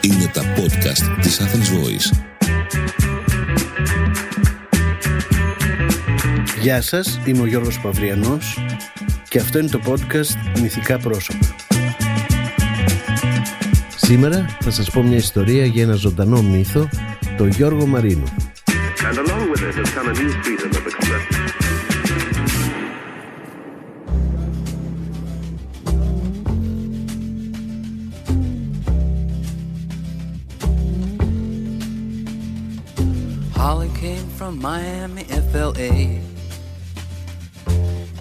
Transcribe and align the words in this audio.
Είναι 0.00 0.30
τα 0.32 0.42
podcast 0.56 1.20
της 1.20 1.40
Athens 1.40 1.68
Voice. 1.74 2.26
Γεια 6.60 6.82
σας, 6.82 7.20
είμαι 7.24 7.40
ο 7.40 7.46
Γιώργος 7.46 7.80
Παυριανός 7.80 8.58
και 9.28 9.38
αυτό 9.38 9.58
είναι 9.58 9.68
το 9.68 9.80
podcast 9.86 10.60
Μυθικά 10.60 10.98
Πρόσωπα. 10.98 11.46
Σήμερα 13.96 14.46
θα 14.60 14.70
σας 14.70 14.90
πω 14.90 15.02
μια 15.02 15.16
ιστορία 15.16 15.64
για 15.64 15.82
ένα 15.82 15.94
ζωντανό 15.94 16.42
μύθο, 16.42 16.88
τον 17.36 17.48
Γιώργο 17.48 17.86
Μαρίνο. 17.86 18.24
And 19.08 19.18
along 19.18 19.50
with 19.50 19.62
it 19.62 19.74
has 19.74 19.90
come 19.96 20.08
a 20.08 20.77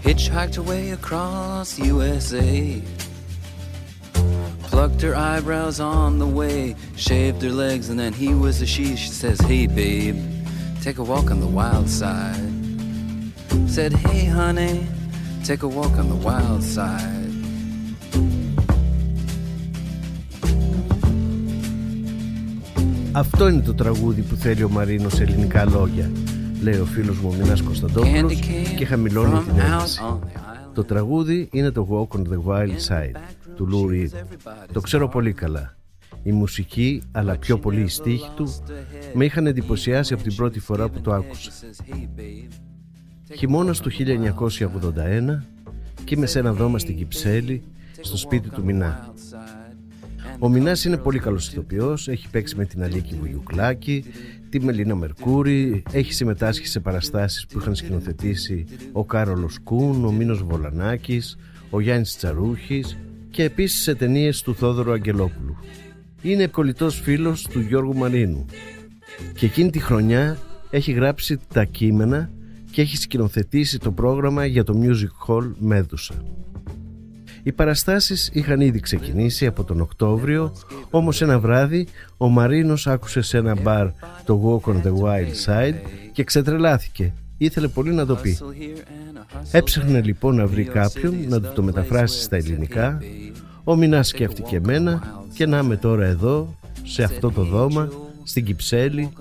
Hitchhiked 0.07 0.59
away 0.59 0.91
across 0.91 1.79
USA. 1.79 2.83
Plucked 4.63 5.01
her 5.03 5.15
eyebrows 5.15 5.81
on 5.81 6.19
the 6.19 6.27
way, 6.27 6.75
shaved 6.97 7.43
her 7.43 7.51
legs, 7.51 7.89
and 7.91 7.99
then 7.99 8.13
he 8.13 8.35
was 8.35 8.63
a 8.63 8.67
she. 8.67 8.97
She 8.97 9.09
says, 9.09 9.39
Hey, 9.41 9.67
babe, 9.67 10.17
take 10.81 10.99
a 10.99 11.05
walk 11.05 11.31
on 11.31 11.41
the 11.41 11.53
wild 11.61 11.89
side. 11.89 12.53
Said, 13.67 13.93
Hey, 13.93 14.25
honey, 14.25 14.87
take 15.45 15.63
a 15.63 15.69
walk 15.69 15.95
on 15.99 16.09
the 16.09 16.21
wild 16.29 16.63
side. 16.63 17.23
Αυτό 23.15 23.49
είναι 23.49 23.63
το 23.63 23.75
τραγούδι 23.75 24.23
που 24.23 24.35
θέλει 24.35 24.63
ο 24.63 24.69
Μαρίνος 24.69 25.13
σε 25.13 25.23
ελληνικά 25.23 25.65
λόγια, 25.65 26.11
Λέει 26.62 26.80
ο 26.80 26.86
φίλος 26.86 27.18
μου 27.18 27.30
ο 27.34 27.34
Μινάς 27.42 27.62
Κωνσταντόπουλος 27.62 28.40
και 28.78 28.86
χαμηλώνει 28.86 29.44
την 29.44 29.60
ένταση. 29.60 30.02
Το 30.74 30.84
τραγούδι 30.84 31.48
είναι 31.52 31.72
το 31.72 31.88
Walk 31.92 32.18
on 32.18 32.22
the 32.22 32.44
Wild 32.46 32.78
Side 32.88 33.20
του 33.56 33.70
Lou 33.72 33.92
Reed. 33.92 34.24
Το 34.72 34.82
ξέρω 34.82 35.08
πολύ 35.08 35.34
καλά. 35.34 35.76
Η 36.24 36.32
μουσική, 36.32 37.02
αλλά 37.12 37.38
πιο 37.38 37.60
πολύ 37.60 37.82
η 37.82 37.88
στίχη 37.88 38.30
του, 38.36 38.64
με 39.14 39.26
είχαν 39.26 39.48
εντυπωσιάσει 39.48 40.14
από 40.14 40.24
την 40.24 40.36
πρώτη 40.36 40.60
φορά 40.60 40.90
που 40.90 41.02
το 41.02 41.14
άκουσα. 41.14 41.52
Χειμώνας 43.36 43.80
του 43.80 43.92
1981 43.92 45.44
και 46.04 46.16
είμαι 46.16 46.26
σε 46.26 46.40
ένα 46.40 46.54
δώμα 46.54 46.80
στην 46.80 46.98
Κυψέλη, 46.98 47.64
στο 48.02 48.18
σπίτι 48.18 48.50
του 48.50 48.64
Μινά. 48.64 49.14
Ο 50.40 50.50
Μινάς 50.50 50.86
είναι 50.86 50.98
πολύ 50.98 51.20
καλός 51.20 51.48
ηθοποιός, 51.48 52.08
έχει 52.08 52.30
παίξει 52.30 52.56
με 52.56 52.66
την 52.66 52.84
Αλίκη 52.84 53.16
Βουγιουκλάκη, 53.16 54.04
τη 54.50 54.60
Μελίνα 54.60 54.96
Μερκούρη, 54.96 55.84
έχει 55.92 56.14
συμμετάσχει 56.14 56.68
σε 56.68 56.80
παραστάσεις 56.80 57.46
που 57.48 57.60
είχαν 57.60 57.76
σκηνοθετήσει 57.76 58.66
ο 58.92 59.06
Κάρολος 59.06 59.60
Κούν, 59.64 60.06
ο 60.06 60.12
Μίνος 60.12 60.44
Βολανάκης, 60.44 61.38
ο 61.70 61.80
Γιάννης 61.80 62.18
Τσαρούχης 62.18 62.98
και 63.30 63.44
επίσης 63.44 63.82
σε 63.82 63.96
ταινίες 63.96 64.42
του 64.42 64.56
Θόδωρου 64.56 64.92
Αγγελόπουλου. 64.92 65.58
Είναι 66.22 66.48
κολλητός 66.48 67.00
φίλος 67.00 67.48
του 67.52 67.60
Γιώργου 67.60 67.96
Μαρίνου 67.96 68.46
και 69.34 69.46
εκείνη 69.46 69.70
τη 69.70 69.80
χρονιά 69.80 70.38
έχει 70.70 70.92
γράψει 70.92 71.40
τα 71.54 71.64
κείμενα 71.64 72.32
και 72.72 72.82
έχει 72.82 72.98
σκηνοθετήσει 72.98 73.80
το 73.80 73.92
πρόγραμμα 73.92 74.46
για 74.46 74.64
το 74.64 74.82
Music 74.84 75.28
Hall 75.28 75.52
Μέδουσα. 75.60 76.24
Οι 77.48 77.52
παραστάσεις 77.52 78.30
είχαν 78.34 78.62
ήδη 78.62 78.80
ξεκινήσει 78.80 79.46
από 79.46 79.64
τον 79.64 79.82
Οκτώβριο, 79.82 80.54
όμως 80.90 81.22
ένα 81.22 81.40
βράδυ 81.40 81.88
ο 82.18 82.28
Μαρίνος 82.30 82.88
άκουσε 82.88 83.22
σε 83.22 83.38
ένα 83.38 83.56
μπαρ 83.62 83.88
το 84.26 84.62
Walk 84.66 84.72
on 84.72 84.76
the 84.76 84.94
Wild 85.02 85.46
Side 85.46 85.76
και 86.12 86.24
ξετρελάθηκε. 86.24 87.14
Ήθελε 87.38 87.68
πολύ 87.68 87.94
να 87.94 88.06
το 88.06 88.16
πει. 88.16 88.38
Έψαχνε 89.52 90.02
λοιπόν 90.02 90.36
να 90.36 90.48
βρει 90.48 90.64
κάποιον 90.64 91.16
να 91.28 91.42
του 91.42 91.52
το 91.56 91.64
μεταφράσει 91.64 92.22
στα 92.22 92.36
ελληνικά. 92.36 92.98
Ο 93.64 93.76
Μινάς 93.76 94.08
σκέφτηκε 94.08 94.56
εμένα 94.56 95.24
και 95.34 95.46
να 95.46 95.58
είμαι 95.58 95.78
τώρα 95.78 96.06
εδώ, 96.06 96.56
σε 96.84 97.04
αυτό 97.04 97.32
το 97.32 97.44
δώμα, 97.44 97.90
στην 98.24 98.46
Κυψέλη, 98.46 99.12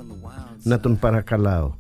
να 0.62 0.80
τον 0.80 0.98
παρακαλάω. 0.98 1.74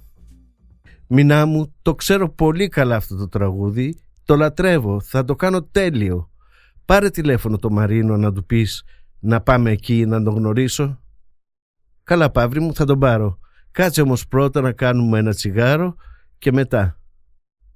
Μινά 1.06 1.46
μου, 1.46 1.72
το 1.82 1.94
ξέρω 1.94 2.30
πολύ 2.30 2.68
καλά 2.68 2.96
αυτό 2.96 3.16
το 3.16 3.28
τραγούδι, 3.28 3.98
το 4.24 4.36
λατρεύω, 4.36 5.00
θα 5.00 5.24
το 5.24 5.34
κάνω 5.34 5.62
τέλειο. 5.62 6.30
Πάρε 6.86 7.10
τηλέφωνο 7.10 7.58
το 7.58 7.70
Μαρίνο 7.70 8.16
να 8.16 8.32
του 8.32 8.46
πεις 8.46 8.84
να 9.18 9.40
πάμε 9.40 9.70
εκεί 9.70 10.06
να 10.06 10.22
τον 10.22 10.34
γνωρίσω. 10.34 11.00
Καλά 12.02 12.30
Παύρη 12.30 12.60
μου 12.60 12.74
θα 12.74 12.84
τον 12.84 12.98
πάρω. 12.98 13.38
Κάτσε 13.70 14.00
όμως 14.00 14.28
πρώτα 14.28 14.60
να 14.60 14.72
κάνουμε 14.72 15.18
ένα 15.18 15.34
τσιγάρο 15.34 15.96
και 16.38 16.52
μετά. 16.52 17.00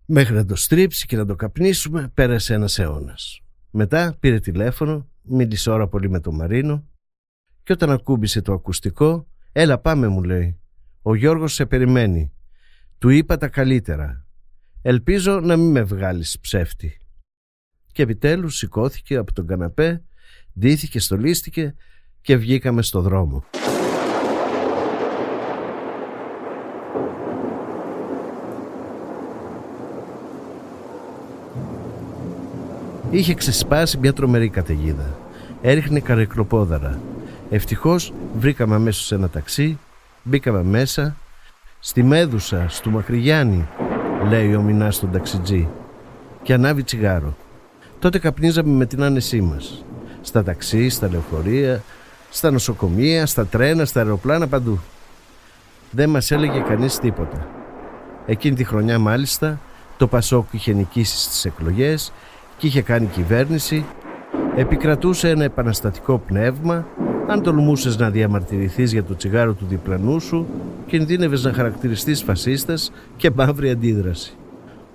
Μέχρι 0.07 0.35
να 0.35 0.45
το 0.45 0.57
στρίψει 0.57 1.07
και 1.07 1.17
να 1.17 1.27
το 1.27 1.35
καπνίσουμε 1.35 2.11
πέρασε 2.15 2.55
ένας 2.55 2.79
αιώνας. 2.79 3.41
Μετά 3.71 4.17
πήρε 4.21 4.39
τηλέφωνο, 4.39 5.09
μίλησε 5.23 5.71
ώρα 5.71 5.89
πολύ 5.89 6.11
με 6.11 6.21
τον 6.21 6.35
Μαρίνο 6.35 6.89
και 7.63 7.73
όταν 7.73 7.91
ακούμπησε 7.91 8.43
το 8.43 8.53
ακουστικό 8.53 9.27
«Έλα 9.53 9.79
πάμε» 9.79 10.09
μου 10.09 10.23
λέει. 10.23 10.61
«Ο 11.03 11.15
Γιώργος 11.15 11.55
σε 11.55 11.67
περιμένει. 11.67 12.33
Του 12.99 13.09
είπα 13.09 13.37
τα 13.37 13.49
καλύτερα. 13.49 14.27
Ελπίζω 14.83 15.41
να 15.41 15.57
μην 15.57 15.71
με 15.71 15.83
βγάλεις 15.83 16.39
ψεύτη». 16.41 17.01
Και 18.01 18.07
επιτέλους 18.07 18.57
σηκώθηκε 18.57 19.17
από 19.17 19.33
τον 19.33 19.47
καναπέ, 19.47 20.03
ντύθηκε, 20.59 21.01
στολίστηκε 21.01 21.75
και 22.21 22.37
βγήκαμε 22.37 22.83
στο 22.83 23.01
δρόμο. 23.01 23.45
Είχε 33.11 33.35
ξεσπάσει 33.35 33.99
μια 33.99 34.13
τρομερή 34.13 34.49
καταιγίδα. 34.49 35.19
Έριχνε 35.63 36.01
καρεκλοπόδαρα. 36.01 37.01
Ευτυχώς 37.51 38.13
βρήκαμε 38.39 38.75
αμέσως 38.75 39.13
ένα 39.13 39.29
ταξί, 39.29 39.79
μπήκαμε 40.23 40.63
μέσα. 40.63 41.17
Στη 41.81 42.03
Μέδουσα, 42.03 42.67
στο 42.69 42.91
Μακρυγιάννη, 42.91 43.69
λέει 44.29 44.55
ο 44.55 44.63
Μινάς 44.63 44.97
στον 44.97 45.13
ταξιτζή. 45.13 45.69
Και 46.43 46.53
ανάβει 46.53 46.83
τσιγάρο. 46.83 47.37
Τότε 48.01 48.19
καπνίζαμε 48.19 48.73
με 48.73 48.87
την 48.87 49.03
άνεσή 49.03 49.41
μας. 49.41 49.85
Στα 50.21 50.43
ταξί, 50.43 50.89
στα 50.89 51.09
λεωφορεία, 51.11 51.83
στα 52.31 52.51
νοσοκομεία, 52.51 53.27
στα 53.27 53.47
τρένα, 53.47 53.85
στα 53.85 54.01
αεροπλάνα, 54.01 54.47
παντού. 54.47 54.81
Δεν 55.91 56.11
μας 56.11 56.31
έλεγε 56.31 56.61
κανείς 56.69 56.99
τίποτα. 56.99 57.49
Εκείνη 58.27 58.55
τη 58.55 58.65
χρονιά 58.65 58.99
μάλιστα 58.99 59.61
το 59.97 60.07
Πασόκ 60.07 60.47
είχε 60.51 60.73
νικήσει 60.73 61.19
στις 61.19 61.45
εκλογές 61.45 62.13
και 62.59 62.67
είχε 62.67 62.83
κάνει 62.83 63.07
κυβέρνηση, 63.07 63.85
επικρατούσε 64.57 65.29
ένα 65.29 65.45
επαναστατικό 65.45 66.19
πνεύμα, 66.19 66.87
αν 67.27 67.43
τολμούσες 67.43 67.97
να 67.97 68.11
διαμαρτυρηθείς 68.11 68.93
για 68.93 69.05
το 69.05 69.17
τσιγάρο 69.17 69.53
του 69.53 69.67
διπλανού 69.69 70.21
σου, 70.21 70.47
κινδύνευες 70.87 71.45
να 71.45 71.53
χαρακτηριστείς 71.53 72.23
φασίστας 72.23 72.93
και 73.17 73.31
μαύρη 73.35 73.71
αντίδραση. 73.71 74.35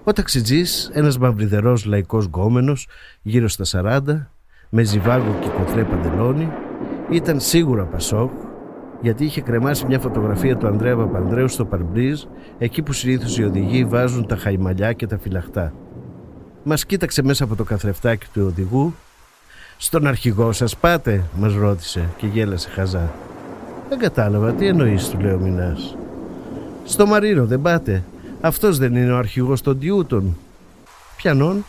Ο 0.07 0.13
ταξιτζής, 0.13 0.89
ένας 0.93 1.17
μαυριδερός 1.17 1.85
λαϊκός 1.85 2.25
γκόμενος, 2.25 2.88
γύρω 3.21 3.47
στα 3.47 3.66
40, 3.66 4.31
με 4.69 4.83
ζιβάγκο 4.83 5.35
και 5.41 5.47
κοτρέ 5.47 5.83
παντελόνι, 5.83 6.51
ήταν 7.09 7.39
σίγουρα 7.39 7.83
Πασόκ, 7.83 8.31
γιατί 9.01 9.25
είχε 9.25 9.41
κρεμάσει 9.41 9.85
μια 9.85 9.99
φωτογραφία 9.99 10.57
του 10.57 10.67
Ανδρέα 10.67 10.95
Παπανδρέου 10.95 11.47
στο 11.47 11.66
Παρμπρίζ, 11.66 12.23
εκεί 12.57 12.81
που 12.81 12.93
συνήθως 12.93 13.38
οι 13.38 13.43
οδηγοί 13.43 13.85
βάζουν 13.85 14.27
τα 14.27 14.35
χαϊμαλιά 14.35 14.93
και 14.93 15.07
τα 15.07 15.17
φυλαχτά. 15.17 15.73
Μας 16.63 16.85
κοίταξε 16.85 17.23
μέσα 17.23 17.43
από 17.43 17.55
το 17.55 17.63
καθρεφτάκι 17.63 18.25
του 18.33 18.43
οδηγού. 18.45 18.93
«Στον 19.78 20.08
αρχηγό 20.08 20.51
σας 20.51 20.78
πάτε» 20.78 21.23
μας 21.37 21.55
ρώτησε 21.55 22.09
και 22.17 22.28
γέλασε 22.28 22.69
χαζά. 22.69 23.11
«Δεν 23.90 23.99
κατάλαβα, 23.99 24.53
τι 24.53 24.67
εννοείς» 24.67 25.09
του 25.09 25.19
λέει 25.19 25.34
ο 25.34 25.40
Μινάς. 25.40 25.97
«Στο 26.84 27.05
Μαρίνο 27.05 27.46
δεν 27.46 27.61
πάτε. 27.61 28.03
Αυτός 28.46 28.78
δεν 28.78 28.96
είναι 28.96 29.12
ο 29.12 29.18
αρχηγός 29.18 29.62
των 29.62 29.80
Τιούτων». 29.80 30.38
«Ποιανών» 31.18 31.66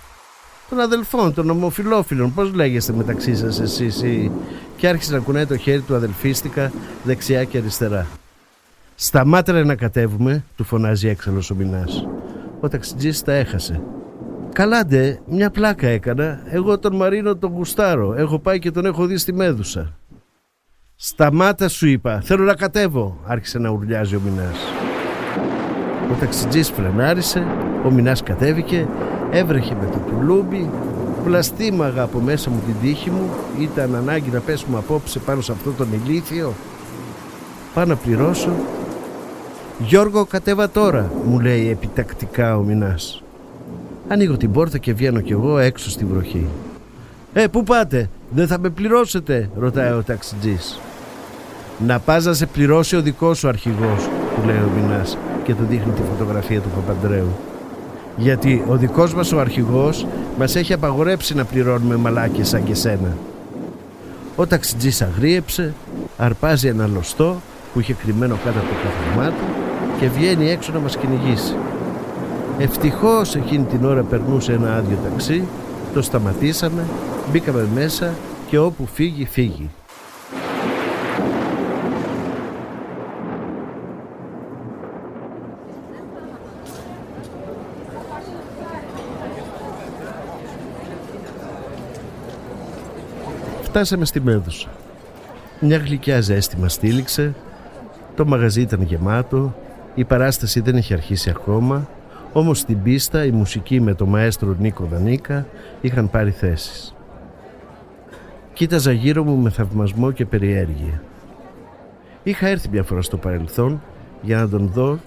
των 0.69 0.81
αδελφών, 0.81 1.35
των 1.35 1.51
ομοφιλόφιλων. 1.51 2.35
Πώς 2.35 2.53
λέγεστε 2.55 2.93
μεταξύ 2.93 3.37
σας 3.37 3.61
εσείς 3.61 4.03
ή... 4.03 4.31
Και 4.77 4.89
άρχισε 4.89 5.13
να 5.13 5.19
κουνάει 5.19 5.47
το 5.47 5.57
χέρι 5.57 5.81
του 5.81 5.95
αδελφίστικα 5.95 6.73
δεξιά 7.05 7.45
και 7.45 7.59
αριστερά. 7.59 8.07
«Σταμάτε 8.95 9.65
να 9.65 9.75
κατέβουμε», 9.75 10.45
του 10.57 10.65
φωνάζει 10.65 11.09
έξαλλος 11.09 11.51
ο 11.51 11.55
Μινάς. 11.55 12.07
Ο 12.61 12.69
ταξιτζής 12.69 13.23
τα 13.23 13.33
έχασε. 13.33 13.83
Καλάντε, 14.53 15.21
μια 15.27 15.51
πλάκα 15.51 15.87
έκανα. 15.87 16.43
Εγώ 16.51 16.79
τον 16.79 16.97
Μαρίνο 16.97 17.37
τον 17.37 17.51
γουστάρω. 17.51 18.15
Έχω 18.15 18.39
πάει 18.39 18.59
και 18.59 18.71
τον 18.71 18.87
έχω 18.87 19.07
δει 19.07 19.17
στη 19.17 19.33
Μέδουσα. 19.33 19.93
Σταμάτα 20.97 21.69
σου 21.69 21.87
είπα. 21.87 22.21
Θέλω 22.21 22.45
να 22.45 22.55
κατέβω. 22.55 23.19
Άρχισε 23.25 23.59
να 23.59 23.69
ουρλιάζει 23.69 24.17
ο 24.17 24.21
Μινάς. 24.25 24.59
Ο 26.11 26.17
ταξιτζής 26.21 26.71
φρενάρισε. 26.71 27.47
Ο 27.85 27.91
Μινάς 27.91 28.23
κατέβηκε. 28.23 28.87
Έβρεχε 29.31 29.77
με 29.81 29.87
το 29.87 29.99
τουλούμπι. 30.11 30.71
Βλαστήμαγα 31.27 32.03
από 32.03 32.19
μέσα 32.19 32.51
μου 32.51 32.63
την 32.67 32.75
τύχη 32.83 33.11
μου 33.11 33.31
Ήταν 33.61 33.95
ανάγκη 33.95 34.31
να 34.31 34.41
πέσουμε 34.41 34.79
απόψε 34.79 35.19
πάνω 35.19 35.41
σε 35.41 35.53
αυτό 35.53 35.71
τον 35.71 35.89
ηλίθιο 35.93 36.53
Πάω 37.75 37.85
να 37.85 37.97
πληρώσω 37.97 38.51
Γιώργο 39.79 40.25
κατέβα 40.25 40.71
τώρα 40.71 41.11
Μου 41.25 41.41
λέει 41.41 41.71
επιτακτικά 41.71 42.57
ο 42.57 42.63
Μινάς 42.63 43.23
Ανοίγω 44.09 44.37
την 44.37 44.53
πόρτα 44.53 44.79
και 44.79 44.93
βγαίνω 44.93 45.21
κι 45.21 45.33
εγώ 45.33 45.59
έξω 45.59 45.91
στη 45.91 46.05
βροχή 46.05 46.47
«Ε, 47.33 47.47
πού 47.47 47.63
πάτε, 47.63 48.09
δεν 48.31 48.47
θα 48.47 48.59
με 48.59 48.69
πληρώσετε» 48.69 49.51
ρωτάει 49.59 49.91
ο 49.91 50.03
ταξιτζής 50.07 50.81
«Να 51.87 51.99
πας 51.99 52.25
να 52.25 52.35
σε 52.35 52.47
πληρώσει 52.47 52.97
ο 52.97 53.01
δικός 53.01 53.39
σου 53.39 53.49
αρχηγός» 53.49 54.09
του 54.35 54.47
λέει 54.47 54.57
ο 54.57 54.71
Μινάς 54.77 55.19
και 55.47 55.55
του 55.55 55.67
δείχνει 55.69 55.93
τη 55.93 56.03
φωτογραφία 56.03 56.61
του 56.61 56.69
Παπαντρέου 56.75 57.29
γιατί 58.17 58.63
ο 58.69 58.77
δικός 58.77 59.15
μας 59.15 59.33
ο 59.33 59.41
αρχηγός 59.41 60.07
μας 60.39 60.57
έχει 60.57 60.73
απαγορέψει 60.73 61.35
να 61.35 61.45
πληρώνουμε 61.45 61.97
μαλάκες 61.97 62.49
σαν 62.49 62.65
και 62.65 62.75
σένα. 62.75 63.17
Ο 64.37 64.47
ταξιτζής 64.47 65.03
αγρίεψε, 65.03 65.75
αρπάζει 66.17 66.69
ένα 66.69 66.87
λωστό 66.87 67.37
που 67.73 67.81
είχε 67.81 67.93
κρυμμένο 67.93 68.39
κάτω 68.45 68.59
από 68.59 68.69
το 68.69 68.75
καθημά 68.85 69.29
του 69.29 69.45
και 70.01 70.09
βγαίνει 70.09 70.51
έξω 70.51 70.73
να 70.73 70.79
μας 70.79 70.97
κυνηγήσει. 70.97 71.55
Ευτυχώς 72.59 73.35
εκείνη 73.35 73.65
την 73.65 73.85
ώρα 73.85 74.03
περνούσε 74.03 74.53
ένα 74.53 74.77
άδειο 74.77 74.99
ταξί, 75.11 75.43
το 75.95 76.03
σταματήσαμε, 76.03 76.85
μπήκαμε 77.33 77.69
μέσα 77.75 78.15
και 78.49 78.59
όπου 78.59 78.87
φύγει 78.95 79.25
φύγει. 79.25 79.71
Φτάσαμε 93.77 94.05
στη 94.05 94.21
Μέδουσα. 94.21 94.69
Μια 95.61 95.77
γλυκιά 95.77 96.21
ζέστη 96.21 96.57
μας 96.57 96.73
στήλιξε, 96.73 97.35
το 98.15 98.27
μαγαζί 98.27 98.61
ήταν 98.61 98.83
γεμάτο, 98.83 99.55
η 99.95 100.05
παράσταση 100.05 100.61
δεν 100.61 100.77
είχε 100.77 100.95
αρχίσει 100.95 101.31
ακόμα, 101.31 101.89
όμως 102.33 102.59
στην 102.59 102.83
πίστα 102.83 103.25
η 103.25 103.31
μουσική 103.31 103.81
με 103.81 103.95
το 103.95 104.07
μαέστρο 104.07 104.57
Νίκο 104.59 104.85
Δανίκα 104.85 105.47
είχαν 105.81 106.11
πάρει 106.11 106.31
θέσεις. 106.31 106.95
Κοίταζα 108.53 108.93
γύρω 108.93 109.25
μου 109.25 109.37
με 109.37 109.51
θαυμασμό 109.51 110.11
και 110.11 110.27
περιέργεια. 110.27 111.03
Είχα 112.23 112.47
έρθει 112.47 112.69
μια 112.69 112.83
φορά 112.83 113.03
στο 113.03 113.17
παρελθόν 113.17 113.83
για 114.23 114.37
να 114.37 114.49
τον 114.49 114.71
δω 114.75 114.99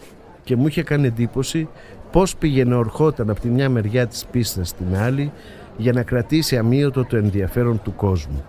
και 0.44 0.56
μου 0.56 0.68
είχε 0.68 0.84
κάνει 0.84 1.08
εντύπωση 1.08 1.68
πώς 2.12 2.36
πήγαινε 2.36 2.76
ορχόταν 2.76 3.30
από 3.30 3.40
τη 3.40 3.48
μια 3.48 3.70
μεριά 3.70 4.08
της 4.08 4.26
πίστας 4.26 4.70
στην 4.70 4.96
άλλη 4.96 5.32
για 5.78 5.94
να 5.94 6.04
κρατήσει 6.04 6.58
αμύωτο 6.58 7.06
το 7.06 7.18
ενδιαφέρον 7.18 7.82
του 7.84 7.96
κόσμου. 7.96 8.44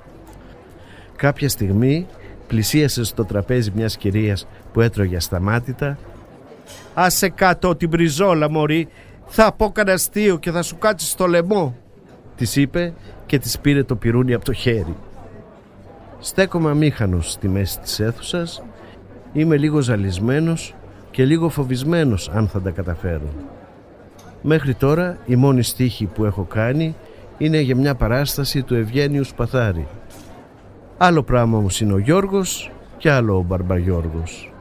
Κάποια 1.21 1.49
στιγμή 1.49 2.07
πλησίασε 2.47 3.05
στο 3.05 3.25
τραπέζι 3.25 3.71
μιας 3.75 3.97
κυρίας 3.97 4.47
που 4.73 4.81
έτρωγε 4.81 5.17
ασταμάτητα 5.17 5.99
«Άσε 6.95 7.29
κάτω 7.29 7.77
την 7.77 7.89
πριζόλα 7.89 8.51
μωρή, 8.51 8.89
θα 9.27 9.53
πω 9.53 9.71
κανένα 9.71 9.97
αστείο 9.97 10.39
και 10.39 10.51
θα 10.51 10.63
σου 10.63 10.79
κάτσει 10.79 11.07
στο 11.07 11.27
λαιμό» 11.27 11.77
της 12.37 12.57
είπε 12.57 12.93
και 13.27 13.39
της 13.39 13.59
πήρε 13.59 13.83
το 13.83 13.97
πυρούνι 13.97 14.35
από 14.35 14.45
το 14.45 14.53
χέρι. 14.53 14.97
Στέκομαι 16.19 16.71
αμήχανος 16.71 17.31
στη 17.31 17.49
μέση 17.49 17.79
της 17.81 18.01
αίθουσας, 18.01 18.63
είμαι 19.33 19.57
λίγο 19.57 19.81
ζαλισμένος 19.81 20.75
και 21.11 21.25
λίγο 21.25 21.49
φοβισμένος 21.49 22.29
αν 22.29 22.49
θα 22.49 22.61
τα 22.61 22.71
καταφέρω. 22.71 23.29
Μέχρι 24.43 24.75
τώρα 24.75 25.19
η 25.27 25.37
μόνη 25.37 25.63
στίχη 25.63 26.05
που 26.05 26.25
έχω 26.25 26.43
κάνει 26.43 26.95
είναι 27.39 27.61
για 27.61 27.77
μια 27.77 27.95
παράσταση 27.95 28.63
του 28.63 28.75
Ευγένιου 28.75 29.25
Σπαθάρη. 29.25 29.87
Άλλο 31.03 31.23
πράγμα 31.23 31.59
όμως 31.59 31.81
είναι 31.81 31.93
ο 31.93 31.99
Γιώργος 31.99 32.71
και 32.97 33.11
άλλο 33.11 33.37
ο 33.37 33.43
Μπαρμπαγιώργος. 33.43 34.53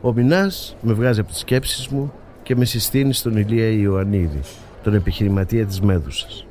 Ο 0.00 0.12
Μινάς 0.12 0.76
με 0.82 0.92
βγάζει 0.92 1.20
από 1.20 1.28
τις 1.28 1.38
σκέψεις 1.38 1.88
μου 1.88 2.12
και 2.42 2.56
με 2.56 2.64
συστήνει 2.64 3.12
στον 3.12 3.36
Ηλία 3.36 3.70
Ιωαννίδη, 3.70 4.40
τον 4.82 4.94
επιχειρηματία 4.94 5.66
της 5.66 5.80
Μέδουσας. 5.80 6.46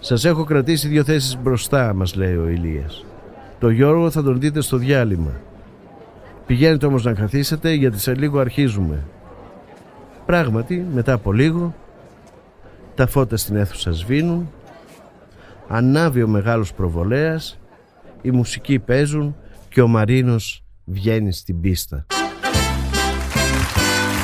Σας 0.00 0.24
έχω 0.24 0.44
κρατήσει 0.44 0.88
δύο 0.88 1.04
θέσεις 1.04 1.38
μπροστά, 1.42 1.94
μας 1.94 2.14
λέει 2.14 2.36
ο 2.36 2.48
Ηλίας. 2.48 3.04
Το 3.58 3.70
Γιώργο 3.70 4.10
θα 4.10 4.22
τον 4.22 4.40
δείτε 4.40 4.60
στο 4.60 4.76
διάλειμμα. 4.76 5.40
Πηγαίνετε 6.46 6.86
όμως 6.86 7.04
να 7.04 7.12
καθίσετε 7.12 7.72
γιατί 7.72 7.98
σε 7.98 8.14
λίγο 8.14 8.38
αρχίζουμε. 8.38 9.02
Πράγματι, 10.26 10.86
μετά 10.94 11.12
από 11.12 11.32
λίγο, 11.32 11.74
τα 12.94 13.06
φώτα 13.06 13.36
στην 13.36 13.56
αίθουσα 13.56 13.92
σβήνουν, 13.92 14.50
ανάβει 15.68 16.22
ο 16.22 16.28
μεγάλος 16.28 16.72
προβολέας, 16.72 17.58
οι 18.22 18.30
μουσικοί 18.30 18.78
παίζουν 18.78 19.36
και 19.68 19.80
ο 19.80 19.88
Μαρίνος 19.88 20.62
βγαίνει 20.84 21.32
στην 21.32 21.60
πίστα. 21.60 22.06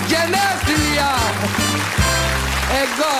Γενέθλια! 0.06 1.10
Εγώ! 2.82 3.16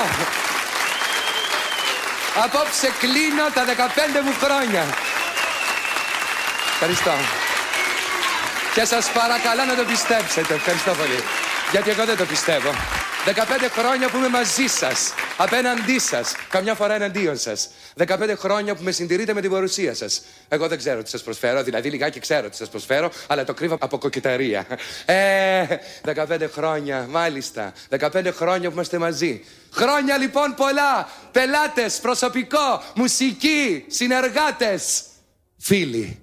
Απόψε 2.44 2.88
κλείνω 3.00 3.46
τα 3.54 3.64
15 3.64 4.22
μου 4.25 4.32
χρόνια. 4.42 4.84
Ευχαριστώ. 6.72 7.12
Και 8.75 8.84
σας 8.84 9.10
παρακαλώ 9.12 9.64
να 9.64 9.75
το 9.75 9.84
πιστέψετε. 9.90 10.54
Ευχαριστώ 10.54 10.90
πολύ. 10.90 11.20
Γιατί 11.72 11.90
εγώ 11.90 12.04
δεν 12.04 12.16
το 12.16 12.25
πιστεύω. 12.25 12.70
15 13.25 13.32
χρόνια 13.78 14.08
που 14.08 14.16
είμαι 14.16 14.28
μαζί 14.28 14.66
σας, 14.66 15.14
απέναντί 15.36 15.98
σας, 15.98 16.34
καμιά 16.48 16.75
φορά 16.75 16.94
εναντίον 16.94 17.36
σας. 17.36 17.68
15 18.06 18.32
χρόνια 18.36 18.74
που 18.74 18.82
με 18.82 18.90
συντηρείτε 18.90 19.34
με 19.34 19.40
την 19.40 19.50
παρουσία 19.50 19.94
σας. 19.94 20.22
Εγώ 20.48 20.68
δεν 20.68 20.78
ξέρω 20.78 21.02
τι 21.02 21.10
σας 21.10 21.22
προσφέρω, 21.22 21.62
δηλαδή 21.62 21.90
λιγάκι 21.90 22.20
ξέρω 22.20 22.48
τι 22.48 22.56
σας 22.56 22.68
προσφέρω, 22.68 23.10
αλλά 23.26 23.44
το 23.44 23.54
κρύβω 23.54 23.76
από 23.80 23.98
κοκκιταρία. 23.98 24.66
Ε, 25.04 25.64
15 26.04 26.48
χρόνια, 26.52 27.06
μάλιστα. 27.10 27.72
15 27.98 28.32
χρόνια 28.32 28.68
που 28.68 28.74
είμαστε 28.74 28.98
μαζί. 28.98 29.44
Χρόνια 29.72 30.16
λοιπόν 30.16 30.54
πολλά. 30.54 31.08
Πελάτες, 31.32 31.98
προσωπικό, 32.00 32.82
μουσική, 32.94 33.84
συνεργάτες, 33.88 35.02
φίλοι. 35.58 36.22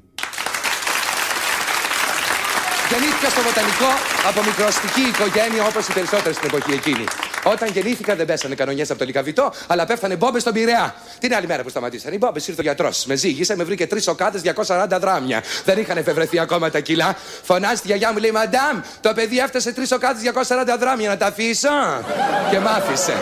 Γεννήθηκα 2.89 3.29
στο 3.29 3.41
βοτανικό 3.41 3.91
από 4.27 4.43
μικροαστική 4.43 5.01
οικογένεια 5.01 5.63
όπως 5.63 5.87
οι 5.87 5.93
περισσότερες 5.93 6.35
στην 6.35 6.49
εποχή 6.53 6.71
εκείνη. 6.73 7.03
Όταν 7.51 7.69
γεννήθηκα 7.69 8.15
δεν 8.15 8.25
πέσανε 8.25 8.55
κανονιές 8.55 8.89
από 8.89 8.99
το 8.99 9.05
λικαβιτό, 9.05 9.53
αλλά 9.67 9.85
πέφτανε 9.85 10.15
μπόμπες 10.15 10.41
στον 10.41 10.53
Πειραιά. 10.53 10.95
Την 11.19 11.35
άλλη 11.35 11.47
μέρα 11.47 11.63
που 11.63 11.69
σταματήσαν 11.69 12.13
οι 12.13 12.17
μπόμπες 12.17 12.47
ήρθε 12.47 12.61
ο 12.61 12.63
γιατρός. 12.63 13.05
Με 13.05 13.15
ζήγησε, 13.15 13.55
με 13.55 13.63
βρήκε 13.63 13.87
τρεις 13.87 14.07
οκάτε 14.07 14.41
240 14.65 14.99
δράμια. 14.99 15.43
Δεν 15.65 15.77
είχαν 15.77 15.97
εφευρεθεί 15.97 16.39
ακόμα 16.39 16.69
τα 16.69 16.79
κιλά. 16.79 17.15
Φωνάζει 17.43 17.81
τη 17.81 17.87
γιαγιά 17.87 18.11
μου, 18.11 18.17
λέει 18.17 18.31
Μαντάμ, 18.31 18.79
το 19.01 19.13
παιδί 19.13 19.37
έφτασε 19.37 19.73
τρεις 19.73 19.91
οκάτε 19.91 20.19
240 20.73 20.77
δράμια 20.79 21.09
να 21.09 21.17
τα 21.17 21.25
αφήσω. 21.25 21.69
Και 22.51 22.59
μ' 22.59 22.67
άφησε. 22.67 23.13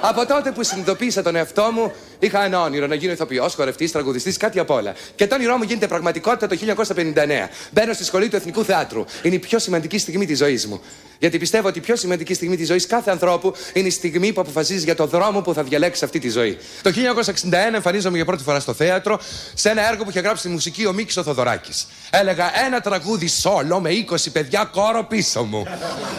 Από 0.00 0.26
τότε 0.26 0.50
που 0.50 0.62
συνειδητοποίησα 0.62 1.22
τον 1.22 1.36
εαυτό 1.36 1.70
μου, 1.72 1.92
είχα 2.18 2.44
ένα 2.44 2.62
όνειρο 2.62 2.86
να 2.86 2.94
γίνω 2.94 3.12
ηθοποιός, 3.12 3.54
χορευτής, 3.54 3.92
τραγουδιστής, 3.92 4.36
κάτι 4.36 4.58
απ' 4.58 4.70
όλα. 4.70 4.94
Και 5.14 5.26
το 5.26 5.34
όνειρό 5.34 5.56
μου 5.56 5.62
γίνεται 5.62 5.86
πραγματικότητα 5.86 6.46
το 6.46 6.56
1959. 6.56 7.50
Μπαίνω 7.70 7.92
στη 7.92 8.04
σχολή 8.04 8.28
του 8.28 8.36
Εθνικού 8.36 8.64
Θεάτρου. 8.64 9.04
Είναι 9.22 9.34
η 9.34 9.38
πιο 9.38 9.58
σημαντική 9.58 9.98
στιγμή 9.98 10.26
της 10.26 10.38
ζωής 10.38 10.66
μου. 10.66 10.80
Γιατί 11.18 11.38
πιστεύω 11.38 11.68
ότι 11.68 11.78
η 11.78 11.80
πιο 11.80 11.96
σημαντική 11.96 12.34
στιγμή 12.34 12.56
της 12.56 12.66
ζωής 12.66 12.86
κάθε 12.86 13.10
ανθρώπου 13.10 13.54
είναι 13.72 13.86
η 13.86 13.90
στιγμή 13.90 14.32
που 14.32 14.40
αποφασίζεις 14.40 14.84
για 14.84 14.94
το 14.94 15.06
δρόμο 15.06 15.40
που 15.40 15.54
θα 15.54 15.62
διαλέξεις 15.62 16.02
αυτή 16.02 16.18
τη 16.18 16.28
ζωή. 16.28 16.58
Το 16.82 16.90
1961 16.90 17.74
εμφανίζομαι 17.74 18.16
για 18.16 18.24
πρώτη 18.24 18.42
φορά 18.42 18.60
στο 18.60 18.72
θέατρο 18.72 19.20
σε 19.54 19.70
ένα 19.70 19.88
έργο 19.88 20.04
που 20.04 20.10
είχε 20.10 20.20
γράψει 20.20 20.42
τη 20.42 20.48
μουσική 20.48 20.86
ο 20.86 20.92
Μίκη 20.92 21.22
Θοδωράκης. 21.22 21.86
Έλεγα 22.10 22.64
ένα 22.66 22.80
τραγούδι 22.80 23.28
σόλο 23.28 23.80
με 23.80 23.90
20 24.10 24.16
παιδιά 24.32 24.64
κόρο 24.72 25.04
πίσω 25.04 25.42
μου. 25.42 25.66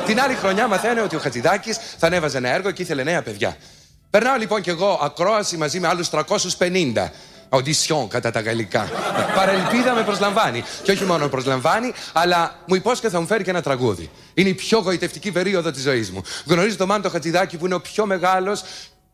Την 0.06 0.20
άλλη 0.20 0.36
χρονιά 0.36 0.68
μαθαίνω 0.68 1.04
ότι 1.04 1.16
ο 1.16 1.20
Χατζηδάκης 1.20 1.78
θα 1.98 2.08
ανέβαζε 2.08 2.38
ένα 2.38 2.50
έργο 2.50 2.72
και 2.72 2.82
ήθελε 2.82 3.04
νέα 3.04 3.22
παιδιά. 3.22 3.58
Περνάω 4.10 4.38
λοιπόν 4.38 4.62
κι 4.62 4.70
εγώ 4.70 5.00
ακρόαση 5.04 5.58
μαζί 5.58 5.80
με 5.80 5.88
άλλους 5.88 6.10
350. 6.12 7.10
Audition 7.50 8.08
κατά 8.08 8.32
τα 8.32 8.40
γαλλικά. 8.40 8.90
Παρελπίδα 9.36 9.94
με 9.94 10.04
προσλαμβάνει. 10.04 10.64
Και 10.84 10.92
όχι 10.92 11.04
μόνο 11.04 11.28
προσλαμβάνει, 11.28 11.94
αλλά 12.14 12.56
μου 12.66 12.76
υπόσχεται 12.76 13.10
θα 13.10 13.20
μου 13.20 13.28
φέρει 13.28 13.44
και 13.44 13.50
ένα 13.50 13.62
τραγούδι. 13.62 14.10
Είναι 14.34 14.50
η 14.50 14.54
πιο 14.54 14.80
γοητευτική 14.80 15.32
περίοδο 15.32 15.72
της 15.72 15.82
ζωής 15.82 16.12
μου. 16.12 16.22
Γνωρίζω 16.46 16.78
τον 16.78 16.88
Μάντο 16.88 17.10
Χατζηδάκη 17.10 17.58
που 17.58 17.66
είναι 17.66 17.76
ο 17.76 17.82
πιο 17.82 18.06
μεγάλος 18.06 18.64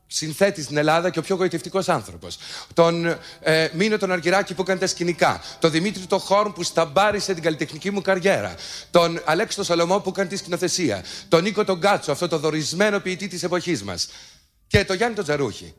συνθέτης 0.07 0.63
στην 0.63 0.77
Ελλάδα 0.77 1.09
και 1.09 1.19
ο 1.19 1.21
πιο 1.21 1.35
γοητευτικός 1.35 1.89
άνθρωπος. 1.89 2.37
Τον 2.73 3.05
ε, 3.39 3.69
Μίνο 3.73 3.97
τον 3.97 4.11
Αργυράκη 4.11 4.53
που 4.53 4.61
έκανε 4.61 4.79
τα 4.79 4.87
σκηνικά. 4.87 5.41
Τον 5.59 5.71
Δημήτρη 5.71 6.05
τον 6.05 6.19
Χόρν 6.19 6.53
που 6.53 6.63
σταμπάρισε 6.63 7.33
την 7.33 7.43
καλλιτεχνική 7.43 7.91
μου 7.91 8.01
καριέρα. 8.01 8.55
Τον 8.91 9.21
Αλέξη 9.25 9.55
τον 9.55 9.65
Σολομό 9.65 9.99
που 9.99 10.09
έκανε 10.09 10.29
τη 10.29 10.37
σκηνοθεσία. 10.37 11.03
Τον 11.27 11.43
Νίκο 11.43 11.63
τον 11.63 11.79
Κάτσο, 11.79 12.11
αυτό 12.11 12.27
το 12.27 12.37
δορισμένο 12.37 12.99
ποιητή 12.99 13.27
της 13.27 13.43
εποχής 13.43 13.83
μας. 13.83 14.07
Και 14.73 14.85
το 14.85 14.93
Γιάννη 14.93 15.15
τον 15.15 15.23
Τζαρούχη. 15.23 15.73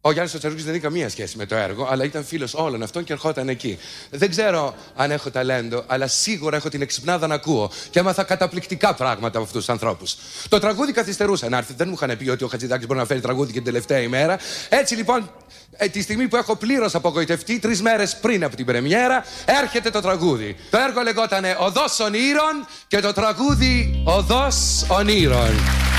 Ο 0.00 0.12
Γιάννης 0.12 0.38
Τσαρούκη 0.38 0.62
δεν 0.62 0.74
είχε 0.74 0.82
καμία 0.82 1.08
σχέση 1.08 1.36
με 1.36 1.46
το 1.46 1.54
έργο, 1.54 1.88
αλλά 1.90 2.04
ήταν 2.04 2.24
φίλος 2.24 2.54
όλων 2.54 2.82
αυτών 2.82 3.04
και 3.04 3.12
ερχόταν 3.12 3.48
εκεί. 3.48 3.78
Δεν 4.10 4.30
ξέρω 4.30 4.74
αν 4.96 5.10
έχω 5.10 5.30
ταλέντο, 5.30 5.84
αλλά 5.86 6.06
σίγουρα 6.06 6.56
έχω 6.56 6.68
την 6.68 6.82
εξυπνάδα 6.82 7.26
να 7.26 7.34
ακούω 7.34 7.70
και 7.90 7.98
έμαθα 7.98 8.22
καταπληκτικά 8.22 8.94
πράγματα 8.94 9.38
από 9.38 9.46
αυτούς 9.46 9.64
τους 9.64 9.68
ανθρώπους. 9.68 10.16
Το 10.48 10.58
τραγούδι 10.58 10.92
καθυστερούσε 10.92 11.48
να 11.48 11.56
έρθει. 11.56 11.74
Δεν 11.76 11.88
μου 11.88 11.94
είχαν 11.94 12.16
πει 12.16 12.28
ότι 12.28 12.44
ο 12.44 12.48
Χατζηδάκης 12.48 12.86
μπορεί 12.86 12.98
να 12.98 13.06
φέρει 13.06 13.20
τραγούδι 13.20 13.48
και 13.48 13.58
την 13.58 13.64
τελευταία 13.64 13.98
ημέρα. 13.98 14.38
Έτσι 14.68 14.94
λοιπόν, 14.94 15.30
ε, 15.76 15.88
τη 15.88 16.02
στιγμή 16.02 16.28
που 16.28 16.36
έχω 16.36 16.56
πλήρως 16.56 16.94
απογοητευτεί, 16.94 17.58
τρεις 17.58 17.82
μέρες 17.82 18.16
πριν 18.16 18.44
από 18.44 18.56
την 18.56 18.64
πρεμιέρα, 18.64 19.24
έρχεται 19.62 19.90
το 19.90 20.00
τραγούδι. 20.00 20.56
Το 20.70 20.78
έργο 20.78 21.02
λεγόταν 21.02 21.44
Οδό 21.58 21.84
Ονείρων 22.04 22.66
και 22.86 23.00
το 23.00 23.12
τραγούδι 23.12 24.02
Οδό 24.04 24.48
Ονείρων. 24.88 25.94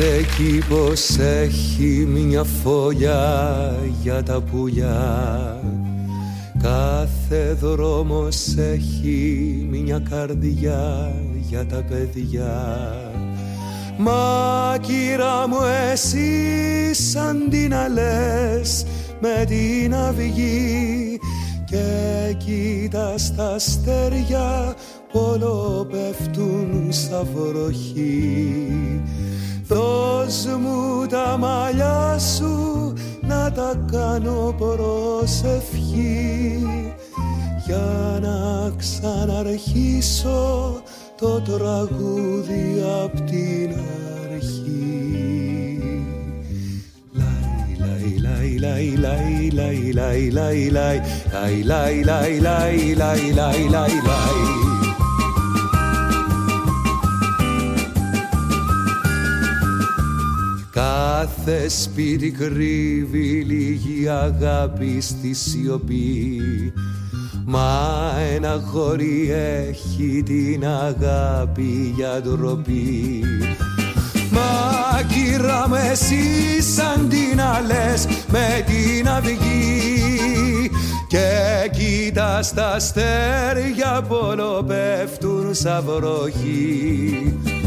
Κάθε 0.00 0.24
κήπος 0.36 1.18
έχει 1.18 2.06
μια 2.08 2.44
φωλιά 2.44 3.74
για 4.02 4.22
τα 4.22 4.40
πουλιά. 4.40 5.60
Κάθε 6.62 7.52
δρόμος 7.60 8.56
έχει 8.56 9.66
μια 9.70 10.02
καρδιά 10.10 11.12
για 11.48 11.66
τα 11.66 11.84
παιδιά. 11.88 12.94
Μα 13.98 14.76
κύρα 14.80 15.48
μου 15.48 15.58
εσύ 15.92 16.30
σαν 16.94 17.48
την 17.50 17.74
αλές 17.74 18.84
με 19.20 19.44
την 19.46 19.94
αυγή 19.94 21.18
και 21.64 22.34
κοίτας 22.36 23.34
τα 23.36 23.48
αστέρια 23.54 24.74
όλο 25.12 25.86
πέφτουν 25.90 26.88
σαν 26.88 27.26
βροχή 27.34 28.70
Δώσ' 29.70 30.46
μου 30.46 31.06
τα 31.06 31.36
μαλλιά 31.38 32.18
σου 32.18 32.92
να 33.20 33.52
τα 33.52 33.74
κάνω 33.92 34.54
προσευχή 34.58 36.18
για 37.66 38.18
να 38.22 38.70
ξαναρχίσω 38.76 40.02
το 41.16 41.40
τραγούδι 41.40 42.82
απ' 43.04 43.20
την 43.20 43.74
αρχή. 44.32 45.78
Λαϊ, 47.12 48.56
λαϊ, 48.58 48.58
λαϊ, 48.58 48.96
λαϊ, 48.96 49.50
λαϊ, 49.52 49.92
λαϊ, 49.92 50.30
λαϊ, 50.30 50.70
λαϊ, 50.70 51.62
λαϊ, 51.62 52.02
λαϊ, 52.02 52.38
λαϊ, 52.40 52.94
λαϊ, 52.94 53.32
λαϊ, 53.32 53.68
λαϊ, 53.68 54.79
Κάθε 60.72 61.68
σπίτι 61.68 62.30
κρύβει 62.30 63.44
λίγη 63.46 64.08
αγάπη 64.08 65.00
στη 65.00 65.34
σιωπή. 65.34 66.40
Μα 67.44 68.12
ένα 68.34 68.62
χωρί 68.66 69.30
έχει 69.68 70.22
την 70.22 70.66
αγάπη 70.66 71.92
για 71.96 72.20
ντροπή. 72.22 73.24
Μα 74.30 75.02
κύρα 75.02 75.68
με 75.68 75.88
εσύ 75.90 76.62
σαν 76.62 77.08
την 77.08 77.40
αλές 77.40 78.06
με 78.28 78.64
την 78.66 79.08
αυγή. 79.08 80.70
Και 81.08 81.70
κοίτα 81.72 82.42
στα 82.42 82.72
αστέρια 82.72 84.04
πόλο 84.08 84.64
πέφτουν 84.66 85.54
σαν 85.54 85.84
βροχή 85.84 87.59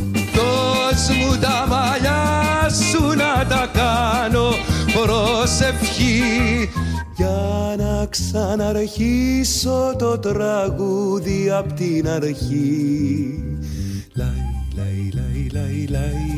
Δώσ' 0.93 1.09
μου 1.09 1.37
τα 1.37 1.65
μαλλιά 1.69 2.69
σου 2.69 3.07
να 3.07 3.45
τα 3.47 3.69
κάνω 3.73 4.49
προσευχή 4.93 6.69
για 7.15 7.75
να 7.77 8.05
ξαναρχίσω 8.05 9.95
το 9.97 10.19
τραγούδι 10.19 11.49
απ' 11.57 11.73
την 11.73 12.09
αρχή. 12.09 13.43
Λαϊ, 14.13 14.55
λαϊ, 14.75 15.11
λαϊ, 15.13 15.47
λαϊ, 15.49 15.87
λαϊ, 15.89 16.33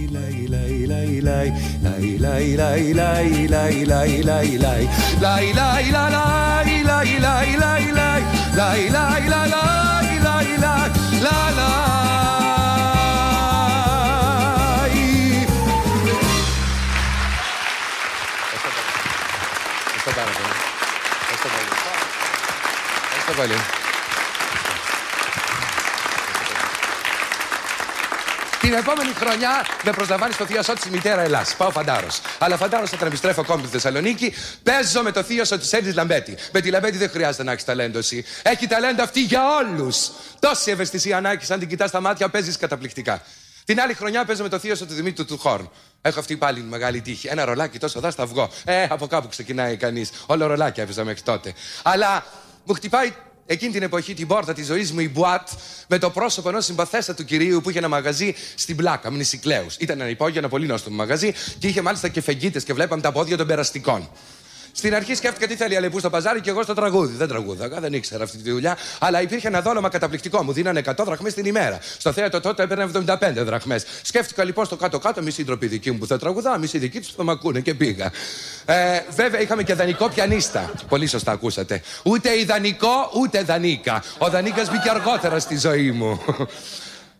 Ευχαριστώ 23.35 23.41
πολύ. 23.41 23.53
Την 28.61 28.73
επόμενη 28.73 29.13
χρονιά 29.13 29.65
με 29.83 29.91
προσλαμβάνει 29.91 30.33
στο 30.33 30.45
θείο 30.45 30.61
τη 30.61 30.89
μητέρα 30.89 31.21
Ελλάς. 31.21 31.55
Πάω 31.55 31.71
φαντάρος. 31.71 32.21
Αλλά 32.37 32.57
φαντάρος 32.57 32.93
όταν 32.93 33.07
επιστρέφω 33.07 33.41
ακόμη 33.41 33.61
στη 33.61 33.71
Θεσσαλονίκη, 33.71 34.33
παίζω 34.63 35.01
με 35.01 35.11
το 35.11 35.23
θείο 35.23 35.43
τη 35.43 35.69
Έλλη 35.71 35.93
Λαμπέτη. 35.93 36.37
Με 36.51 36.61
τη 36.61 36.69
Λαμπέτη 36.69 36.97
δεν 36.97 37.09
χρειάζεται 37.09 37.43
να 37.43 37.51
έχεις 37.51 37.63
ταλέντο 37.63 37.97
εσύ. 37.97 38.25
Έχει 38.41 38.67
ταλέντο 38.67 39.03
αυτή 39.03 39.21
για 39.21 39.41
όλους. 39.55 40.09
Τόση 40.39 40.71
ευαισθησία 40.71 41.21
να 41.21 41.31
έχεις, 41.31 41.51
αν 41.51 41.59
την 41.59 41.67
κοιτάς 41.67 41.89
στα 41.89 41.99
μάτια, 41.99 42.29
παίζεις 42.29 42.57
καταπληκτικά. 42.57 43.21
Την 43.65 43.81
άλλη 43.81 43.93
χρονιά 43.93 44.25
παίζω 44.25 44.43
με 44.43 44.49
το 44.49 44.59
θείο 44.59 44.77
του 44.77 44.85
Δημήτρου 44.93 45.25
του 45.25 45.37
Χόρν. 45.37 45.71
Έχω 46.01 46.19
αυτή 46.19 46.37
πάλι 46.37 46.61
μεγάλη 46.61 47.01
τύχη. 47.01 47.27
Ένα 47.27 47.45
ρολάκι 47.45 47.79
τόσο 47.79 47.99
δά 47.99 48.11
στα 48.11 48.25
βγω. 48.25 48.49
Ε, 48.65 48.83
από 48.89 49.07
κάπου 49.07 49.27
ξεκινάει 49.27 49.77
κανείς. 49.77 50.11
Όλο 50.25 50.45
ρολάκι 50.47 50.81
έπαιζα 50.81 51.03
μέχρι 51.03 51.21
τότε. 51.21 51.53
Αλλά 51.83 52.23
μου 52.65 52.73
χτυπάει 52.73 53.13
εκείνη 53.45 53.71
την 53.71 53.83
εποχή 53.83 54.13
την 54.13 54.27
πόρτα 54.27 54.53
της 54.53 54.65
ζωής 54.65 54.91
μου 54.91 54.99
η 54.99 55.09
Μπουάτ 55.09 55.47
με 55.87 55.97
το 55.97 56.09
πρόσωπο 56.09 56.49
ενός 56.49 56.65
συμπαθέστατου 56.65 57.25
κυρίου 57.25 57.61
που 57.61 57.69
είχε 57.69 57.77
ένα 57.77 57.87
μαγαζί 57.87 58.33
στην 58.55 58.75
πλάκα, 58.75 59.11
Μνησικλέου. 59.11 59.65
Ήταν 59.79 59.99
ένα 59.99 60.09
υπόγειο, 60.09 60.39
ένα 60.39 60.49
πολύ 60.49 60.67
νόστιμο 60.67 60.95
μαγαζί 60.95 61.33
και 61.59 61.67
είχε 61.67 61.81
μάλιστα 61.81 62.07
και 62.07 62.21
φεγγίτες 62.21 62.63
και 62.63 62.73
βλέπαμε 62.73 63.01
τα 63.01 63.11
πόδια 63.11 63.37
των 63.37 63.47
περαστικών. 63.47 64.09
Στην 64.77 64.95
αρχή 64.95 65.15
σκέφτηκα 65.15 65.47
τι 65.47 65.55
θέλει 65.55 65.73
η 65.73 65.77
Αλεπού 65.77 65.99
στο 65.99 66.09
παζάρι 66.09 66.41
και 66.41 66.49
εγώ 66.49 66.63
στο 66.63 66.73
τραγούδι. 66.73 67.15
Δεν 67.15 67.27
τραγούδαγα, 67.27 67.79
δεν 67.79 67.93
ήξερα 67.93 68.23
αυτή 68.23 68.37
τη 68.37 68.51
δουλειά. 68.51 68.77
Αλλά 68.99 69.21
υπήρχε 69.21 69.47
ένα 69.47 69.61
δόλωμα 69.61 69.89
καταπληκτικό. 69.89 70.43
Μου 70.43 70.51
δίνανε 70.51 70.81
100 70.85 70.91
δραχμές 71.05 71.33
την 71.33 71.45
ημέρα. 71.45 71.79
Στο 71.97 72.11
θέατρο 72.11 72.39
τότε 72.39 72.63
έπαιρνε 72.63 72.89
75 73.05 73.17
δραχμές. 73.35 73.85
Σκέφτηκα 74.01 74.43
λοιπόν 74.43 74.65
στο 74.65 74.75
κάτω-κάτω 74.75 75.21
μισή 75.21 75.43
ντροπή 75.43 75.67
δική 75.67 75.91
μου 75.91 75.97
που 75.97 76.07
θα 76.07 76.17
τραγουδά, 76.17 76.57
μισή 76.57 76.77
δική 76.77 76.99
τους 76.99 77.09
που 77.09 77.17
θα 77.17 77.23
μ' 77.23 77.29
ακούνε 77.29 77.59
και 77.59 77.73
πήγα. 77.73 78.11
Ε, 78.65 78.99
βέβαια 79.09 79.41
είχαμε 79.41 79.63
και 79.63 79.73
δανεικό 79.73 80.09
πιανίστα. 80.09 80.71
Πολύ 80.89 81.07
σωστά 81.07 81.31
ακούσατε. 81.31 81.81
Ούτε 82.03 82.39
ιδανικό 82.39 83.11
ούτε 83.13 83.43
δανείκα. 83.43 84.03
Ο 84.17 84.29
δανείκας 84.29 84.71
μπήκε 84.71 84.89
αργότερα 84.89 85.39
στη 85.39 85.57
ζωή 85.57 85.91
μου. 85.91 86.21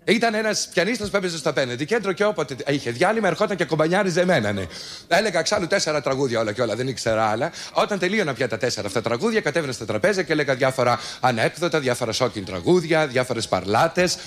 Ήταν 0.07 0.33
ένας 0.33 0.67
πιανίστας 0.73 1.09
που 1.09 1.17
έπαιζε 1.17 1.37
στο 1.37 1.49
απέναντι 1.49 1.85
κέντρο 1.85 2.11
και 2.11 2.25
όποτε 2.25 2.55
είχε 2.67 2.91
διάλειμμα 2.91 3.27
ερχόταν 3.27 3.57
και 3.57 3.65
κομπανιάριζε 3.65 4.21
εμένα. 4.21 4.51
Ναι. 4.51 4.65
Έλεγα 5.07 5.39
εξάλλου 5.39 5.67
τέσσερα 5.67 6.01
τραγούδια 6.01 6.39
όλα 6.39 6.51
και 6.51 6.61
όλα, 6.61 6.75
δεν 6.75 6.87
ήξερα 6.87 7.25
άλλα. 7.25 7.51
Όταν 7.73 7.99
τελείωνα 7.99 8.33
πια 8.33 8.47
τα 8.47 8.57
τέσσερα 8.57 8.87
αυτά 8.87 9.01
τραγούδια, 9.01 9.41
κατέβαινα 9.41 9.73
στα 9.73 9.85
τραπέζια 9.85 10.23
και 10.23 10.31
έλεγα 10.31 10.55
διάφορα 10.55 10.99
ανέκδοτα, 11.19 11.79
διάφορα 11.79 12.11
σόκιν 12.11 12.45
τραγούδια, 12.45 13.07
διάφορες 13.07 13.47
παρλάτες. 13.47 14.17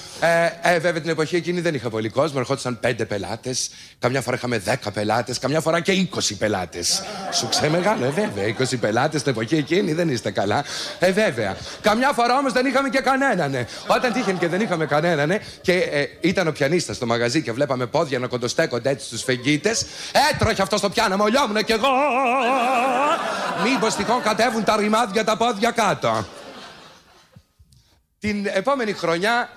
Ε, 0.62 0.74
ε, 0.74 0.78
βέβαια 0.78 1.00
την 1.00 1.10
εποχή 1.10 1.36
εκείνη 1.36 1.60
δεν 1.60 1.74
είχα 1.74 1.90
πολύ 1.90 2.08
κόσμο, 2.08 2.36
ερχόντουσαν 2.38 2.80
πέντε 2.80 3.04
πελάτες. 3.04 3.70
Καμιά 3.98 4.20
φορά 4.20 4.36
είχαμε 4.36 4.58
δέκα 4.58 4.90
πελάτες, 4.90 5.38
καμιά 5.38 5.60
φορά 5.60 5.80
και 5.80 5.92
είκοσι 5.92 6.36
πελάτες. 6.36 7.02
Σου 7.32 7.48
ξεμεγάλω, 7.48 8.04
ε, 8.04 8.10
βέβαια. 8.10 8.46
Είκοσι 8.46 8.76
πελάτες 8.76 9.22
την 9.22 9.32
εποχή 9.32 9.56
εκείνη 9.56 9.92
δεν 9.92 10.08
είστε 10.08 10.30
καλά. 10.30 10.64
Ε, 10.98 11.12
βέβαια. 11.12 11.56
Καμιά 11.80 12.12
φορά 12.12 12.38
όμως 12.38 12.52
δεν 12.52 12.66
είχαμε 12.66 12.88
και 12.88 13.00
κανέναν. 13.00 13.50
Ναι. 13.50 13.66
Όταν 13.86 14.12
τύχαινε 14.12 14.38
και 14.38 14.48
δεν 14.48 14.60
είχαμε 14.60 14.86
κανέναν, 14.86 15.28
ναι, 15.28 15.38
και 15.68 15.74
ε, 15.74 16.08
ήταν 16.20 16.48
ο 16.48 16.52
πιανίστας 16.52 16.96
στο 16.96 17.06
μαγαζί 17.06 17.42
και 17.42 17.52
βλέπαμε 17.52 17.86
πόδια 17.86 18.18
να 18.18 18.26
κοντοστέκονται 18.26 18.90
έτσι 18.90 19.06
στους 19.06 19.22
φεγγίτες. 19.22 19.86
Έτροχε 20.32 20.62
αυτό 20.62 20.76
στο 20.76 20.90
πιάνο, 20.90 21.16
μολιόμουν 21.16 21.64
κι 21.64 21.72
εγώ. 21.72 21.88
Μήπως 23.64 23.94
τυχόν 23.94 24.22
κατέβουν 24.22 24.64
τα 24.64 24.76
ρημάδια 24.76 25.24
τα 25.24 25.36
πόδια 25.36 25.70
κάτω. 25.70 26.26
Την 28.18 28.46
επόμενη 28.46 28.92
χρονιά 28.92 29.50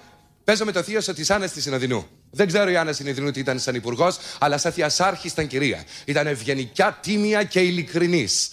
παίζω 0.43 0.65
με 0.65 0.71
το 0.71 0.81
θείο 0.83 1.01
τη 1.01 1.33
Άννα 1.33 1.47
της 1.47 1.63
Συνοδεινού. 1.63 2.07
Δεν 2.31 2.47
ξέρω 2.47 2.69
η 2.69 2.77
Άννα 2.77 2.93
Συνοδεινού 2.93 3.31
τι 3.31 3.39
ήταν 3.39 3.59
σαν 3.59 3.75
υπουργός, 3.75 4.17
αλλά 4.39 4.57
σαν 4.57 4.71
θειασάρχης 4.71 5.31
ήταν 5.31 5.47
κυρία. 5.47 5.83
Ήταν 6.05 6.27
ευγενικιά, 6.27 6.97
τίμια 7.01 7.43
και 7.43 7.59
ειλικρινής. 7.59 8.51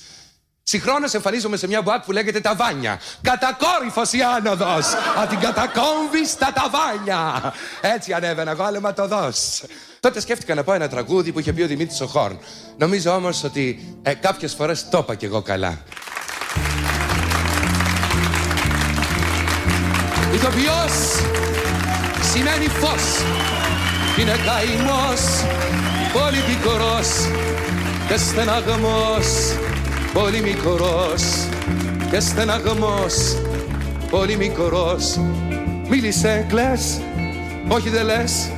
Συγχρόνως 0.70 1.14
εμφανίζομαι 1.14 1.56
σε 1.56 1.66
μια 1.66 1.82
μπουάτ 1.82 2.04
που 2.04 2.12
λέγεται 2.12 2.40
Ταβάνια. 2.40 3.00
Κατακόρυφος 3.22 4.12
η 4.12 4.18
άνοδος! 4.22 4.87
Από 5.16 5.28
την 5.28 5.38
κατακόμβη 5.38 6.26
στα 6.26 6.52
Ταβάνια! 6.52 7.52
Έτσι 7.80 8.12
ανέβαινα 8.12 8.50
εγώ, 8.50 8.62
αλλά 8.62 8.92
το 8.92 9.06
δώσ. 9.06 9.62
Τότε 10.00 10.20
σκέφτηκα 10.20 10.54
να 10.54 10.64
πω 10.64 10.72
ένα 10.72 10.88
τραγούδι 10.88 11.32
που 11.32 11.38
είχε 11.38 11.52
πει 11.52 11.62
ο 11.62 11.66
Δημήτρης 11.66 12.00
Οχόρν. 12.00 12.38
Νομίζω 12.76 13.14
όμως 13.14 13.44
ότι 13.44 13.96
ε, 14.02 14.14
κάποιες 14.14 14.54
φορές 14.54 14.88
το 14.88 14.98
είπα 14.98 15.14
κι 15.14 15.25
εγώ 15.25 15.42
καλά. 15.42 15.78
Ηθοποιός 20.32 20.92
σημαίνει 22.32 22.68
φως 22.68 23.25
Είναι 24.18 24.37
καημός 24.44 25.20
πολύ 26.12 26.42
πικρός 26.46 27.08
και 28.08 28.16
στεναγμός 28.16 29.26
πολύ 30.12 30.41
μικρός 30.41 31.23
και 32.11 32.21
στεναγμός. 32.21 33.37
Πολύ 34.11 34.37
μικρός 34.37 35.19
Μίλησε, 35.91 36.47
κλαις, 36.49 37.00
όχι 37.69 37.88
δεν 37.88 38.05
λες. 38.05 38.50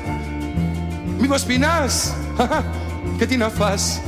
Μήπως 1.19 1.43
πεινάς, 1.43 2.15
και 3.19 3.27
τι 3.27 3.37
να 3.37 3.49
φας. 3.49 4.01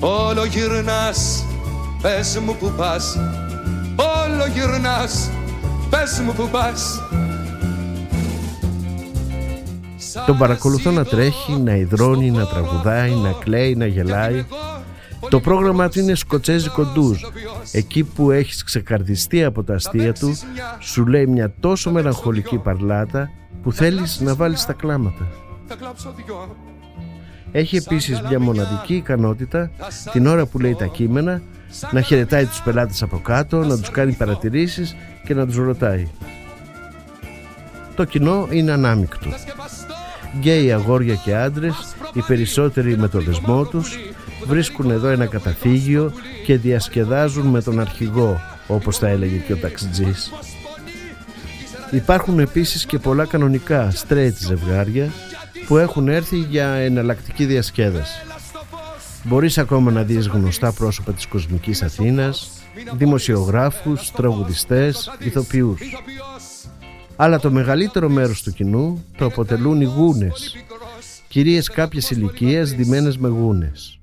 Όλο 0.00 0.44
γυρνάς, 0.44 1.44
πες 2.02 2.38
μου 2.44 2.56
που 2.60 2.72
πας. 2.76 3.18
Όλο 3.96 4.46
γυρνάς, 4.54 5.30
πες 5.90 6.20
μου 6.24 6.32
που 6.32 6.48
πας. 6.48 7.00
Τον 10.26 10.38
παρακολουθώ 10.38 10.90
να 10.90 11.04
τρέχει, 11.04 11.52
να 11.52 11.74
υδρώνει, 11.74 12.30
να 12.30 12.46
τραγουδάει, 12.46 13.10
να 13.10 13.32
κλαίει, 13.44 13.74
να 13.74 13.86
γελάει. 13.86 14.44
Το 15.28 15.40
πρόγραμμα 15.40 15.88
του 15.88 15.98
είναι 15.98 16.14
σκοτσέζικο 16.14 16.84
ντουζ. 16.84 17.20
Εκεί 17.72 18.04
που 18.04 18.30
έχεις 18.30 18.64
ξεκαρδιστεί 18.64 19.44
από 19.44 19.64
τα 19.64 19.74
αστεία 19.74 20.12
του, 20.12 20.36
σου 20.78 21.06
λέει 21.06 21.26
μια 21.26 21.54
τόσο 21.60 21.90
μελαγχολική 21.90 22.58
παρλάτα 22.58 23.30
που 23.62 23.72
θέλεις 23.72 24.20
να 24.20 24.34
βάλεις 24.34 24.64
τα 24.64 24.72
κλάματα. 24.72 25.26
Έχει 27.52 27.76
επίσης 27.76 28.20
μια 28.28 28.40
μοναδική 28.40 28.94
ικανότητα 28.94 29.70
την 30.12 30.26
ώρα 30.26 30.46
που 30.46 30.58
λέει 30.58 30.74
τα 30.74 30.86
κείμενα 30.86 31.42
να 31.90 32.00
χαιρετάει 32.00 32.46
τους 32.46 32.62
πελάτες 32.62 33.02
από 33.02 33.18
κάτω, 33.18 33.58
να 33.64 33.78
τους 33.78 33.90
κάνει 33.90 34.12
παρατηρήσεις 34.12 34.96
και 35.24 35.34
να 35.34 35.46
τους 35.46 35.56
ρωτάει. 35.56 36.08
Το 37.94 38.04
κοινό 38.04 38.48
είναι 38.50 38.72
ανάμεικτο. 38.72 39.28
Γκέι 40.38 40.72
αγόρια 40.72 41.14
και 41.14 41.36
άντρες, 41.36 41.94
οι 42.12 42.20
περισσότεροι 42.20 42.96
με 42.96 43.08
το 43.08 43.20
δεσμό 43.20 43.64
τους, 43.64 43.98
βρίσκουν 44.46 44.90
εδώ 44.90 45.08
ένα 45.08 45.26
καταφύγιο 45.26 46.12
και 46.44 46.56
διασκεδάζουν 46.56 47.46
με 47.46 47.62
τον 47.62 47.80
αρχηγό, 47.80 48.40
όπως 48.66 48.98
τα 48.98 49.08
έλεγε 49.08 49.36
και 49.36 49.52
ο 49.52 49.56
ταξιτζής. 49.56 50.32
Υπάρχουν 51.90 52.38
επίσης 52.38 52.86
και 52.86 52.98
πολλά 52.98 53.24
κανονικά 53.24 53.92
straight 53.92 54.32
ζευγάρια 54.38 55.10
που 55.66 55.76
έχουν 55.76 56.08
έρθει 56.08 56.36
για 56.36 56.66
εναλλακτική 56.66 57.44
διασκέδαση. 57.44 58.20
Μπορείς 59.24 59.58
ακόμα 59.58 59.90
να 59.90 60.02
δεις 60.02 60.26
γνωστά 60.26 60.72
πρόσωπα 60.72 61.12
της 61.12 61.26
κοσμικής 61.26 61.82
Αθήνας, 61.82 62.50
δημοσιογράφους, 62.96 64.10
τραγουδιστές, 64.10 65.10
ηθοποιούς. 65.18 65.80
Αλλά 67.16 67.38
το 67.38 67.50
μεγαλύτερο 67.50 68.08
μέρος 68.08 68.42
του 68.42 68.52
κοινού 68.52 69.04
το 69.16 69.24
αποτελούν 69.24 69.80
οι 69.80 69.84
γούνες, 69.84 70.56
κυρίες 71.28 71.68
κάποιες 71.68 72.10
ηλικίες 72.10 72.72
δημένες 72.72 73.18
με 73.18 73.28
γούνες. 73.28 73.98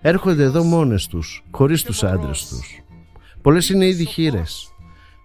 Έρχονται 0.00 0.42
εδώ 0.42 0.64
μόνες 0.64 1.06
τους, 1.06 1.44
χωρίς 1.50 1.82
τους 1.82 2.02
άντρες 2.02 2.46
τους. 2.46 2.82
Πολλές 3.42 3.68
είναι 3.68 3.86
ήδη 3.86 4.04
χείρες. 4.04 4.72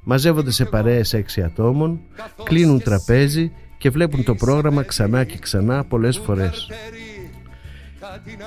Μαζεύονται 0.03 0.51
σε 0.51 0.65
παρέες 0.65 1.13
έξι 1.13 1.41
ατόμων, 1.41 2.00
κλείνουν 2.44 2.82
τραπέζι 2.82 3.51
και 3.77 3.89
βλέπουν 3.89 4.24
το 4.24 4.36
πρόγραμμα 4.36 4.84
ξανά 4.84 5.24
και 5.24 5.38
ξανά 5.38 5.84
πολλές 5.84 6.17
φορές. 6.17 6.70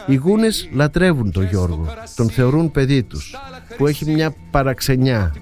Οι 0.06 0.14
γούνες 0.14 0.68
λατρεύουν 0.72 1.32
τον 1.32 1.44
Γιώργο, 1.44 1.86
τον 2.16 2.30
θεωρούν 2.30 2.70
παιδί 2.70 3.02
τους, 3.02 3.36
που 3.76 3.86
έχει 3.86 4.10
μια 4.10 4.34
παραξενιά, 4.50 5.34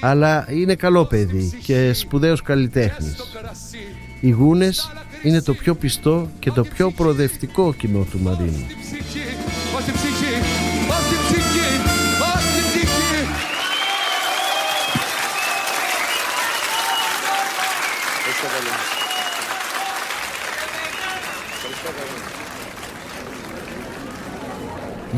αλλά 0.00 0.46
είναι 0.50 0.74
καλό 0.74 1.04
παιδί 1.04 1.58
και 1.62 1.92
σπουδαίος 1.92 2.42
καλλιτέχνης. 2.42 3.16
Οι 4.20 4.30
γούνες 4.30 4.90
είναι 5.22 5.42
το 5.42 5.54
πιο 5.54 5.74
πιστό 5.74 6.28
και 6.38 6.50
το 6.50 6.62
πιο 6.62 6.90
προοδευτικό 6.90 7.74
κοινό 7.74 8.06
του 8.10 8.18
Μαρίνου. 8.18 8.66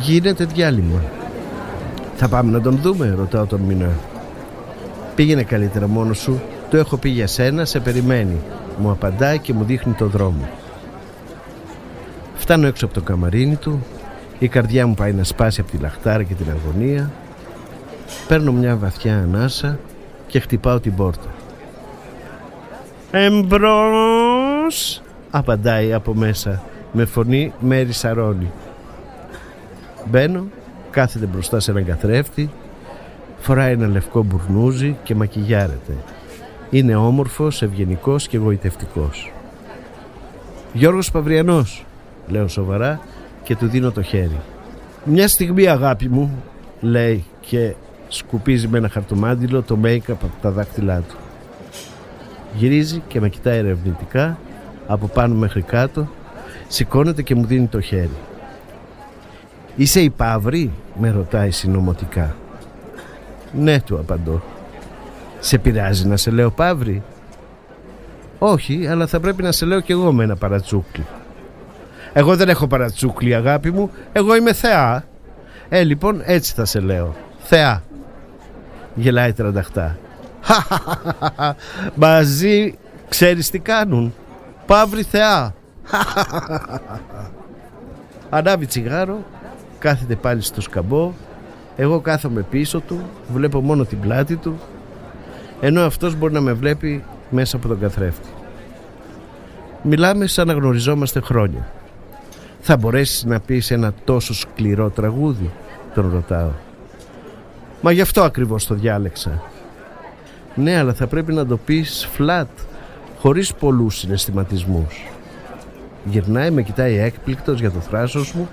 Γίνεται 0.01 0.45
διάλειμμα. 0.45 1.03
Θα 2.17 2.29
πάμε 2.29 2.51
να 2.51 2.61
τον 2.61 2.77
δούμε, 2.77 3.15
ρωτάω 3.17 3.47
τον 3.47 3.61
Μινά. 3.61 3.91
Πήγαινε 5.15 5.43
καλύτερα 5.43 5.87
μόνος 5.87 6.19
σου. 6.19 6.41
Το 6.71 6.77
έχω 6.77 6.97
πει 6.97 7.09
για 7.09 7.27
σένα, 7.27 7.65
σε 7.65 7.81
περιμένει. 7.81 8.37
Μου 8.79 8.91
απαντάει 8.91 9.39
και 9.39 9.53
μου 9.53 9.65
δείχνει 9.65 9.93
το 9.93 10.07
δρόμο. 10.07 10.49
Φτάνω 12.35 12.67
έξω 12.67 12.85
από 12.85 12.95
το 12.95 13.01
καμαρίνι 13.01 13.57
του. 13.57 13.85
Η 14.39 14.49
καρδιά 14.49 14.87
μου 14.87 14.95
πάει 14.95 15.13
να 15.13 15.25
σπάσει 15.25 15.61
από 15.61 15.71
τη 15.71 15.77
λαχτάρα 15.77 16.23
και 16.23 16.35
την 16.35 16.47
αγωνία. 16.51 17.11
Παίρνω 18.29 18.53
μια 18.53 18.77
βαθιά 18.77 19.19
ανάσα 19.19 19.79
και 20.27 20.41
χτυπάω 20.41 20.81
την 20.81 20.95
πόρτα. 20.95 21.29
«Εμπρός» 23.11 25.03
απαντάει 25.31 25.93
από 25.93 26.15
μέσα 26.15 26.63
με 26.93 27.05
φωνή 27.05 27.53
Μέρη 27.61 27.93
Σαρώνη. 27.93 28.51
Μπαίνω, 30.07 30.45
κάθεται 30.91 31.27
μπροστά 31.27 31.61
σε 31.61 31.71
έναν 31.71 31.85
καθρέφτη, 31.85 32.51
φοράει 33.39 33.73
ένα 33.73 33.87
λευκό 33.87 34.23
μπουρνούζι 34.23 34.97
και 35.03 35.15
μακιγιάρεται. 35.15 35.97
Είναι 36.71 36.97
όμορφος, 36.97 37.63
ευγενικός 37.63 38.29
και 38.29 38.37
εγωιτευτικός. 38.37 39.33
Γιώργος 40.73 41.11
Παυριανός, 41.11 41.85
λέω 42.29 42.49
σοβαρά 42.49 43.01
και 43.43 43.57
του 43.57 43.67
δίνω 43.67 43.91
το 43.91 44.03
χέρι. 44.03 44.41
Μια 45.05 45.29
στιγμή 45.29 45.67
αγάπη 45.67 46.09
μου, 46.09 46.43
λέει 46.81 47.25
και 47.41 47.75
σκουπίζει 48.09 48.69
με 48.69 48.79
ένα 48.79 48.89
χαρτομάντιλο 48.89 49.63
το 49.63 49.79
make-up 49.85 50.01
από 50.09 50.31
τα 50.43 50.51
δάχτυλά 50.51 50.99
του. 50.99 51.17
Γυρίζει 52.57 53.03
και 53.09 53.21
με 53.21 53.29
κοιτάει 53.29 53.59
ερευνητικά 53.59 54.39
από 54.87 55.07
πάνω 55.07 55.35
μέχρι 55.35 55.63
κάτω, 55.63 56.09
σηκώνεται 56.69 57.23
και 57.23 57.35
μου 57.35 57.45
δίνει 57.45 57.67
το 57.67 57.81
χέρι. 57.81 58.17
Είσαι 59.77 60.01
η 60.01 60.11
Παύρη, 60.11 60.71
με 61.01 61.11
ρωτάει 61.11 61.51
συνωμοτικά. 61.51 62.35
Ναι, 63.53 63.81
του 63.81 63.99
απαντώ. 63.99 64.43
Σε 65.41 65.59
πειράζει 65.59 66.07
να 66.07 66.17
σε 66.17 66.31
λέω 66.31 66.51
Παύρη; 66.51 67.03
Όχι, 68.39 68.87
αλλά 68.87 69.07
θα 69.07 69.21
πρέπει 69.21 69.43
να 69.43 69.53
σε 69.53 69.65
λέω 69.65 69.81
κι 69.81 69.93
εγώ 69.93 70.13
με 70.13 70.25
ένα 70.25 70.37
παρατσούκλι. 70.37 71.07
Εγώ 72.13 72.37
δεν 72.37 72.49
έχω 72.49 72.67
παρατσούκλι 72.67 73.35
αγάπη 73.35 73.71
μου, 73.71 73.91
εγώ 74.13 74.37
είμαι 74.37 74.53
θεά. 74.53 75.05
Ε, 75.69 75.83
λοιπόν, 75.83 76.23
έτσι 76.25 76.55
θα 76.55 76.65
σε 76.65 76.81
λέω. 76.81 77.15
Θεά. 77.39 77.83
Γελάει 78.95 79.33
τρανταχτά. 79.33 79.99
Μαζί 81.95 82.75
ξέρεις 83.09 83.51
τι 83.51 83.59
κάνουν. 83.59 84.15
Παύρη 84.67 85.03
θεά. 85.03 85.55
Ανάβει 88.31 88.67
τσιγάρο 88.67 89.19
κάθεται 89.81 90.15
πάλι 90.15 90.43
στο 90.43 90.61
σκαμπό. 90.61 91.13
Εγώ 91.77 92.01
κάθομαι 92.01 92.47
πίσω 92.51 92.81
του 92.81 93.01
βλέπω 93.33 93.61
μόνο 93.61 93.85
την 93.85 94.01
πλάτη 94.01 94.37
του 94.37 94.59
ενώ 95.61 95.81
αυτός 95.81 96.15
μπορεί 96.15 96.33
να 96.33 96.41
με 96.41 96.53
βλέπει 96.53 97.05
μέσα 97.31 97.57
από 97.57 97.69
τον 97.69 97.81
καθρέφτη. 97.81 98.29
Μιλάμε 99.83 100.27
σαν 100.27 100.47
να 100.47 100.53
γνωριζόμαστε 100.53 101.21
χρόνια. 101.21 101.73
Θα 102.61 102.77
μπορέσεις 102.77 103.25
να 103.25 103.41
πεις 103.41 103.71
ένα 103.71 103.93
τόσο 104.05 104.35
σκληρό 104.35 104.91
τραγούδι 104.91 105.51
τον 105.95 106.11
ρωτάω. 106.11 106.51
Μα 107.81 107.93
γι' 107.93 108.01
αυτό 108.01 108.23
ακριβώς 108.23 108.67
το 108.67 108.75
διάλεξα. 108.75 109.43
Ναι 110.55 110.79
αλλά 110.79 110.93
θα 110.93 111.07
πρέπει 111.07 111.33
να 111.33 111.47
το 111.47 111.57
πεις 111.57 112.09
flat 112.19 112.47
χωρίς 113.19 113.55
πολλούς 113.55 113.99
συναισθηματισμούς. 113.99 115.07
Γυρνάει 116.05 116.51
με 116.51 116.63
κοιτάει 116.63 116.99
έκπληκτος 116.99 117.61
για 117.61 117.71
το 117.71 117.81
θράσος 117.81 118.33
μου 118.33 118.49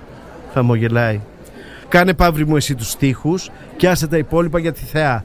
χαμογελάει. 0.52 1.20
Κάνε 1.88 2.14
παύρι 2.14 2.46
μου 2.46 2.56
εσύ 2.56 2.74
τους 2.74 2.90
στίχους 2.90 3.50
και 3.76 3.88
άσε 3.88 4.06
τα 4.06 4.16
υπόλοιπα 4.16 4.58
για 4.58 4.72
τη 4.72 4.84
θεά. 4.84 5.24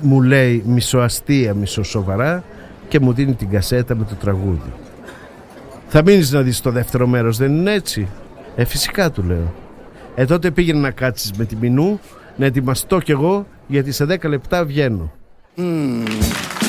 Μου 0.00 0.22
λέει 0.22 0.62
μισοαστία, 0.66 1.54
μισοσοβαρά 1.54 2.44
και 2.88 3.00
μου 3.00 3.12
δίνει 3.12 3.34
την 3.34 3.50
κασέτα 3.50 3.94
με 3.94 4.04
το 4.04 4.14
τραγούδι. 4.14 4.72
Θα 5.88 6.02
μείνεις 6.02 6.32
να 6.32 6.42
δεις 6.42 6.60
το 6.60 6.70
δεύτερο 6.70 7.06
μέρος, 7.06 7.36
δεν 7.36 7.56
είναι 7.56 7.72
έτσι; 7.72 8.08
Ε, 8.56 8.64
φυσικά 8.64 9.10
του 9.10 9.22
λέω. 9.22 9.54
Ε, 10.14 10.24
τότε 10.24 10.50
πήγαινε 10.50 10.80
να 10.80 10.90
κάτσεις 10.90 11.32
με 11.32 11.44
τη 11.44 11.56
Μινού, 11.56 12.00
να 12.36 12.46
ετοιμαστώ 12.46 12.98
κι 12.98 13.10
εγώ, 13.10 13.46
γιατί 13.66 13.92
σε 13.92 14.04
10 14.04 14.28
λεπτά 14.28 14.64
βγαίνω. 14.64 15.12
Κάνε 15.54 16.65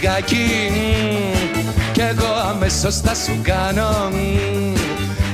λιγάκι 0.00 0.70
κι 1.92 2.00
εγώ 2.00 2.32
αμέσως 2.50 2.96
θα 2.96 3.14
σου 3.14 3.40
κάνω 3.42 4.10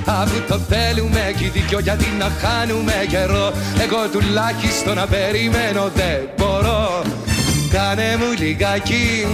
Αφού 0.05 0.41
το 0.49 0.59
θέλουμε 0.69 1.35
κι 1.37 1.49
δίκιο 1.49 1.79
γιατί 1.79 2.05
να 2.19 2.31
χάνουμε 2.41 2.93
καιρό 3.09 3.53
Εγώ 3.83 4.09
τουλάχιστον 4.13 4.95
να 4.95 5.07
περιμένω 5.07 5.91
δεν 5.95 6.29
μπορώ. 6.37 7.03
Κάνε 7.71 8.17
μου 8.19 8.33
λιγάκι 8.39 9.27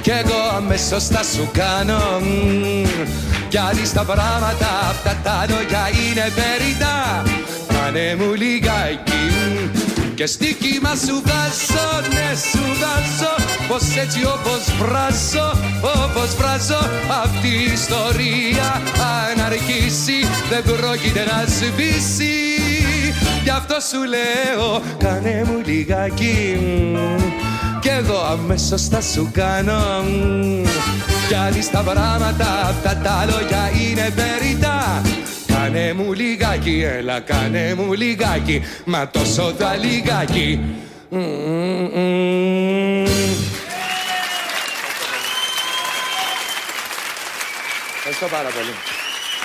κι 0.00 0.10
εγώ 0.10 0.56
αμέσως 0.56 1.04
θα 1.04 1.22
σου 1.22 1.48
κάνω 1.52 2.20
Κι 3.48 3.58
αν 3.58 3.80
στα 3.84 4.04
πράγματα 4.04 4.68
αυτά 4.90 5.16
τα 5.22 5.46
λόγια 5.48 5.88
είναι 5.88 6.32
περιτά 6.38 7.22
Κάνε 7.66 8.16
μου 8.18 8.34
λιγάκι 8.34 9.75
και 10.16 10.26
στη 10.26 10.54
κύμα 10.54 10.94
σου 11.06 11.22
βάζω, 11.24 12.08
ναι 12.14 12.28
σου 12.50 12.64
βάζω 12.80 13.34
Πως 13.68 13.96
έτσι 13.96 14.20
όπως 14.24 14.62
βράζω, 14.78 15.48
όπως 16.04 16.34
βράζω 16.38 16.80
Αυτή 17.24 17.48
η 17.48 17.72
ιστορία 17.72 18.68
αν 19.16 19.44
αρχίσει 19.44 20.18
δεν 20.50 20.62
πρόκειται 20.62 21.24
να 21.30 21.44
σβήσει. 21.46 22.34
Γι' 23.42 23.50
αυτό 23.50 23.76
σου 23.90 24.00
λέω 24.04 24.82
κάνε 24.98 25.44
μου 25.46 25.60
λιγάκι 25.64 26.58
Κι 27.80 27.88
εγώ 27.88 28.18
αμέσως 28.32 28.82
θα 28.88 29.00
σου 29.00 29.30
κάνω. 29.32 30.04
Κι 31.28 31.34
αν 31.34 31.62
στα 31.62 31.80
πράγματα 31.80 32.46
αυτά 32.68 33.00
τα 33.04 33.26
λόγια 33.30 33.70
είναι 33.80 34.10
περιτά 34.16 35.02
Κάνε 35.66 35.92
μου 35.92 36.12
λιγάκι, 36.12 36.82
έλα 36.86 37.20
κάνε 37.20 37.74
μου 37.74 37.92
λιγάκι 37.92 38.62
Μα 38.84 39.10
τόσο 39.10 39.54
τα 39.58 39.76
λιγάκι 39.76 40.60
Ευχαριστώ 47.96 48.26
πάρα 48.30 48.48
πολύ. 48.48 48.70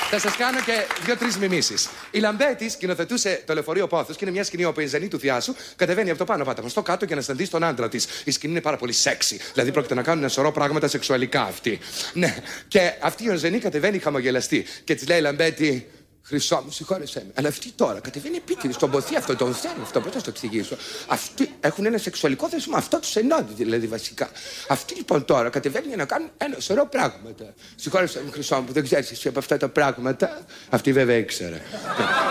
Θα 0.10 0.20
σας 0.20 0.36
κάνω 0.36 0.60
και 0.60 0.86
δύο-τρεις 1.06 1.38
μιμήσεις. 1.38 1.90
Η 2.12 2.20
Λαμπέτη 2.20 2.70
σκηνοθετούσε 2.70 3.44
το 3.46 3.54
λεωφορείο 3.54 3.88
Πόθος 3.88 4.16
και 4.16 4.26
είναι 4.26 4.34
μια 4.34 4.44
σκηνή 4.44 4.66
όπου 4.66 4.80
η 4.80 4.86
ενζενί 4.86 5.08
του 5.08 5.20
θιάσου 5.20 5.56
κατεβαίνει 5.76 6.10
από 6.10 6.20
το 6.20 6.26
πάνω 6.26 6.44
πάταγο 6.44 6.68
στο 6.68 6.82
κάτω 6.82 7.06
και 7.06 7.16
να 7.16 7.22
συναντήσει 7.22 7.52
τον 7.52 7.64
άντρα 7.64 7.90
της. 7.90 8.08
Η 8.24 8.32
σκηνή 8.32 8.52
είναι 8.52 8.62
πάρα 8.62 8.78
πολύ 8.78 8.94
σεξι. 8.94 9.40
Δηλαδή 9.54 9.72
πρόκειται 9.72 9.94
να 9.94 10.02
κάνουν 10.02 10.20
ένα 10.20 10.32
σωρό 10.32 10.52
πράγματα 10.52 10.88
σεξουαλικά 10.88 11.42
αυτοί. 11.42 11.80
Ναι. 12.14 12.36
Και 12.68 12.94
αυτή 13.00 13.24
η 13.24 13.36
ενζενί 13.36 13.60
κατεβαίνει 13.60 14.00
χαμογελαστή 14.00 14.66
και 14.84 14.96
της 14.96 15.08
λέει 15.08 15.18
η 15.18 15.22
Λαμπέτη, 15.22 15.88
Χρυσό 16.24 16.62
μου, 16.66 16.72
συγχώρεσέ 16.72 17.24
με. 17.26 17.32
Αλλά 17.36 17.48
αυτή 17.48 17.72
τώρα 17.72 18.00
κατεβαίνει 18.00 18.36
επίτηδες 18.36 18.76
τον 18.76 18.92
ποθεί 18.92 19.16
αυτό, 19.16 19.36
τον 19.36 19.54
θέλει 19.54 19.74
αυτό. 19.82 20.02
Πώς 20.02 20.12
θα 20.12 20.22
το 20.22 20.30
εξηγήσω; 20.30 20.78
Αυτοί 21.08 21.52
έχουν 21.60 21.86
ένα 21.86 21.98
σεξουαλικό 21.98 22.48
δεσμό. 22.48 22.78
Αυτό 22.78 23.00
τους 23.00 23.16
ενώνει 23.16 23.52
δηλαδή 23.56 23.88
βασικά. 23.88 24.30
Αυτοί 24.68 24.96
λοιπόν 24.96 25.26
τώρα 25.26 25.50
κατεβαίνουν 25.50 25.88
για 25.88 25.98
να 25.98 26.06
κάνουν 26.06 26.30
ένα 26.38 26.60
σωρό 26.60 26.86
πράγματα. 26.86 27.54
Συγχώρεσέ 27.76 28.22
με, 28.26 28.32
Χρυσό 28.32 28.56
μου, 28.56 28.72
δεν 28.72 28.84
ξέρεις 28.84 29.12
εσύ 29.12 29.28
από 29.28 29.40
αυτά 29.40 29.58
τα 29.58 29.70
πράγματα. 29.70 30.46
Αυτή 30.70 30.92
βέβαια 30.92 31.16
ήξερε. 31.16 31.62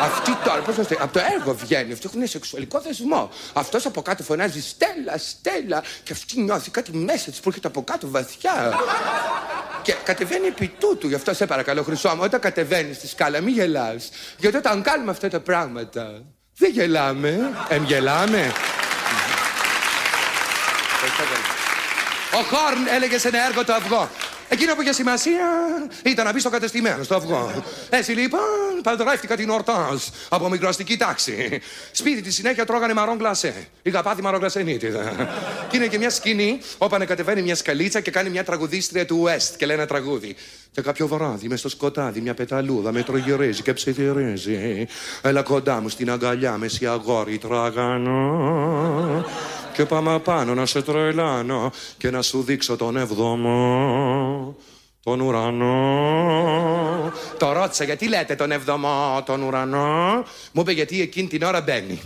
Αυτή 0.01 0.37
τώρα, 0.45 0.61
πώς 0.61 0.75
θα 0.75 0.87
το 0.87 0.97
Από 1.01 1.13
το 1.13 1.21
έργο 1.39 1.55
βγαίνει. 1.55 1.93
Αυτοί 1.93 2.07
έχουν 2.07 2.19
ένα 2.19 2.29
σεξουαλικό 2.29 2.81
δεσμό. 2.81 3.31
Αυτός 3.53 3.87
από 3.87 4.03
κάτω 4.03 4.23
φωνάζει 4.23 4.63
Στέλλα, 4.63 5.19
Στέλλα. 5.19 5.83
Και 6.03 6.13
αυτή 6.13 6.41
νιώθει 6.41 6.71
κάτι 6.71 6.97
μέσα 6.97 7.31
της 7.31 7.41
που 7.41 7.49
έρχεται 7.49 7.69
από 7.69 7.85
κάτω 7.85 8.09
βαθιά. 8.09 8.75
Και 9.83 9.95
κατεβαίνει 10.05 10.47
επί 10.47 10.73
τούτου. 10.79 11.09
Γι' 11.09 11.15
αυτό 11.15 11.35
σε 11.35 11.47
παρακαλώ, 11.47 11.83
Χρυσό 11.83 12.09
μου, 12.09 12.21
όταν 12.23 12.41
κατεβαίνεις 12.41 12.97
στη 12.97 13.07
σκάλα, 13.07 13.41
μην 13.41 13.55
γελάς. 13.81 14.11
Γιατί 14.39 14.57
όταν 14.57 14.83
κάνουμε 14.83 15.11
αυτά 15.11 15.29
τα 15.29 15.41
πράγματα, 15.41 16.23
δεν 16.57 16.71
γελάμε. 16.71 17.51
Εμ 17.69 17.85
γελάμε. 17.85 18.53
Ο 22.33 22.43
Χόρν 22.43 22.87
έλεγε 22.95 23.19
σε 23.19 23.29
ένα 23.29 23.47
έργο 23.47 23.65
το 23.65 23.73
αυγό. 23.73 24.11
Εκείνο 24.53 24.75
που 24.75 24.83
είχε 24.83 24.93
σημασία 24.93 25.47
ήταν 26.05 26.25
να 26.25 26.33
μπει 26.33 26.41
στο 26.41 26.51
κατεστημένο, 26.51 27.03
στο 27.03 27.15
αυγό. 27.15 27.65
Έτσι 27.91 28.13
λοιπόν, 28.13 28.41
παντρεύτηκα 28.83 29.37
την 29.37 29.51
Ορτάζ 29.51 30.03
από 30.29 30.49
μικροαστική 30.49 30.97
τάξη. 30.97 31.61
Σπίτι 31.93 32.23
της 32.23 32.35
συνέχεια 32.35 32.67
τρώγανε 32.67 32.95
μαρόν 32.95 33.19
γλασέ. 33.19 33.67
Είχα 33.83 34.03
πάθει 34.03 34.23
μαρόν 34.23 34.41
γλασέ 34.41 34.63
νύτιδα. 34.63 35.29
και 35.69 35.77
είναι 35.77 35.87
και 35.87 35.99
μια 35.99 36.11
σκηνή 36.11 36.61
όπου 36.79 36.95
ανακατεβαίνει 36.95 37.43
μια 37.43 37.55
σκαλίτσα 37.55 38.01
και 38.01 38.11
κάνει 38.11 38.31
μια 38.31 38.45
τραγουδίστρια 38.45 39.07
του 39.07 39.25
West 39.27 39.55
και 39.57 39.67
λέει 39.67 39.77
ένα 39.77 39.87
τραγούδι. 39.87 40.37
Και 40.73 40.81
κάποιο 40.81 41.07
βράδυ 41.07 41.49
μες 41.49 41.59
στο 41.59 41.69
σκοτάδι 41.69 42.21
μια 42.21 42.35
πεταλούδα 42.35 42.93
με 42.93 43.03
τρογυρίζει 43.03 43.63
και 43.63 43.73
ψιθυρίζει. 43.73 44.87
Έλα 45.23 45.43
κοντά 45.43 45.81
μου 45.81 45.89
στην 45.89 46.11
αγκαλιά 46.11 46.57
με 46.57 46.69
σι 46.69 46.87
αγόρι 46.87 47.39
τραγανό. 47.39 49.25
Και 49.73 49.85
πάμε 49.85 50.19
πάνω 50.19 50.55
να 50.55 50.67
σε 50.67 50.83
τρελάνω 50.83 51.73
και 51.99 52.11
να 52.11 52.23
σου 52.23 52.43
δείξω 52.43 52.77
τον 52.77 52.97
εβδομό 52.97 54.57
τον 55.03 55.21
ουρανό. 55.21 57.13
Το 57.39 57.53
ρώτησα 57.53 57.85
γιατί 57.85 58.09
λέτε 58.09 58.35
τον 58.35 58.53
εβδομό 58.53 59.23
τον 59.27 59.43
ουρανό. 59.43 60.25
Μου 60.53 60.61
είπε 60.61 60.73
γιατί 60.73 61.01
εκείνη 61.01 61.29
την 61.29 61.43
ώρα 61.43 61.61
μπαίνει. 61.61 62.01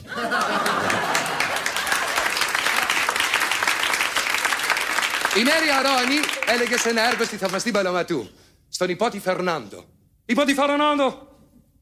Η 5.37 5.43
Μέρη 5.43 5.69
Αρώνη 5.79 6.17
έλεγε 6.55 6.79
σε 6.79 6.89
ένα 6.89 7.09
έργο 7.09 7.25
στη 7.25 7.37
θαυμαστή 7.37 7.71
Παλωματού. 7.71 8.29
Στον 8.75 8.89
υπότι 8.89 9.19
Φερνάντο. 9.19 9.85
Υπότι 10.25 10.55
Φερνάντο, 10.55 11.29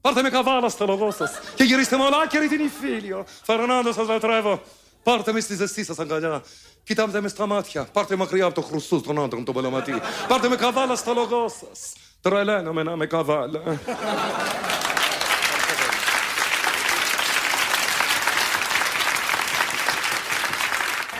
πάρτε 0.00 0.22
με 0.22 0.30
καβάλα 0.30 0.68
στο 0.68 0.86
λογό 0.86 1.10
σας 1.10 1.30
και 1.54 1.64
γυρίστε 1.64 1.96
μολάκια 1.96 2.40
την 2.40 2.70
φίλιο. 2.80 3.24
Φερνάντο 3.42 3.92
σας 3.92 4.08
λατρεύω. 4.08 4.62
Πάρτε 5.02 5.32
με 5.32 5.40
στη 5.40 5.54
ζεστή 5.54 5.84
σας 5.84 5.98
αγκαλιά. 5.98 6.42
Κοιτάτε 6.82 7.20
με 7.20 7.28
στα 7.28 7.46
μάτια. 7.46 7.84
Πάρτε 7.92 8.16
μακριά 8.16 8.44
από 8.44 8.54
το 8.54 8.60
χρουστού 8.60 9.00
των 9.00 9.22
άντρων 9.22 9.44
τον 9.44 9.54
Παλαματή. 9.54 9.94
Πάρτε 10.28 10.48
με 10.48 10.56
καβάλα 10.56 10.96
στο 10.96 11.12
λογό 11.12 11.48
σας. 11.48 11.92
Τρελαίνομαι 12.20 12.82
να 12.82 12.96
με 12.96 13.06
καβάλα. 13.06 13.60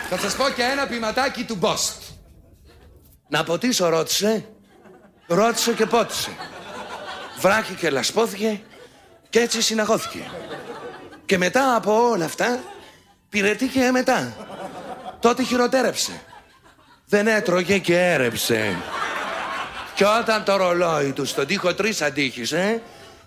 Θα 0.09 0.17
σας 0.17 0.35
πω 0.35 0.49
και 0.49 0.61
ένα 0.61 0.87
ποιηματάκι 0.87 1.43
του 1.43 1.55
Μπόστ. 1.55 2.01
Να 3.29 3.43
ποτίσω 3.43 3.89
ρώτησε, 3.89 4.53
ρώτησε 5.27 5.73
και 5.73 5.85
πότισε. 5.85 6.29
Βράχη 7.39 7.73
και 7.73 7.89
λασπόθηκε 7.89 8.61
και 9.29 9.39
έτσι 9.39 9.61
συναχώθηκε. 9.61 10.31
Και 11.25 11.37
μετά 11.37 11.75
από 11.75 12.09
όλα 12.09 12.25
αυτά 12.25 12.59
πυρετήκε 13.29 13.89
μετά. 13.91 14.35
Τότε 15.19 15.43
χειροτέρεψε. 15.43 16.21
Δεν 17.05 17.27
έτρωγε 17.27 17.77
και 17.77 17.99
έρεψε. 17.99 18.77
Και 19.95 20.05
όταν 20.05 20.43
το 20.43 20.55
ρολόι 20.55 21.11
του 21.11 21.25
στον 21.25 21.47
τοίχο 21.47 21.73
τρεις 21.73 22.01
αντίχησε, 22.01 22.81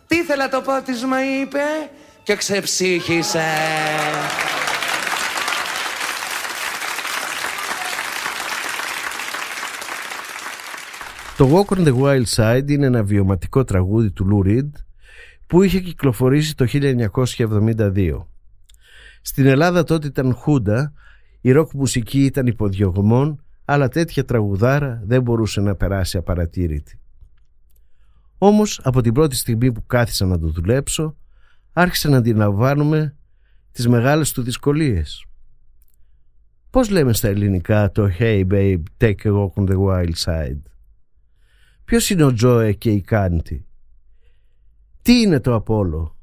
τι 0.06 0.16
ήθελα 0.16 0.48
το 0.48 0.60
πότισμα 0.60 1.24
είπε 1.24 1.90
και 2.22 2.36
ξεψύχησε. 2.36 3.44
Το 11.36 11.48
Walk 11.52 11.76
on 11.76 11.86
the 11.86 12.00
Wild 12.00 12.24
Side 12.36 12.64
είναι 12.68 12.86
ένα 12.86 13.04
βιωματικό 13.04 13.64
τραγούδι 13.64 14.10
του 14.10 14.28
Lou 14.30 14.48
Reed 14.48 14.70
που 15.46 15.62
είχε 15.62 15.80
κυκλοφορήσει 15.80 16.56
το 16.56 16.66
1972. 16.68 18.24
Στην 19.22 19.46
Ελλάδα 19.46 19.84
τότε 19.84 20.06
ήταν 20.06 20.34
χούντα, 20.34 20.92
η 21.40 21.52
ροκ 21.52 21.72
μουσική 21.72 22.24
ήταν 22.24 22.46
υποδιωγμόν, 22.46 23.42
αλλά 23.64 23.88
τέτοια 23.88 24.24
τραγουδάρα 24.24 25.02
δεν 25.04 25.22
μπορούσε 25.22 25.60
να 25.60 25.74
περάσει 25.74 26.16
απαρατήρητη. 26.16 26.98
Όμως 28.38 28.80
από 28.82 29.00
την 29.00 29.12
πρώτη 29.12 29.36
στιγμή 29.36 29.72
που 29.72 29.86
κάθισα 29.86 30.26
να 30.26 30.38
το 30.38 30.48
δουλέψω, 30.48 31.16
άρχισα 31.72 32.08
να 32.08 32.16
αντιλαμβάνομαι 32.16 33.16
τις 33.72 33.88
μεγάλες 33.88 34.32
του 34.32 34.42
δυσκολίες. 34.42 35.24
Πώς 36.70 36.90
λέμε 36.90 37.12
στα 37.12 37.28
ελληνικά 37.28 37.90
το 37.90 38.10
«Hey 38.18 38.46
babe, 38.50 38.82
take 38.98 39.22
a 39.24 39.32
walk 39.32 39.52
on 39.54 39.68
the 39.68 39.78
wild 39.78 40.14
side» 40.24 40.75
Ποιος 41.86 42.10
είναι 42.10 42.24
ο 42.24 42.32
Τζόε 42.32 42.72
και 42.72 42.90
η 42.90 43.00
Κάντι; 43.00 43.66
Τι 45.02 45.20
είναι 45.20 45.40
το 45.40 45.54
Απόλο; 45.54 46.16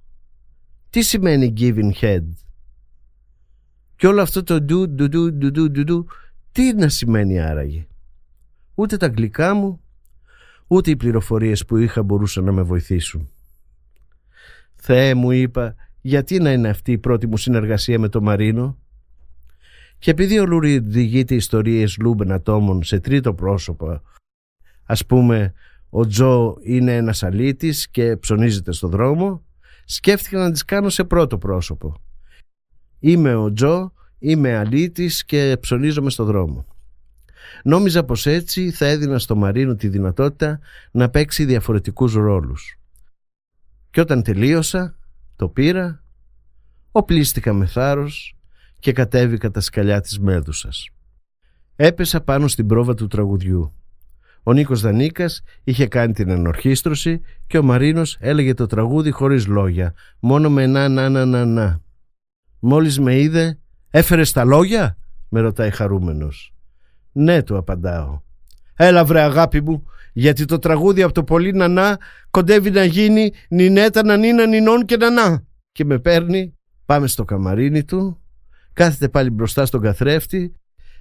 Τι 0.90 1.02
σημαίνει 1.02 1.54
giving 1.58 1.92
head; 2.02 2.24
Και 3.96 4.08
όλο 4.08 4.22
αυτό 4.22 4.44
το 4.44 4.62
ντου 4.62 4.90
ντου 4.90 5.10
ντου 5.10 5.34
ντου 5.34 5.52
ντου 5.52 5.72
ντου 5.72 5.84
ντου 5.84 6.08
τι 6.52 6.74
να 6.74 6.90
σημαίνει 6.90 7.40
άραγε; 7.40 7.88
Ούτε 8.76 8.98
τα 8.98 9.06
αγγλικά 9.06 9.54
μου 9.54 9.82
ούτε 10.68 10.92
οι 10.92 10.96
πληροφορίες 10.96 11.66
που 11.66 11.78
είχα 11.78 12.04
μπορούσαν 12.04 12.44
να 12.44 12.52
με 12.52 12.62
βοηθήσουν. 12.62 13.30
Θεέ 14.76 15.14
μου 15.14 15.32
είπα 15.32 15.76
γιατί 16.02 16.40
να 16.40 16.52
είναι 16.52 16.70
αυτή 16.70 16.92
η 16.92 16.98
πρώτη 16.98 17.28
μου 17.28 17.38
συνεργασία 17.38 18.00
με 18.00 18.10
τον 18.10 18.24
Μαρίνο; 18.24 18.78
Και 20.00 20.12
επειδή 20.12 20.40
ο 20.40 20.46
Λουρί 20.46 20.80
διηγείται 20.80 21.36
ιστορίες 21.36 21.98
λούμπεν 21.98 22.32
ατόμων 22.32 22.84
σε 22.84 23.00
τρίτο 23.00 23.34
πρόσωπο 23.34 24.02
ας 24.86 25.06
πούμε 25.06 25.54
ο 25.90 26.08
Τζο 26.08 26.58
είναι 26.64 26.96
ένας 26.96 27.24
αλήτης 27.24 27.90
και 27.90 28.18
ψωνίζεται 28.18 28.72
στο 28.72 28.88
δρόμο 28.88 29.44
σκέφτηκα 29.86 30.40
να 30.40 30.52
τις 30.52 30.66
κάνω 30.66 30.90
σε 30.90 31.04
πρώτο 31.04 31.38
πρόσωπο 31.38 31.96
είμαι 33.00 33.36
ο 33.36 33.54
Τζο 33.54 33.94
είμαι 34.20 34.56
αλήτης 34.56 35.26
και 35.26 35.58
ψωνίζομαι 35.60 36.10
στο 36.10 36.24
δρόμο 36.24 36.66
νόμιζα 37.64 38.04
πως 38.04 38.26
έτσι 38.26 38.72
θα 38.72 38.86
έδινα 38.86 39.20
στο 39.20 39.36
Μαρίνο 39.36 39.76
τη 39.76 39.88
δυνατότητα 39.88 40.60
να 40.92 41.10
παίξει 41.10 41.46
διαφορετικούς 41.46 42.14
ρόλους 42.14 42.78
και 43.94 44.02
όταν 44.02 44.24
τελείωσα 44.24 44.96
το 45.36 45.48
πήρα, 45.48 46.04
οπλίστηκα 46.92 47.54
με 47.54 47.66
θάρρος 47.66 48.38
και 48.80 48.92
κατέβηκα 48.92 49.52
τα 49.52 49.60
σκαλιά 49.60 50.02
της 50.02 50.20
Μέδουσας. 50.20 50.90
Έπεσα 51.76 52.22
πάνω 52.22 52.48
στην 52.48 52.68
πρόβα 52.68 52.94
του 52.94 53.08
τραγουδιού. 53.08 53.74
Ο 54.44 54.54
Νίκος 54.54 54.82
Δανίκας 54.82 55.42
είχε 55.64 55.88
κάνει 55.88 56.14
την 56.14 56.30
ενορχίστρωση 56.30 57.22
και 57.48 57.58
ο 57.58 57.64
Μαρίνος 57.64 58.18
έλεγε 58.20 58.54
το 58.54 58.66
τραγούδι 58.66 59.12
χωρίς 59.12 59.48
λόγια, 59.48 59.94
μόνο 60.20 60.50
με 60.50 60.66
να 60.66 60.88
να 60.88 61.10
να 61.10 61.26
να 61.26 61.46
να. 61.46 61.82
Μόλις 62.60 63.00
με 63.00 63.20
είδε, 63.20 63.60
έφερες 63.90 64.32
τα 64.32 64.44
λόγια, 64.44 64.98
με 65.30 65.40
ρωτάει 65.40 65.70
χαρούμενος. 65.72 66.54
Ναι, 67.12 67.44
του 67.44 67.58
απαντάω. 67.58 68.22
Έλα 68.76 69.06
βρε 69.06 69.22
αγάπη 69.22 69.62
μου, 69.62 69.84
γιατί 70.14 70.46
το 70.46 70.60
τραγούδι 70.60 71.02
από 71.02 71.14
το 71.14 71.24
πολύ 71.24 71.52
νανά 71.52 72.00
κοντεύει 72.30 72.70
να 72.70 72.84
γίνει 72.84 73.34
νινέτα 73.50 74.04
να 74.04 74.18
νίνα 74.18 74.46
νινών 74.46 74.86
και 74.86 74.98
νανά. 74.98 75.44
Και 75.72 75.86
με 75.86 76.00
παίρνει, 76.00 76.58
πάμε 76.86 77.08
στο 77.08 77.26
καμαρίνι 77.26 77.84
του, 77.84 78.22
κάθεται 78.74 79.10
πάλι 79.10 79.30
μπροστά 79.30 79.66
στον 79.66 79.82
καθρέφτη, 79.82 80.56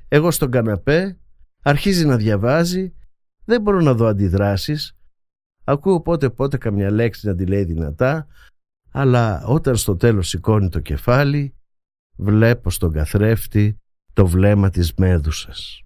εγώ 0.09 0.31
στον 0.31 0.50
καναπέ, 0.50 1.18
αρχίζει 1.62 2.07
να 2.07 2.16
διαβάζει, 2.16 2.92
δεν 3.44 3.62
μπορώ 3.62 3.81
να 3.81 3.94
δω 3.94 4.07
αντιδράσεις, 4.07 4.96
ακούω 5.64 6.00
πότε 6.00 6.31
πότε 6.31 6.57
καμιά 6.57 6.90
λέξη 6.90 7.26
να 7.26 7.35
τη 7.35 7.46
λέει 7.46 7.64
δυνατά, 7.64 8.26
αλλά 8.90 9.44
όταν 9.44 9.76
στο 9.76 9.96
τέλος 9.96 10.28
σηκώνει 10.28 10.68
το 10.68 10.81
κεφάλι, 10.81 11.55
βλέπω 12.16 12.70
στον 12.70 12.92
καθρέφτη 12.92 13.76
το 14.12 14.26
βλέμμα 14.26 14.70
της 14.70 14.94
μέδουσας. 14.94 15.83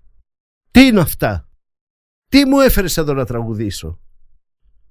Τι 0.70 0.80
είναι 0.80 1.00
αυτά! 1.00 1.48
Τι 2.28 2.44
μου 2.46 2.60
έφερες 2.60 2.96
εδώ 2.96 3.12
να 3.12 3.24
τραγουδήσω! 3.24 4.00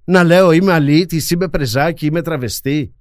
Να 0.04 0.24
λέω 0.24 0.50
είμαι 0.50 0.72
αλήτης, 0.72 1.30
είμαι 1.30 1.48
πρεζάκι, 1.48 2.06
είμαι 2.06 2.22
τραβεστή. 2.22 2.94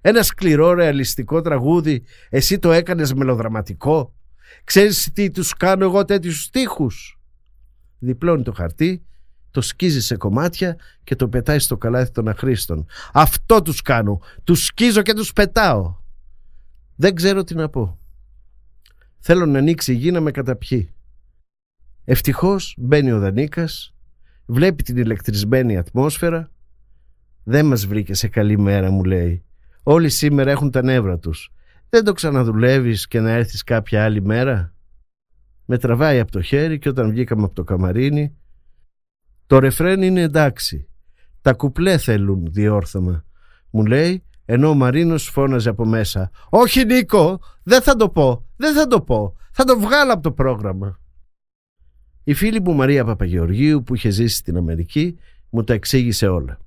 Ένα 0.00 0.22
σκληρό 0.22 0.72
ρεαλιστικό 0.72 1.40
τραγούδι, 1.40 2.04
εσύ 2.28 2.58
το 2.58 2.72
έκανες 2.72 3.14
μελοδραματικό. 3.14 4.14
Ξέρεις 4.64 5.10
τι 5.12 5.30
τους 5.30 5.52
κάνω 5.52 5.84
εγώ 5.84 6.04
τέτοιους 6.04 6.42
στίχους; 6.42 7.20
Διπλώνει 8.04 8.42
το 8.42 8.52
χαρτί, 8.52 9.02
το 9.50 9.60
σκίζει 9.60 10.00
σε 10.00 10.16
κομμάτια 10.16 10.76
και 11.04 11.16
το 11.16 11.28
πετάει 11.28 11.58
στο 11.58 11.76
καλάθι 11.76 12.10
των 12.10 12.28
αχρήστων. 12.28 12.86
Αυτό 13.12 13.62
τους 13.62 13.82
κάνω. 13.82 14.20
Τους 14.44 14.64
σκίζω 14.64 15.02
και 15.02 15.14
τους 15.14 15.32
πετάω. 15.32 15.96
Δεν 16.96 17.14
ξέρω 17.14 17.44
τι 17.44 17.54
να 17.54 17.68
πω. 17.68 17.98
Θέλω 19.18 19.46
να 19.46 19.58
ανοίξει 19.58 19.92
η 19.92 19.94
γη 19.94 20.10
να 20.10 20.20
με 20.20 20.30
καταπιεί. 20.30 20.94
Ευτυχώς 22.04 22.74
μπαίνει 22.78 23.12
ο 23.12 23.18
Δανίκας, 23.18 23.94
βλέπει 24.46 24.82
την 24.82 24.96
ηλεκτρισμένη 24.96 25.76
ατμόσφαιρα. 25.78 26.50
Δεν 27.44 27.66
μας 27.66 27.86
βρήκε 27.86 28.14
σε 28.14 28.28
καλή 28.28 28.58
μέρα 28.58 28.90
μου 28.90 29.04
λέει. 29.04 29.44
Όλοι 29.82 30.08
σήμερα 30.08 30.50
έχουν 30.50 30.70
τα 30.70 30.82
νεύρα 30.82 31.18
τους. 31.18 31.52
Δεν 31.88 32.04
το 32.04 32.12
ξαναδουλεύεις 32.12 33.06
και 33.06 33.20
να 33.20 33.30
έρθεις 33.30 33.64
κάποια 33.64 34.04
άλλη 34.04 34.22
μέρα; 34.22 34.74
Με 35.74 35.78
τραβάει 35.78 36.20
από 36.20 36.30
το 36.30 36.42
χέρι 36.42 36.78
και 36.78 36.88
όταν 36.88 37.10
βγήκαμε 37.10 37.42
από 37.44 37.54
το 37.54 37.64
καμαρίνι 37.64 38.36
το 39.46 39.58
ρεφρέν 39.58 40.02
είναι 40.02 40.20
εντάξει. 40.20 40.88
Τα 41.40 41.52
κουπλέ 41.52 41.98
θέλουν 41.98 42.46
διόρθωμα. 42.50 43.24
Μου 43.70 43.84
λέει 43.84 44.22
ενώ 44.44 44.68
ο 44.68 44.74
Μαρίνος 44.74 45.24
φώναζε 45.24 45.68
από 45.68 45.84
μέσα 45.84 46.30
«Όχι 46.48 46.84
Νίκο, 46.84 47.40
δεν 47.62 47.82
θα 47.82 47.96
το 47.96 48.08
πω, 48.08 48.46
δεν 48.56 48.74
θα 48.74 48.86
το 48.86 49.00
πω, 49.00 49.36
θα 49.52 49.64
το 49.64 49.78
βγάλω 49.78 50.12
από 50.12 50.22
το 50.22 50.32
πρόγραμμα». 50.32 51.00
Η 52.24 52.34
φίλη 52.34 52.60
μου 52.60 52.74
Μαρία 52.74 53.04
Παπαγεωργίου 53.04 53.82
που 53.82 53.94
είχε 53.94 54.10
ζήσει 54.10 54.36
στην 54.36 54.56
Αμερική 54.56 55.18
μου 55.50 55.64
τα 55.64 55.74
εξήγησε 55.74 56.26
όλα. 56.26 56.58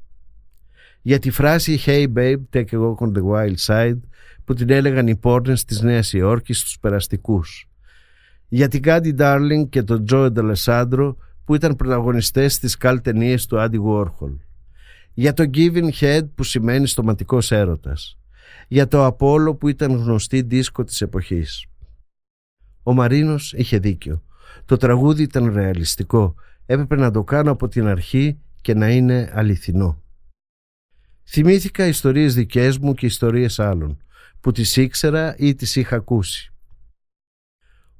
Για 1.01 1.19
τη 1.19 1.29
φράση 1.29 1.79
«Hey 1.85 2.13
babe, 2.13 2.41
take 2.53 2.69
a 2.71 2.79
walk 2.79 2.97
on 2.97 3.11
the 3.13 3.23
wild 3.31 3.57
side» 3.65 3.99
που 4.43 4.53
την 4.53 4.69
έλεγαν 4.69 5.07
οι 5.07 5.15
πόρνες 5.15 5.63
της 5.63 5.81
Νέας 5.81 6.13
Υόρκης 6.13 6.59
στους 6.59 6.79
περαστικούς. 6.79 7.69
Για 8.55 8.67
την 8.67 8.81
Κάντι 8.81 9.15
Darling 9.17 9.69
και 9.69 9.83
τον 9.83 10.05
Τζο 10.05 10.31
Νταλεσάντρο 10.31 11.17
που 11.45 11.55
ήταν 11.55 11.75
πρωταγωνιστές 11.75 12.53
στις 12.53 12.77
καλ 12.77 13.01
ταινίες 13.01 13.45
του 13.45 13.59
Άντι 13.59 13.79
Warhol. 13.85 14.37
Για 15.13 15.33
το 15.33 15.49
Giving 15.53 15.89
Head 15.99 16.21
που 16.35 16.43
σημαίνει 16.43 16.87
στοματικός 16.87 17.51
έρωτας. 17.51 18.17
Για 18.67 18.87
το 18.87 19.07
Apollo 19.07 19.59
που 19.59 19.67
ήταν 19.67 19.91
γνωστή 19.91 20.41
δίσκο 20.41 20.83
της 20.83 21.01
εποχής. 21.01 21.65
Ο 22.83 22.93
Μαρίνος 22.93 23.53
είχε 23.53 23.79
δίκιο. 23.79 24.23
Το 24.65 24.77
τραγούδι 24.77 25.23
ήταν 25.23 25.53
ρεαλιστικό. 25.53 26.35
Έπρεπε 26.65 26.95
να 26.95 27.11
το 27.11 27.23
κάνω 27.23 27.51
από 27.51 27.67
την 27.67 27.87
αρχή 27.87 28.39
και 28.61 28.73
να 28.73 28.89
είναι 28.89 29.31
αληθινό. 29.33 30.01
Θυμήθηκα 31.23 31.87
ιστορίες 31.87 32.33
δικές 32.33 32.77
μου 32.77 32.93
και 32.93 33.05
ιστορίες 33.05 33.59
άλλων 33.59 33.97
που 34.39 34.51
τις 34.51 34.77
ήξερα 34.77 35.35
ή 35.37 35.55
τις 35.55 35.75
είχα 35.75 35.95
ακούσει. 35.95 36.49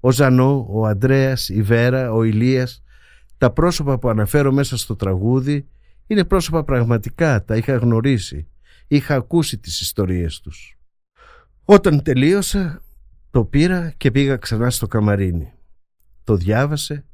Ο 0.05 0.11
Ζανό, 0.11 0.65
ο 0.69 0.85
Αντρέας, 0.85 1.49
η 1.49 1.61
Βέρα, 1.61 2.11
ο 2.11 2.23
Ηλίας 2.23 2.83
τα 3.37 3.51
πρόσωπα 3.51 3.99
που 3.99 4.09
αναφέρω 4.09 4.51
μέσα 4.51 4.77
στο 4.77 4.95
τραγούδι 4.95 5.67
είναι 6.07 6.25
πρόσωπα 6.25 6.63
πραγματικά, 6.63 7.43
τα 7.43 7.55
είχα 7.55 7.75
γνωρίσει. 7.75 8.47
Είχα 8.87 9.15
ακούσει 9.15 9.57
τις 9.57 9.81
ιστορίες 9.81 10.39
τους. 10.39 10.77
Όταν 11.63 12.01
τελείωσα, 12.01 12.81
το 13.31 13.45
πήρα 13.45 13.93
και 13.97 14.11
πήγα 14.11 14.35
ξανά 14.35 14.69
στο 14.69 14.87
καμαρίνι. 14.87 15.53
Το 16.23 16.35
διάβασε, 16.35 17.05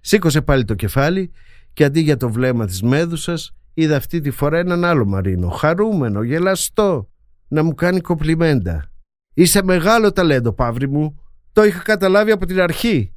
σήκωσε 0.00 0.42
πάλι 0.42 0.64
το 0.64 0.74
κεφάλι 0.74 1.30
και 1.72 1.84
αντί 1.84 2.00
για 2.00 2.16
το 2.16 2.30
βλέμμα 2.30 2.66
της 2.66 2.82
μέδουσας 2.82 3.54
είδα 3.74 3.96
αυτή 3.96 4.20
τη 4.20 4.30
φορά 4.30 4.58
έναν 4.58 4.84
άλλο 4.84 5.04
Μαρίνο, 5.04 5.48
χαρούμενο, 5.48 6.22
γελαστό, 6.22 7.08
να 7.48 7.62
μου 7.62 7.74
κάνει 7.74 8.00
κοπλιμέντα. 8.00 8.92
«Είσαι 9.34 9.62
μεγάλο 9.62 10.12
ταλέντο, 10.12 10.52
Παύρη 10.52 10.88
μου, 10.88 11.20
το 11.52 11.64
είχα 11.64 11.82
καταλάβει 11.82 12.30
από 12.30 12.46
την 12.46 12.60
αρχή. 12.60 13.14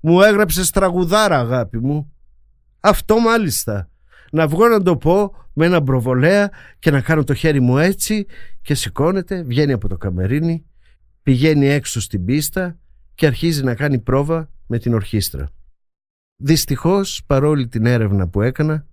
Μου 0.00 0.22
έγραψε 0.22 0.72
τραγουδάρα 0.72 1.38
αγάπη 1.38 1.78
μου. 1.78 2.12
Αυτό 2.80 3.18
μάλιστα. 3.18 3.88
Να 4.30 4.48
βγω 4.48 4.68
να 4.68 4.82
το 4.82 4.96
πω 4.96 5.34
με 5.52 5.66
ένα 5.66 5.82
προβολέα 5.82 6.50
και 6.78 6.90
να 6.90 7.00
κάνω 7.00 7.24
το 7.24 7.34
χέρι 7.34 7.60
μου 7.60 7.78
έτσι 7.78 8.26
και 8.62 8.74
σηκώνεται, 8.74 9.42
βγαίνει 9.42 9.72
από 9.72 9.88
το 9.88 9.96
καμερίνι, 9.96 10.64
πηγαίνει 11.22 11.66
έξω 11.66 12.00
στην 12.00 12.24
πίστα 12.24 12.78
και 13.14 13.26
αρχίζει 13.26 13.62
να 13.62 13.74
κάνει 13.74 13.98
πρόβα 13.98 14.50
με 14.66 14.78
την 14.78 14.94
ορχήστρα. 14.94 15.48
Δυστυχώς, 16.36 17.22
παρόλη 17.26 17.68
την 17.68 17.86
έρευνα 17.86 18.28
που 18.28 18.42
έκανα, 18.42 18.86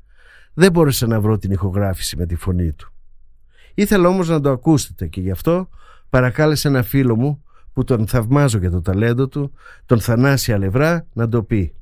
δεν 0.54 0.72
μπόρεσα 0.72 1.08
να 1.08 1.22
βρω 1.22 1.38
την 1.38 1.52
ηχογράφηση 1.52 2.18
με 2.18 2.26
τη 2.26 2.36
φωνή 2.36 2.74
του. 2.74 2.94
Ήθελα 3.74 4.08
όμως 4.08 4.30
να 4.30 4.42
το 4.42 4.50
ακούσετε 4.52 5.08
και 5.08 5.22
γι' 5.22 5.32
αυτό 5.32 5.70
παρακάλεσε 6.10 6.68
ένα 6.68 6.84
φίλο 6.84 7.16
μου 7.16 7.44
που 7.74 7.84
τον 7.84 8.08
θαυμάζω 8.08 8.58
για 8.58 8.72
το 8.72 8.82
ταλέντο 8.82 9.28
του, 9.28 9.52
τον 9.86 10.00
Θανάση 10.00 10.54
Αλευρά, 10.54 11.08
να 11.14 11.30
το 11.30 11.44
πει. 11.44 11.74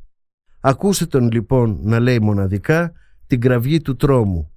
Ακούστε 0.59 1.05
τον 1.05 1.31
λοιπόν 1.31 1.79
να 1.81 1.99
λέει 1.99 2.19
μοναδικά 2.19 2.91
την 3.27 3.41
κραυγή 3.41 3.81
του 3.81 3.95
τρόμου, 3.95 4.51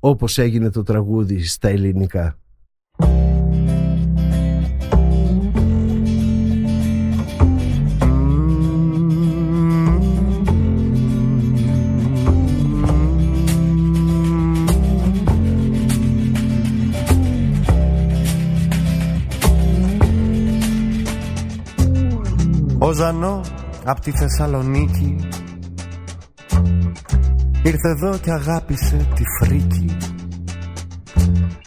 όπως 0.00 0.38
έγινε 0.38 0.70
το 0.70 0.82
τραγούδι 0.82 1.44
στα 1.44 1.68
ελληνικά. 1.68 2.38
Ο 22.90 22.92
Ζανό 22.92 23.40
από 23.84 24.00
τη 24.00 24.10
Θεσσαλονίκη. 24.10 25.28
Ήρθε 27.62 27.88
εδώ 27.88 28.18
και 28.18 28.30
αγάπησε 28.30 29.08
τη 29.14 29.22
φρίκη. 29.40 29.96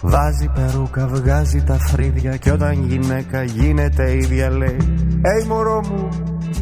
Βάζει 0.02 0.50
περούκα, 0.54 1.08
βγάζει 1.08 1.64
τα 1.64 1.74
φρύδια 1.80 2.38
Και 2.38 2.52
όταν 2.52 2.84
γυναίκα 2.88 3.44
γίνεται 3.44 4.16
ίδια 4.16 4.50
λέει 4.50 4.78
Ει 5.42 5.48
μωρό 5.48 5.84
μου, 5.90 6.10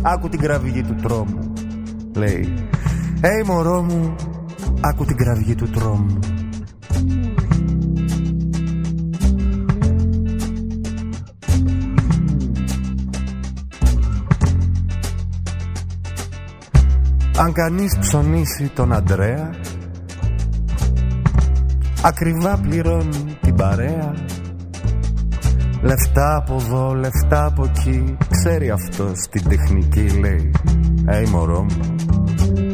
άκου 0.01 0.29
την 0.29 0.39
κραυγή 0.39 0.81
του 0.81 0.95
τρόμου 0.95 1.53
Λέει. 2.15 2.53
Ει 3.21 3.45
μωρό 3.45 3.81
μου, 3.81 4.15
άκου 4.81 5.05
την 5.05 5.17
κραυγή 5.17 5.55
του 5.55 5.69
τρόμου 5.69 6.19
Αν 17.41 17.53
κανείς 17.53 17.97
ψωνίσει 17.99 18.71
τον 18.75 18.93
Αντρέα 18.93 19.49
Ακριβά 22.03 22.57
πληρώνει 22.57 23.37
την 23.41 23.55
παρέα. 23.55 24.13
Λεφτά 25.81 26.35
από 26.35 26.55
εδώ, 26.55 26.93
λεφτά 26.93 27.45
από 27.45 27.63
εκεί 27.63 28.17
Ξέρει 28.29 28.69
αυτός 28.69 29.13
την 29.29 29.43
τεχνική 29.49 30.19
λέει 30.19 30.51
Ει 31.23 31.29
μωρό 31.29 31.61
μου, 31.61 31.95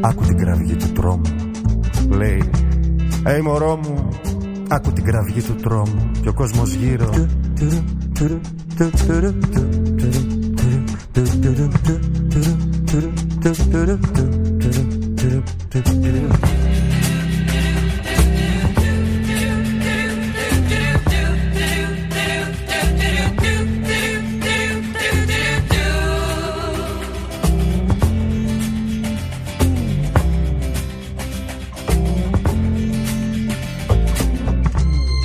άκου 0.02 0.24
την 0.24 0.38
κραυγή 0.38 0.76
του 0.76 0.92
τρόμου 0.92 1.52
Λέει 2.10 2.50
Ει 3.38 3.42
μωρό 3.42 3.76
μου, 3.76 4.10
Άκου 4.68 4.94
την 4.94 5.04
κραυγή 5.04 5.42
του 5.42 5.56
τρόμου 5.56 6.12
και 6.22 6.30
ο 6.30 6.34
κόσμος 6.34 6.74
γύρω 6.74 7.10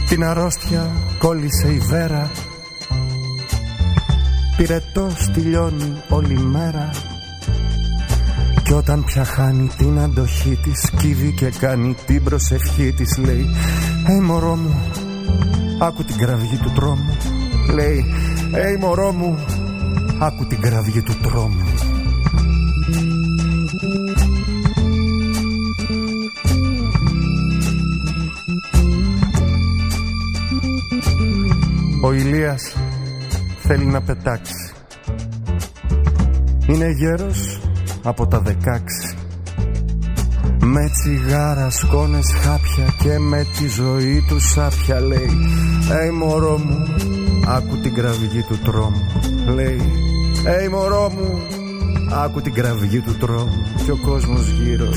Την 0.08 0.24
αρρώστια 0.24 0.90
κόλλησε 1.18 1.72
η 1.72 1.78
βέρα 1.78 2.30
Πυρετός 4.56 5.30
τελειώνει 5.34 6.02
όλη 6.08 6.38
μέρα 6.38 6.90
Κι 8.72 8.78
όταν 8.78 9.04
πια 9.04 9.24
χάνει 9.24 9.68
την 9.76 9.98
αντοχή 9.98 10.58
της 10.62 10.90
Κύβει 10.98 11.32
και 11.32 11.52
κάνει 11.60 11.96
την 12.06 12.24
προσευχή 12.24 12.92
της 12.92 13.18
Λέει 13.18 13.46
«Ει 14.08 14.20
μωρό 14.20 14.56
μου, 14.56 14.74
άκου 15.80 16.04
την 16.04 16.16
κραυγή 16.16 16.56
του 16.56 16.72
τρόμου» 16.74 17.16
Λέει 17.74 18.04
«Ει 18.74 18.78
μωρό 18.80 19.12
μου, 19.12 19.38
άκου 20.18 20.46
την 20.46 20.60
κραυγή 20.60 21.02
του 21.02 21.14
τρόμου» 21.22 21.64
Ο 32.04 32.12
Ηλίας 32.12 32.76
θέλει 33.58 33.84
να 33.84 34.02
πετάξει. 34.02 34.72
Είναι 36.66 36.90
γέρος 36.90 37.61
από 38.02 38.26
τα 38.26 38.40
δεκάξι 38.40 39.16
Με 40.60 40.90
τσιγάρα, 40.90 41.70
σκόνες, 41.70 42.32
χάπια 42.32 42.94
Και 43.02 43.18
με 43.18 43.46
τη 43.58 43.68
ζωή 43.68 44.24
του 44.28 44.40
σάπια 44.40 45.00
Λέει, 45.00 45.30
Ει 46.06 46.10
μωρό 46.10 46.58
μου, 46.58 46.86
άκου 47.46 47.76
την 47.82 47.94
κραυγή 47.94 48.42
του 48.48 48.58
τρόμου 48.64 49.06
Λέει, 49.54 49.80
Ει 50.64 50.68
μωρό 50.68 51.10
μου, 51.10 51.42
άκου 52.24 52.40
την 52.40 52.52
κραυγή 52.52 53.00
του 53.00 53.16
τρόμου 53.16 53.66
Και 53.84 53.90
ο 53.90 53.96
κόσμος 53.96 54.48
γύρω 54.48 54.88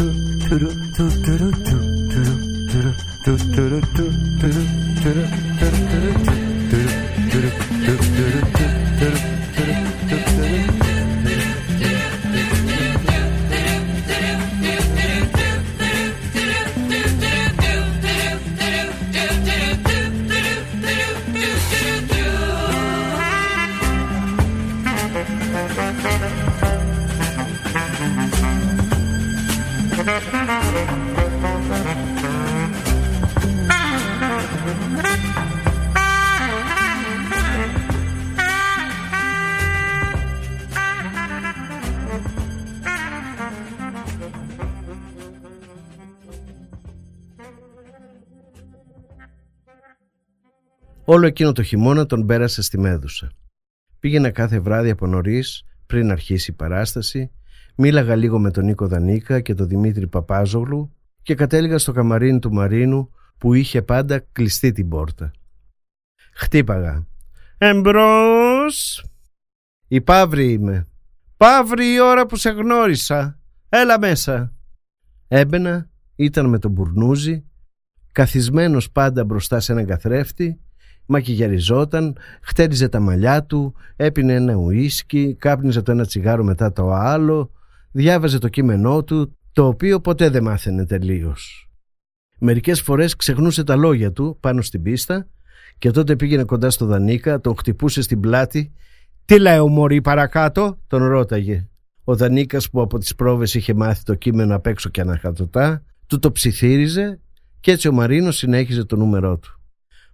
Όλο 51.15 51.25
εκείνο 51.27 51.51
το 51.51 51.63
χειμώνα 51.63 52.05
τον 52.05 52.25
πέρασε 52.25 52.61
στη 52.61 52.79
Μέδουσα. 52.79 53.31
Πήγαινα 53.99 54.31
κάθε 54.31 54.59
βράδυ 54.59 54.89
από 54.89 55.07
νωρίς, 55.07 55.63
πριν 55.85 56.11
αρχίσει 56.11 56.51
η 56.51 56.53
παράσταση, 56.53 57.31
μίλαγα 57.75 58.15
λίγο 58.15 58.39
με 58.39 58.51
τον 58.51 58.65
Νίκο 58.65 58.87
Δανίκα 58.87 59.41
και 59.41 59.53
τον 59.53 59.67
Δημήτρη 59.67 60.07
Παπάζογλου 60.07 60.95
και 61.21 61.35
κατέληγα 61.35 61.77
στο 61.77 61.91
καμαρίνι 61.91 62.39
του 62.39 62.53
Μαρίνου 62.53 63.09
που 63.37 63.53
είχε 63.53 63.81
πάντα 63.81 64.19
κλειστή 64.19 64.71
την 64.71 64.89
πόρτα. 64.89 65.31
Χτύπαγα. 66.33 67.07
Εμπρός! 67.57 69.05
Η 69.87 70.01
Παύρη 70.01 70.51
είμαι. 70.51 70.87
Παύρη 71.37 71.93
η 71.93 71.99
ώρα 71.99 72.25
που 72.25 72.35
σε 72.35 72.49
γνώρισα. 72.49 73.39
Έλα 73.69 73.99
μέσα. 73.99 74.53
Έμπαινα, 75.27 75.89
ήταν 76.15 76.49
με 76.49 76.59
τον 76.59 76.71
Μπουρνούζι, 76.71 77.45
καθισμένος 78.11 78.91
πάντα 78.91 79.23
μπροστά 79.23 79.59
σε 79.59 79.71
έναν 79.71 79.85
καθρέφτη 79.85 80.59
μακιγιαριζόταν, 81.05 82.17
χτέριζε 82.41 82.89
τα 82.89 82.99
μαλλιά 82.99 83.43
του, 83.43 83.73
έπινε 83.95 84.33
ένα 84.33 84.53
ουίσκι, 84.53 85.35
κάπνιζε 85.39 85.81
το 85.81 85.91
ένα 85.91 86.05
τσιγάρο 86.05 86.43
μετά 86.43 86.71
το 86.71 86.91
άλλο, 86.91 87.51
διάβαζε 87.91 88.39
το 88.39 88.47
κείμενό 88.47 89.03
του, 89.03 89.37
το 89.51 89.67
οποίο 89.67 89.99
ποτέ 89.99 90.29
δεν 90.29 90.43
μάθαινε 90.43 90.85
τελείως. 90.85 91.69
Μερικές 92.39 92.81
φορές 92.81 93.15
ξεχνούσε 93.15 93.63
τα 93.63 93.75
λόγια 93.75 94.11
του 94.11 94.37
πάνω 94.39 94.61
στην 94.61 94.81
πίστα 94.81 95.27
και 95.77 95.91
τότε 95.91 96.15
πήγαινε 96.15 96.43
κοντά 96.43 96.69
στο 96.69 96.85
Δανίκα, 96.85 97.39
τον 97.39 97.57
χτυπούσε 97.57 98.01
στην 98.01 98.19
πλάτη. 98.19 98.71
«Τι 99.25 99.39
λέω 99.39 99.67
μωρή 99.67 100.01
παρακάτω» 100.01 100.79
τον 100.87 101.03
ρώταγε. 101.03 101.67
Ο 102.03 102.15
Δανίκας 102.15 102.69
που 102.69 102.81
από 102.81 102.97
τις 102.97 103.15
πρόβες 103.15 103.53
είχε 103.53 103.73
μάθει 103.73 104.03
το 104.03 104.15
κείμενο 104.15 104.55
απ' 104.55 104.67
έξω 104.67 104.89
και 104.89 105.01
αναχατωτά, 105.01 105.83
του 106.07 106.19
το 106.19 106.31
ψιθύριζε 106.31 107.19
και 107.59 107.71
έτσι 107.71 107.87
ο 107.87 107.91
Μαρίνος 107.91 108.37
συνέχιζε 108.37 108.85
το 108.85 108.95
νούμερό 108.95 109.37
του. 109.37 109.54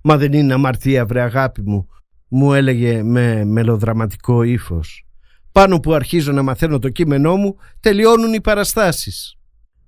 «Μα 0.01 0.17
δεν 0.17 0.33
είναι 0.33 0.53
αμαρτία 0.53 1.05
βρε 1.05 1.21
αγάπη 1.21 1.61
μου», 1.61 1.87
μου 2.27 2.53
έλεγε 2.53 3.03
με 3.03 3.45
μελοδραματικό 3.45 4.43
ύφος. 4.43 5.05
«Πάνω 5.51 5.79
που 5.79 5.93
αρχίζω 5.93 6.31
να 6.31 6.41
μαθαίνω 6.41 6.79
το 6.79 6.89
κείμενό 6.89 7.35
μου, 7.35 7.55
τελειώνουν 7.79 8.33
οι 8.33 8.41
παραστάσεις». 8.41 9.35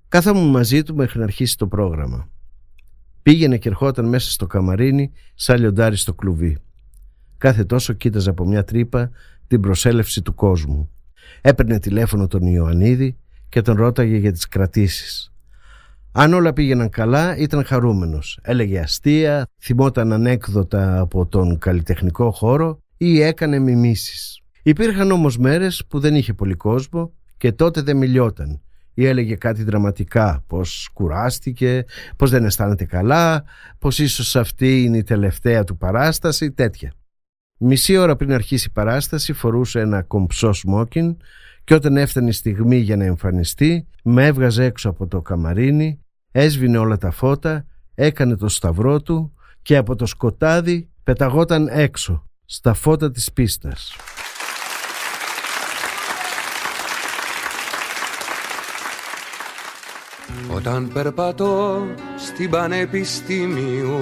Κάθαμουν 0.08 0.50
μαζί 0.50 0.82
του 0.82 0.94
μέχρι 0.94 1.18
να 1.18 1.24
αρχίσει 1.24 1.56
το 1.56 1.66
πρόγραμμα. 1.66 2.28
Πήγαινε 3.22 3.58
και 3.58 3.68
ερχόταν 3.68 4.08
μέσα 4.08 4.30
στο 4.30 4.46
καμαρίνι 4.46 5.12
σαν 5.34 5.60
λιοντάρι 5.60 5.96
στο 5.96 6.14
κλουβί. 6.14 6.58
Κάθε 7.38 7.64
τόσο 7.64 7.92
κοίταζε 7.92 8.30
από 8.30 8.46
μια 8.46 8.64
τρύπα 8.64 9.10
την 9.46 9.60
προσέλευση 9.60 10.22
του 10.22 10.34
κόσμου. 10.34 10.90
Έπαιρνε 11.40 11.78
τηλέφωνο 11.78 12.26
τον 12.26 12.46
Ιωαννίδη 12.46 13.16
και 13.48 13.62
τον 13.62 13.76
ρώταγε 13.76 14.16
για 14.16 14.32
τις 14.32 14.48
κρατήσεις. 14.48 15.32
Αν 16.16 16.32
όλα 16.32 16.52
πήγαιναν 16.52 16.88
καλά 16.88 17.36
ήταν 17.36 17.64
χαρούμενος. 17.64 18.38
Έλεγε 18.42 18.78
αστεία, 18.80 19.46
θυμόταν 19.60 20.12
ανέκδοτα 20.12 21.00
από 21.00 21.26
τον 21.26 21.58
καλλιτεχνικό 21.58 22.30
χώρο 22.30 22.82
ή 22.96 23.20
έκανε 23.20 23.58
μιμήσεις. 23.58 24.40
Υπήρχαν 24.62 25.10
όμως 25.10 25.38
μέρες 25.38 25.84
που 25.88 25.98
δεν 25.98 26.14
είχε 26.14 26.32
πολύ 26.32 26.54
κόσμο 26.54 27.12
και 27.36 27.52
τότε 27.52 27.80
δεν 27.80 27.96
μιλιόταν 27.96 28.60
ή 28.94 29.06
έλεγε 29.06 29.34
κάτι 29.34 29.62
δραματικά, 29.64 30.44
πως 30.46 30.90
κουράστηκε, 30.92 31.84
πως 32.16 32.30
δεν 32.30 32.44
αισθάνεται 32.44 32.84
καλά, 32.84 33.44
πως 33.78 33.98
ίσως 33.98 34.36
αυτή 34.36 34.82
είναι 34.82 34.96
η 34.96 35.02
τελευταία 35.02 35.64
του 35.64 35.76
παράσταση, 35.76 36.52
τέτοια. 36.52 36.92
Μισή 37.58 37.96
ώρα 37.96 38.16
πριν 38.16 38.32
αρχίσει 38.32 38.66
η 38.68 38.72
παράσταση 38.72 39.32
φορούσε 39.32 39.80
ένα 39.80 40.02
κομψό 40.02 40.52
σμόκιν 40.52 41.16
και 41.64 41.74
όταν 41.74 41.96
έφτανε 41.96 42.28
η 42.28 42.32
στιγμή 42.32 42.76
για 42.76 42.96
να 42.96 43.04
εμφανιστεί 43.04 43.86
με 44.02 44.26
έβγαζε 44.26 44.64
έξω 44.64 44.88
από 44.88 45.06
το 45.06 45.22
καμαρίνι 45.22 46.03
έσβηνε 46.36 46.78
όλα 46.78 46.96
τα 46.96 47.10
φώτα, 47.10 47.66
έκανε 47.94 48.36
το 48.36 48.48
σταυρό 48.48 49.02
του 49.02 49.34
και 49.62 49.76
από 49.76 49.96
το 49.96 50.06
σκοτάδι 50.06 50.88
πεταγόταν 51.02 51.68
έξω, 51.70 52.28
στα 52.44 52.74
φώτα 52.74 53.10
της 53.10 53.32
πίστας. 53.32 53.96
Όταν 60.54 60.90
περπατώ 60.92 61.86
στην 62.16 62.50
Πανεπιστήμιου 62.50 63.98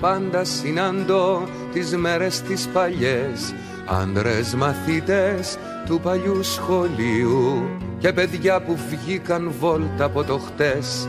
πάντα 0.00 0.44
συναντώ 0.44 1.48
τις 1.72 1.96
μέρες 1.96 2.40
τις 2.40 2.68
παλιές 2.72 3.54
Άντρες 3.86 4.54
μαθήτες 4.54 5.58
του 5.86 6.00
παλιού 6.00 6.42
σχολείου 6.42 7.68
και 7.98 8.12
παιδιά 8.12 8.62
που 8.62 8.76
βγήκαν 8.90 9.52
βόλτα 9.58 10.04
από 10.04 10.24
το 10.24 10.38
χτες 10.38 11.08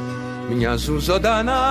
Μοιάζουν 0.49 0.99
ζωντανά 0.99 1.61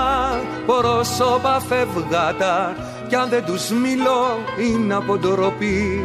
πρόσωπα 0.66 1.60
φευγάτα. 1.60 2.76
Κι 3.08 3.14
αν 3.14 3.28
δεν 3.28 3.44
τους 3.44 3.70
μιλώ 3.70 4.38
είναι 4.70 4.94
από 4.94 5.16
ντροπή. 5.16 6.04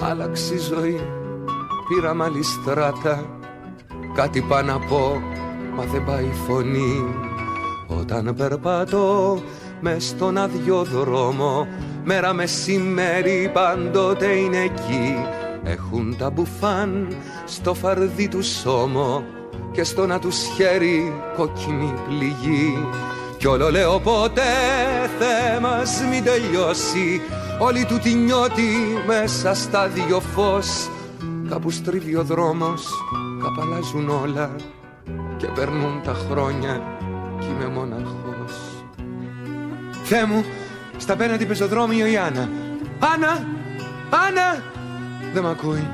Άλλαξε 0.00 0.54
η 0.54 0.58
ζωή, 0.58 1.00
πήρα 1.88 2.14
μαλλιστράτα 2.14 3.24
Κάτι 4.14 4.40
πάνω 4.40 4.72
να 4.72 4.86
πω, 4.86 5.22
μα 5.76 5.84
δεν 5.84 6.04
πάει 6.04 6.24
η 6.24 6.34
φωνή. 6.46 7.14
Όταν 8.00 8.34
περπατώ 8.36 9.38
μες 9.80 10.06
στον 10.06 10.38
αδειοδρόμο 10.38 11.66
Μέρα 12.04 12.32
μεσημέρι 12.32 13.50
πάντοτε 13.52 14.26
είναι 14.26 14.58
εκεί. 14.58 15.16
Έχουν 15.64 16.16
τα 16.18 16.30
μπουφάν 16.30 17.08
στο 17.44 17.74
φαρδί 17.74 18.28
του 18.28 18.42
σώμο 18.42 19.24
Και 19.74 19.84
στο 19.84 20.06
να 20.06 20.18
τους 20.18 20.36
χέρι 20.56 21.22
κόκκινη 21.36 21.94
πληγή. 22.08 22.88
Κι 23.44 23.46
όλο 23.46 23.70
λέω 23.70 24.00
ποτέ 24.00 24.42
Θεέ 25.18 25.60
μας 25.60 26.02
μην 26.10 26.24
τελειώσει 26.24 27.20
Όλη 27.58 27.84
του 27.84 27.98
τη 27.98 28.14
νιώτη 28.14 28.72
μέσα 29.06 29.54
στα 29.54 29.88
δυο 29.88 30.20
φως 30.20 30.88
Κάπου 31.48 31.70
στρίβει 31.70 32.16
ο 32.16 32.22
δρόμος, 32.22 32.88
καπαλάζουν 33.42 34.08
όλα 34.08 34.50
Και 35.36 35.46
περνούν 35.46 36.00
τα 36.04 36.16
χρόνια 36.28 36.82
κι 37.38 37.46
είμαι 37.46 37.66
μοναχός. 37.68 38.84
Θεέ 40.04 40.24
μου, 40.24 40.44
στα 40.96 41.12
απέναντι 41.12 41.46
πεζοδρόμιο 41.46 42.06
η 42.06 42.16
Άννα 42.16 42.48
Άννα, 43.14 43.46
Άννα! 44.26 44.62
Δεν 45.32 45.42
μ' 45.42 45.46
ακούει. 45.46 45.88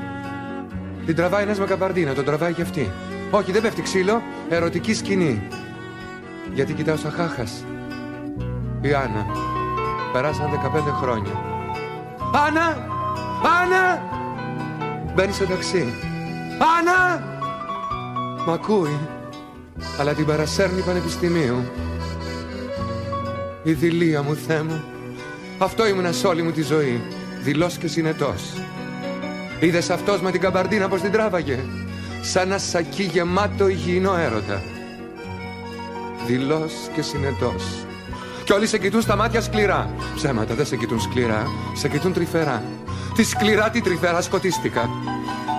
Την 1.05 1.15
τραβάει 1.15 1.43
ένας 1.43 1.59
με 1.59 1.65
καπαρντίνα, 1.65 2.13
τον 2.13 2.25
τραβάει 2.25 2.53
και 2.53 2.61
αυτή 2.61 2.91
Όχι, 3.33 3.51
δεν 3.51 3.61
πέφτει 3.61 3.81
ξύλο, 3.81 4.21
ερωτική 4.49 4.93
σκηνή. 4.93 5.47
Γιατί 6.53 6.73
κοιτάω 6.73 6.97
σαν 6.97 7.11
χάχας. 7.11 7.63
Η 8.81 8.93
Άννα. 8.93 9.25
Περάσαν 10.13 10.49
15 10.49 10.91
χρόνια. 11.01 11.31
Άννα, 12.47 12.87
Άννα! 13.61 14.01
Μπαίνει 15.13 15.33
στο 15.33 15.45
ταξί. 15.45 15.93
Άννα! 16.77 17.23
Μ' 18.47 18.49
ακούει. 18.49 18.99
Αλλά 19.99 20.13
την 20.13 20.25
παρασέρνει 20.25 20.81
πανεπιστημίου. 20.81 21.57
Η 23.63 23.71
δηλία 23.71 24.21
μου 24.21 24.35
Θεέ 24.35 24.61
μου. 24.61 24.83
Αυτό 25.57 25.87
ήμουνα 25.87 26.11
σ' 26.11 26.23
όλη 26.23 26.41
μου 26.41 26.51
τη 26.51 26.61
ζωή. 26.61 27.01
Δηλός 27.41 27.77
και 27.77 27.87
συνετός. 27.87 28.53
Είδες 29.59 29.89
αυτός 29.89 30.21
με 30.21 30.31
την 30.31 30.41
καμπαρντίνα 30.41 30.87
πως 30.87 31.01
την 31.01 31.11
τράβαγε 31.11 31.59
Σαν 32.21 32.47
ένα 32.47 32.57
σακί 32.57 33.03
γεμάτο 33.03 33.67
υγιεινό 33.67 34.15
έρωτα. 34.15 34.61
Δηλός 36.27 36.73
και 36.95 37.01
συνετός. 37.01 37.63
Κι 38.43 38.53
όλοι 38.53 38.67
σε 38.67 38.77
κοιτούν 38.77 39.01
στα 39.01 39.15
μάτια 39.15 39.41
σκληρά. 39.41 39.89
Ψέματα 40.15 40.53
δεν 40.53 40.65
σε 40.65 40.75
κοιτούν 40.75 41.01
σκληρά. 41.01 41.43
Σε 41.73 41.89
κοιτούν 41.89 42.13
τρυφερά. 42.13 42.63
Τη 43.15 43.23
σκληρά 43.23 43.69
τη 43.69 43.81
τρυφερά 43.81 44.21
σκοτίστηκα. 44.21 44.89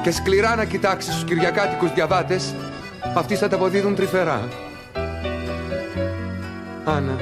Και 0.02 0.10
σκληρά 0.10 0.56
να 0.56 0.64
κοιτάξεις 0.64 1.14
τους 1.14 1.24
κυριακάτικους 1.24 1.92
διαβάτες 1.92 2.54
Αυτοί 3.14 3.36
θα 3.36 3.48
τα 3.48 3.56
αποδίδουν 3.56 3.94
τρυφερά. 3.94 4.48
Άννα. 6.84 7.16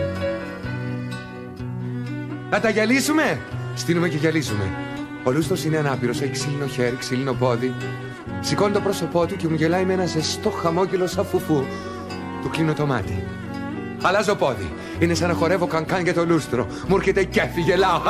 Να 2.50 2.60
τα 2.60 2.70
γυαλίσουμε! 2.70 3.40
Στείνουμε 3.74 4.08
και 4.08 4.16
γυαλίζουμε 4.16 4.89
Ο 5.24 5.30
Λούστος 5.30 5.64
είναι 5.64 5.78
ανάπηρος, 5.78 6.20
έχει 6.20 6.30
ξύλινο 6.30 6.66
χέρι, 6.66 6.96
ξύλινο 6.98 7.32
πόδι 7.32 7.74
Σηκώνει 8.40 8.72
το 8.72 8.80
πρόσωπό 8.80 9.26
του 9.26 9.36
και 9.36 9.48
μου 9.48 9.54
γελάει 9.54 9.84
με 9.84 9.92
ένα 9.92 10.06
ζεστό 10.06 10.50
χαμόγελο 10.50 11.06
σαν 11.06 11.24
φουφού 11.24 11.64
Του 12.42 12.48
κλείνω 12.48 12.72
το 12.72 12.86
μάτι 12.86 13.24
Αλλάζω 14.02 14.34
πόδι. 14.34 14.72
Είναι 14.98 15.14
σαν 15.14 15.28
να 15.28 15.34
χορεύω 15.34 15.66
κανκάν 15.66 16.02
για 16.02 16.14
το 16.14 16.26
λούστρο. 16.26 16.66
Μου 16.88 16.96
έρχεται 16.96 17.24
κέφι, 17.24 17.60
γελάω. 17.60 18.00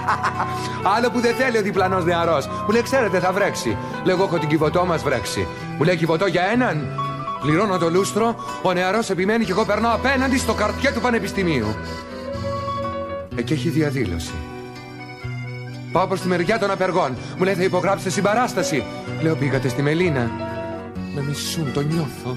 Άλλο 0.96 1.10
που 1.10 1.20
δεν 1.20 1.34
θέλει 1.34 1.58
ο 1.58 1.62
διπλανός 1.62 2.04
νεαρός. 2.04 2.46
Μου 2.46 2.72
λέει, 2.72 2.82
ξέρετε, 2.82 3.18
θα 3.18 3.32
βρέξει. 3.32 3.76
Λέω, 4.04 4.14
εγώ 4.14 4.24
έχω 4.24 4.38
την 4.38 4.48
κυβωτό 4.48 4.84
μας 4.84 5.02
βρέξει. 5.02 5.46
Μου 5.78 5.84
λέει, 5.84 5.96
κυβωτό 5.96 6.26
για 6.26 6.42
έναν. 6.52 6.86
Πληρώνω 7.42 7.78
το 7.78 7.90
λούστρο, 7.90 8.34
ο 8.62 8.72
νεαρός 8.72 9.10
επιμένει 9.10 9.44
και 9.44 9.52
εγώ 9.52 9.64
περνάω 9.64 9.94
απέναντι 9.94 10.38
στο 10.38 10.54
καρτιέ 10.54 10.92
του 10.92 11.00
πανεπιστημίου. 11.00 11.66
Εκεί 13.36 13.52
έχει 13.52 13.68
διαδήλωση. 13.68 14.34
Πάω 15.92 16.06
προς 16.06 16.20
τη 16.20 16.28
μεριά 16.28 16.58
των 16.58 16.70
απεργών. 16.70 17.16
Μου 17.38 17.44
λέει, 17.44 17.54
θα 17.54 17.62
υπογράψετε 17.62 18.10
συμπαράσταση. 18.10 18.84
Λέω, 19.22 19.34
πήγατε 19.34 19.68
στη 19.68 19.82
Μελίνα. 19.82 20.30
Με 21.14 21.22
μισούν, 21.22 21.72
το 21.72 21.80
νιώθω. 21.80 22.36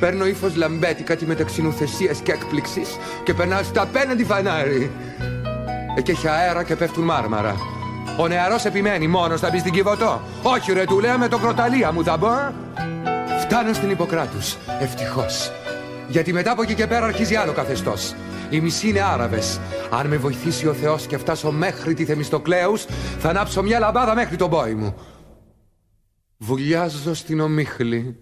Παίρνω 0.00 0.26
ύφος 0.26 0.56
λαμπέτη, 0.56 1.02
κάτι 1.02 1.26
μεταξύ 1.26 1.62
νουθεσίας 1.62 2.18
και 2.18 2.32
έκπληξης 2.32 2.96
και 3.24 3.34
περνάω 3.34 3.62
στο 3.62 3.82
απέναντι 3.82 4.24
φανάρι. 4.24 4.90
Εκεί 5.96 6.10
έχει 6.10 6.28
αέρα 6.28 6.62
και 6.62 6.76
πέφτουν 6.76 7.04
μάρμαρα. 7.04 7.56
Ο 8.18 8.28
νεαρός 8.28 8.64
επιμένει 8.64 9.06
μόνος 9.06 9.40
θα 9.40 9.50
μπεις 9.50 9.60
στην 9.60 9.72
κυβωτό. 9.72 10.20
Όχι, 10.42 10.72
ρε, 10.72 10.84
του 10.84 11.00
λέω 11.00 11.18
με 11.18 11.28
το 11.28 11.38
κροταλία 11.38 11.92
μου 11.92 12.04
θα 12.04 12.16
μπω. 12.16 12.30
Φτάνω 13.40 13.72
στην 13.72 13.90
Ιπποκράτους. 13.90 14.56
Ευτυχώς. 14.80 15.52
Γιατί 16.08 16.32
μετά 16.32 16.50
από 16.50 16.62
εκεί 16.62 16.74
και 16.74 16.86
πέρα 16.86 17.06
αρχίζει 17.06 17.34
άλλο 17.34 17.52
καθεστώς. 17.52 18.14
Οι 18.52 18.60
μισοί 18.60 18.88
είναι 18.88 19.02
Άραβες. 19.02 19.60
Αν 19.90 20.06
με 20.06 20.16
βοηθήσει 20.16 20.68
ο 20.68 20.72
Θεός 20.72 21.06
και 21.06 21.18
φτάσω 21.18 21.50
μέχρι 21.50 21.94
τη 21.94 22.04
Θεμιστοκλέους, 22.04 22.84
θα 23.18 23.28
ανάψω 23.28 23.62
μια 23.62 23.78
λαμπάδα 23.78 24.14
μέχρι 24.14 24.36
τον 24.36 24.50
πόη 24.50 24.74
μου. 24.74 24.94
Βουλιάζω 26.38 27.14
στην 27.14 27.40
ομίχλη 27.40 28.16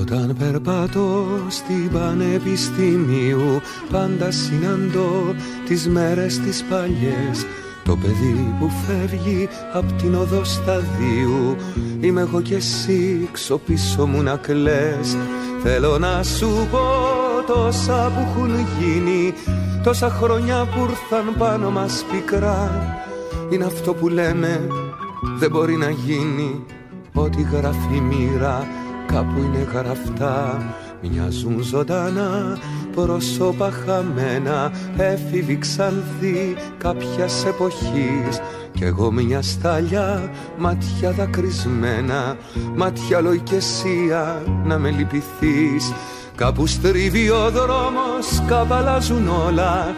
όταν 0.00 0.36
περπατώ 0.38 1.26
στην 1.48 1.90
πανεπιστημίου 1.92 3.60
πάντα 3.90 4.30
συναντώ 4.30 5.34
τις 5.66 5.88
μέρες 5.88 6.38
τις 6.38 6.64
παλιές 6.64 7.46
το 7.84 7.96
παιδί 7.96 8.54
που 8.58 8.70
φεύγει 8.86 9.48
απ' 9.72 9.92
την 9.92 10.14
οδό 10.14 10.44
σταδίου 10.44 11.56
Είμαι 12.00 12.20
εγώ 12.20 12.40
κι 12.40 12.54
εσύ 12.54 13.28
ξοπίσω 13.32 14.06
μου 14.06 14.22
να 14.22 14.36
κλαις 14.36 15.16
Θέλω 15.62 15.98
να 15.98 16.22
σου 16.22 16.68
πω 16.70 17.13
τόσα 17.46 18.12
που 18.14 18.20
έχουν 18.20 18.50
γίνει 18.78 19.34
Τόσα 19.82 20.10
χρόνια 20.10 20.64
που 20.64 20.80
ήρθαν 20.80 21.34
πάνω 21.38 21.70
μας 21.70 22.04
πικρά. 22.10 22.70
Είναι 23.50 23.64
αυτό 23.64 23.94
που 23.94 24.08
λέμε 24.08 24.68
δεν 25.38 25.50
μπορεί 25.50 25.76
να 25.76 25.90
γίνει 25.90 26.64
Ό,τι 27.14 27.42
γράφει 27.42 27.96
η 27.96 28.00
μοίρα. 28.00 28.66
Κάπου 29.06 29.38
είναι 29.38 29.66
γραφτά 29.72 30.62
Μοιάζουν 31.02 31.62
ζωντανά. 31.62 32.58
Πρόσωπα 32.94 33.70
χαμένα 33.70 34.72
Έφηβοι 34.96 35.58
ξανθοί 35.58 36.56
κάποιας 36.78 37.44
εποχής. 37.44 38.40
Κι 38.72 38.84
εγώ 38.84 39.12
μια 39.12 39.42
στάλια 39.42 40.30
μάτια 40.58 41.10
δακρυσμένα. 41.10 42.36
Μάτια 42.74 43.20
λοϊκεσία 43.20 44.42
να 44.64 44.78
με 44.78 44.90
λυπηθείς 44.90 45.92
Κάπου 46.36 46.66
στρίβει 46.66 47.30
ο 47.30 47.50
δρόμος, 47.50 48.42
καβαλάζουν 48.46 49.28
όλα. 49.28 49.94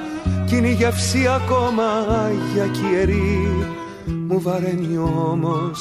Κι 0.47 0.57
είναι 0.57 0.69
η 0.69 0.73
γευσή 0.73 1.27
ακόμα 1.27 1.85
για 2.55 2.67
κιερή 2.67 3.49
Μου 4.07 4.41
βαραίνει 4.41 4.97
όμως 4.97 5.81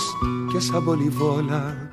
και 0.54 0.60
σαν 0.60 0.84
πολυβόλα. 0.84 1.90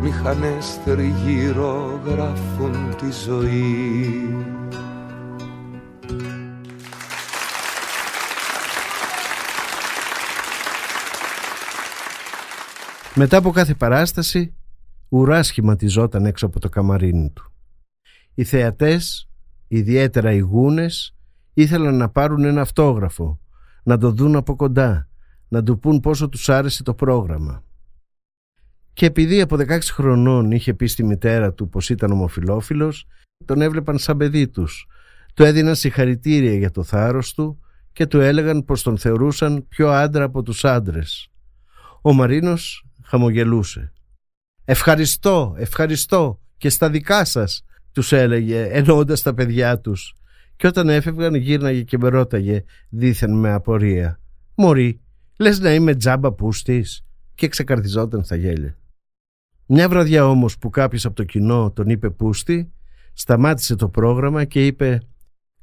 Μηχανές 0.00 0.80
τριγύρω 0.84 2.00
γράφουν 2.04 2.96
τη 2.96 3.10
ζωή. 3.26 4.28
Μετά 13.14 13.36
από 13.36 13.50
κάθε 13.50 13.74
παράσταση, 13.74 14.54
ουρά 15.08 15.42
σχηματιζόταν 15.42 16.24
έξω 16.26 16.46
από 16.46 16.60
το 16.60 16.68
καμαρίνι 16.68 17.30
του. 17.34 17.53
Οι 18.34 18.44
θεατές, 18.44 19.28
ιδιαίτερα 19.68 20.32
οι 20.32 20.38
γούνες, 20.38 21.16
ήθελαν 21.54 21.96
να 21.96 22.08
πάρουν 22.08 22.44
ένα 22.44 22.60
αυτόγραφο, 22.60 23.40
να 23.82 23.98
το 23.98 24.10
δουν 24.10 24.36
από 24.36 24.56
κοντά, 24.56 25.08
να 25.48 25.62
του 25.62 25.78
πούν 25.78 26.00
πόσο 26.00 26.28
τους 26.28 26.48
άρεσε 26.48 26.82
το 26.82 26.94
πρόγραμμα. 26.94 27.62
Και 28.92 29.06
επειδή 29.06 29.40
από 29.40 29.56
16 29.56 29.78
χρονών 29.92 30.50
είχε 30.50 30.74
πει 30.74 30.86
στη 30.86 31.04
μητέρα 31.04 31.52
του 31.52 31.68
πως 31.68 31.90
ήταν 31.90 32.10
ομοφιλόφιλος, 32.10 33.06
τον 33.44 33.60
έβλεπαν 33.60 33.98
σαν 33.98 34.16
παιδί 34.16 34.48
τους. 34.48 34.86
Του 35.34 35.44
έδιναν 35.44 35.74
συγχαρητήρια 35.74 36.54
για 36.54 36.70
το 36.70 36.82
θάρρος 36.82 37.34
του 37.34 37.58
και 37.92 38.06
του 38.06 38.20
έλεγαν 38.20 38.64
πως 38.64 38.82
τον 38.82 38.98
θεωρούσαν 38.98 39.68
πιο 39.68 39.90
άντρα 39.90 40.24
από 40.24 40.42
τους 40.42 40.64
άντρες. 40.64 41.28
Ο 42.02 42.12
Μαρίνος 42.12 42.84
χαμογελούσε. 43.02 43.92
«Ευχαριστώ, 44.64 45.54
ευχαριστώ 45.56 46.40
και 46.56 46.68
στα 46.68 46.90
δικά 46.90 47.24
σας», 47.24 47.64
τους 47.94 48.12
έλεγε 48.12 48.68
εννοώντας 48.70 49.22
τα 49.22 49.34
παιδιά 49.34 49.80
τους. 49.80 50.14
Και 50.56 50.66
όταν 50.66 50.88
έφευγαν 50.88 51.34
γύρναγε 51.34 51.82
και 51.82 51.98
με 51.98 52.08
ρώταγε 52.08 52.64
δίθεν 52.88 53.38
με 53.38 53.52
απορία. 53.52 54.20
«Μωρή, 54.54 55.00
λες 55.38 55.58
να 55.60 55.74
είμαι 55.74 55.94
τζάμπα 55.94 56.32
πούστης» 56.32 57.04
και 57.34 57.48
ξεκαρδιζόταν 57.48 58.24
στα 58.24 58.36
γέλια. 58.36 58.78
Μια 59.66 59.88
βραδιά 59.88 60.26
όμως 60.26 60.58
που 60.58 60.70
κάποιος 60.70 61.04
από 61.04 61.14
το 61.14 61.24
κοινό 61.24 61.72
τον 61.72 61.88
είπε 61.88 62.10
πούστη, 62.10 62.72
σταμάτησε 63.12 63.76
το 63.76 63.88
πρόγραμμα 63.88 64.44
και 64.44 64.66
είπε 64.66 65.00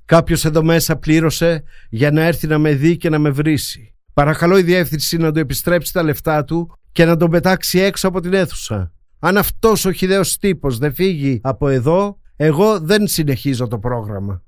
«Κάποιος 0.05 0.45
εδώ 0.45 0.63
μέσα 0.63 0.95
πλήρωσε 0.95 1.63
για 1.89 2.11
να 2.11 2.23
έρθει 2.23 2.47
να 2.47 2.57
με 2.57 2.73
δει 2.73 2.97
και 2.97 3.09
να 3.09 3.19
με 3.19 3.29
βρήσει. 3.29 3.95
Παρακαλώ 4.13 4.57
η 4.57 4.61
διεύθυνση 4.61 5.17
να 5.17 5.31
του 5.31 5.39
επιστρέψει 5.39 5.93
τα 5.93 6.03
λεφτά 6.03 6.43
του 6.43 6.79
και 6.91 7.05
να 7.05 7.17
τον 7.17 7.29
πετάξει 7.29 7.79
έξω 7.79 8.07
από 8.07 8.21
την 8.21 8.33
αίθουσα. 8.33 8.91
Αν 9.19 9.37
αυτός 9.37 9.85
ο 9.85 9.91
χιδαίος 9.91 10.37
τύπος 10.37 10.77
δεν 10.77 10.93
φύγει 10.93 11.39
από 11.43 11.67
εδώ, 11.67 12.19
εγώ 12.43 12.79
δεν 12.79 13.07
συνεχίζω 13.07 13.67
το 13.67 13.79
πρόγραμμα». 13.79 14.43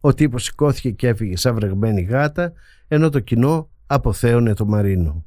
Ο 0.00 0.14
τύπος 0.14 0.44
σηκώθηκε 0.44 0.90
και 0.90 1.08
έφυγε 1.08 1.36
σαν 1.36 1.54
βρεγμένη 1.54 2.02
γάτα, 2.02 2.52
ενώ 2.88 3.08
το 3.08 3.20
κοινό 3.20 3.68
αποθέωνε 3.86 4.54
το 4.54 4.66
Μαρίνο. 4.66 5.24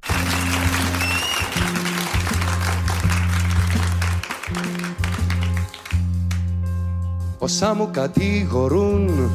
Όσα 7.37 7.73
μου 7.73 7.89
κατηγορούν 7.91 9.31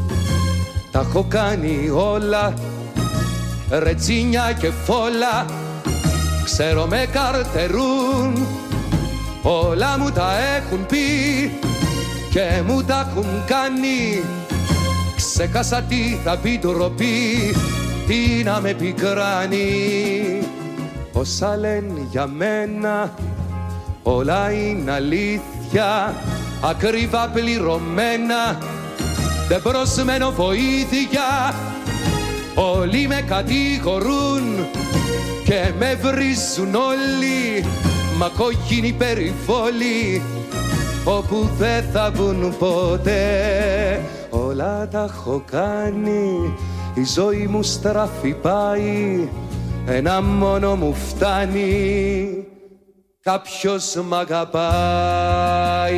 Τα 0.90 1.00
έχω 1.00 1.24
κάνει 1.28 1.90
όλα 1.90 2.54
Ρετσίνια 3.70 4.52
και 4.52 4.70
φόλα 4.70 5.46
Ξέρω 6.44 6.86
με 6.86 7.06
καρτερούν 7.12 8.46
Όλα 9.42 9.98
μου 9.98 10.10
τα 10.10 10.32
έχουν 10.38 10.86
πει 10.86 10.98
Και 12.34 12.62
μου 12.66 12.82
τα 12.82 13.10
έχουν 13.10 13.44
κάνει. 13.46 14.24
Ξέχασα 15.16 15.82
τι 15.82 16.18
θα 16.24 16.36
πει 16.36 16.58
τροπή 16.58 17.54
Τι 18.06 18.42
να 18.44 18.60
με 18.60 18.72
πικράνει. 18.72 19.68
Όσα 21.12 21.56
λένε 21.56 22.06
για 22.10 22.26
μένα 22.26 23.14
Όλα 24.02 24.52
είναι 24.52 24.92
αλήθεια. 24.92 26.14
Ακριβά 26.62 27.28
πληρωμένα 27.28 28.58
Δεν 29.48 29.62
προσμένω 29.62 30.30
βοήθεια. 30.30 31.54
Όλοι 32.54 33.06
με 33.06 33.24
κατηγορούν 33.26 34.66
Και 35.44 35.72
με 35.78 35.98
βρίζουν 36.02 36.74
όλοι. 36.74 37.64
Μα 38.16 38.28
κόκκινη 38.28 38.92
περιβόλη 38.92 40.22
Όπου 41.04 41.50
δεν 41.58 41.84
θα 41.92 42.10
βγουν 42.14 42.56
ποτέ. 42.58 44.00
Όλα 44.30 44.88
τα 44.88 45.10
έχω 45.12 45.42
κάνει 45.50 46.54
Η 46.94 47.04
ζωή 47.04 47.46
μου 47.46 47.62
στράφη 47.62 48.32
πάει 48.32 49.28
Ένα 49.86 50.22
μόνο 50.22 50.76
μου 50.76 50.94
φτάνει. 50.94 52.46
Κάποιος 53.20 53.94
μ' 54.08 54.14
αγαπάει. 54.14 55.94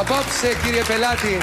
Απόψε 0.00 0.48
κύριε 0.64 0.82
πελάτη, 0.82 1.38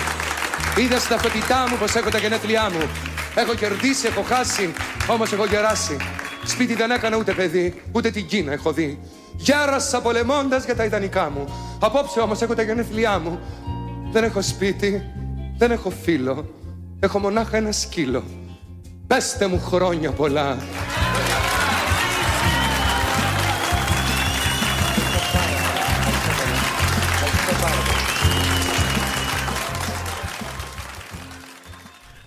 είδα 0.78 0.99
στα 0.99 1.17
φωτιτά 1.17 1.67
μου 1.69 1.78
πως 1.78 1.95
έχω 1.95 2.09
τα 2.09 2.17
γενέθλιά 2.17 2.69
μου. 2.71 2.89
Έχω 3.36 3.53
κερδίσει, 3.53 4.07
έχω 4.07 4.21
χάσει, 4.21 4.73
όμως 5.07 5.32
έχω 5.32 5.45
γεράσει. 5.45 5.97
Σπίτι 6.45 6.73
δεν 6.76 6.91
έκανα 6.91 7.17
ούτε 7.17 7.34
παιδί, 7.34 7.82
ούτε 7.91 8.09
την 8.11 8.26
Κίνα 8.26 8.51
έχω 8.51 8.71
δει. 8.71 8.99
Γέρασα 9.36 10.01
πολεμώντας 10.01 10.65
για 10.65 10.76
τα 10.76 10.84
ιδανικά 10.84 11.30
μου. 11.30 11.45
Απόψε 11.80 12.19
όμως 12.19 12.41
έχω 12.41 12.55
τα 12.55 12.61
γενέθλιά 12.61 13.19
μου. 13.19 13.39
Δεν 14.11 14.23
έχω 14.23 14.41
σπίτι, 14.41 15.03
δεν 15.57 15.71
έχω 15.71 15.89
φίλο. 15.89 16.53
Έχω 16.99 17.19
μονάχα 17.19 17.57
ένα 17.57 17.71
σκύλο. 17.71 18.23
Πέστε 19.07 19.47
μου 19.47 19.61
χρόνια 19.61 20.11
πολλά. 20.11 20.57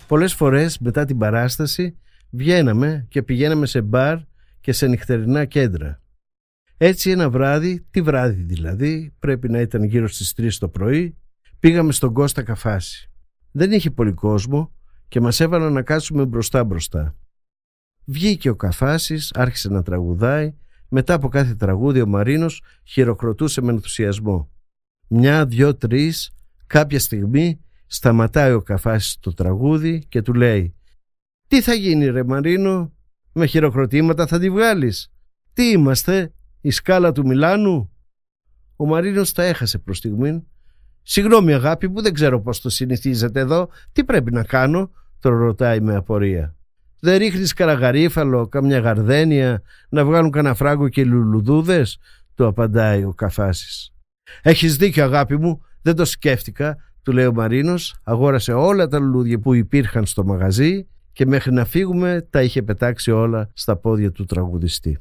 Πολλές 0.09 0.33
φορές 0.33 0.79
μετά 0.79 1.05
την 1.05 1.17
παράσταση 1.17 1.97
βγαίναμε 2.29 3.05
και 3.09 3.23
πηγαίναμε 3.23 3.65
σε 3.65 3.81
μπαρ 3.81 4.17
και 4.61 4.71
σε 4.71 4.87
νυχτερινά 4.87 5.45
κέντρα. 5.45 6.01
Έτσι 6.77 7.09
ένα 7.11 7.29
βράδυ, 7.29 7.85
τι 7.91 8.01
βράδυ 8.01 8.41
δηλαδή, 8.41 9.15
πρέπει 9.19 9.49
να 9.49 9.59
ήταν 9.59 9.83
γύρω 9.83 10.07
στις 10.07 10.33
3 10.37 10.49
το 10.59 10.69
πρωί, 10.69 11.17
πήγαμε 11.59 11.91
στον 11.91 12.13
Κώστα 12.13 12.43
Καφάση. 12.43 13.11
Δεν 13.51 13.71
είχε 13.71 13.91
πολύ 13.91 14.11
κόσμο 14.13 14.73
και 15.07 15.21
μας 15.21 15.39
έβαλαν 15.39 15.73
να 15.73 15.81
κάτσουμε 15.81 16.25
μπροστά 16.25 16.63
μπροστά. 16.63 17.15
Βγήκε 18.05 18.49
ο 18.49 18.55
Καφάσης, 18.55 19.31
άρχισε 19.33 19.69
να 19.69 19.83
τραγουδάει, 19.83 20.53
μετά 20.89 21.13
από 21.13 21.27
κάθε 21.27 21.55
τραγούδι 21.55 22.01
ο 22.01 22.07
Μαρίνος 22.07 22.63
χειροκροτούσε 22.83 23.61
με 23.61 23.71
ενθουσιασμό. 23.71 24.51
Μια, 25.07 25.45
δυο, 25.45 25.75
τρεις, 25.75 26.31
κάποια 26.67 26.99
στιγμή 26.99 27.59
σταματάει 27.89 28.51
ο 28.51 28.61
Καφάσης 28.61 29.17
το 29.19 29.33
τραγούδι 29.33 30.05
και 30.09 30.21
του 30.21 30.33
λέει 30.33 30.75
«Τι 31.47 31.61
θα 31.61 31.73
γίνει 31.73 32.05
ρε 32.05 32.23
Μαρίνο, 32.23 32.93
με 33.33 33.45
χειροκροτήματα 33.45 34.27
θα 34.27 34.39
τη 34.39 34.49
βγάλεις; 34.49 35.11
Τι 35.53 35.69
είμαστε, 35.69 36.33
η 36.61 36.69
σκάλα 36.69 37.11
του 37.11 37.25
Μιλάνου». 37.25 37.93
Ο 38.75 38.85
Μαρίνος 38.85 39.31
τα 39.31 39.43
έχασε 39.43 39.77
προς 39.77 39.97
στιγμήν. 39.97 40.43
«Συγγνώμη 41.01 41.53
αγάπη 41.53 41.87
μου, 41.87 42.01
δεν 42.01 42.13
ξέρω 42.13 42.41
πώς 42.41 42.61
το 42.61 42.69
συνηθίζετε 42.69 43.39
εδώ. 43.39 43.69
Τι 43.91 44.03
πρέπει 44.03 44.31
να 44.31 44.43
κάνω» 44.43 44.91
τον 45.19 45.37
ρωτάει 45.37 45.79
με 45.79 45.95
απορία. 45.95 46.55
Δεν 46.99 47.17
ρίχνεις 47.17 47.53
καραγαρίφαλο, 47.53 48.47
καμιά 48.47 48.79
γαρδένια, 48.79 49.61
να 49.89 50.05
βγάλουν 50.05 50.31
κανένα 50.31 50.55
φράγκο 50.55 50.89
και 50.89 51.05
λουλουδούδες, 51.05 51.97
του 52.35 52.45
απαντάει 52.45 53.03
ο 53.03 53.13
Καφάσης. 53.13 53.93
Έχεις 54.41 54.75
δίκιο 54.75 55.03
αγάπη 55.03 55.37
μου, 55.37 55.61
δεν 55.81 55.95
το 55.95 56.05
σκέφτηκα, 56.05 56.77
του 57.03 57.11
λέει 57.11 57.25
ο 57.25 57.33
Μαρίνος, 57.33 57.95
αγόρασε 58.03 58.53
όλα 58.53 58.87
τα 58.87 58.99
λουλούδια 58.99 59.39
που 59.39 59.53
υπήρχαν 59.53 60.05
στο 60.05 60.23
μαγαζί 60.23 60.87
και 61.11 61.25
μέχρι 61.25 61.53
να 61.53 61.65
φύγουμε 61.65 62.27
τα 62.29 62.41
είχε 62.41 62.63
πετάξει 62.63 63.11
όλα 63.11 63.49
στα 63.53 63.77
πόδια 63.77 64.11
του 64.11 64.25
τραγουδιστή. 64.25 64.97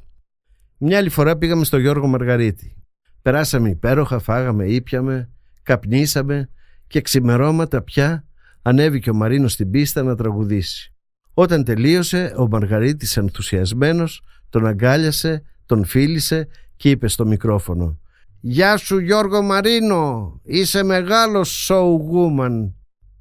Μια 0.78 0.98
άλλη 0.98 1.08
φορά 1.08 1.36
πήγαμε 1.36 1.64
στο 1.64 1.78
Γιώργο 1.78 2.06
Μαργαρίτη. 2.06 2.76
Περάσαμε 3.22 3.68
υπέροχα, 3.68 4.18
φάγαμε, 4.18 4.66
ήπιαμε, 4.66 5.30
καπνίσαμε 5.62 6.50
και 6.86 7.00
ξημερώματα 7.00 7.82
πια 7.82 8.24
ανέβηκε 8.62 9.10
ο 9.10 9.14
Μαρίνος 9.14 9.52
στην 9.52 9.70
πίστα 9.70 10.02
να 10.02 10.16
τραγουδήσει. 10.16 10.92
Όταν 11.34 11.64
τελείωσε, 11.64 12.34
ο 12.36 12.48
Μαργαρίτης 12.48 13.16
ενθουσιασμένος 13.16 14.22
τον 14.50 14.66
αγκάλιασε, 14.66 15.42
τον 15.66 15.84
φίλησε 15.84 16.48
και 16.76 16.90
είπε 16.90 17.08
στο 17.08 17.26
μικρόφωνο 17.26 17.98
«Γεια 18.40 18.76
σου 18.76 18.98
Γιώργο 18.98 19.42
Μαρίνο, 19.42 20.40
είσαι 20.44 20.82
μεγάλος 20.82 21.68
showwoman». 21.70 22.72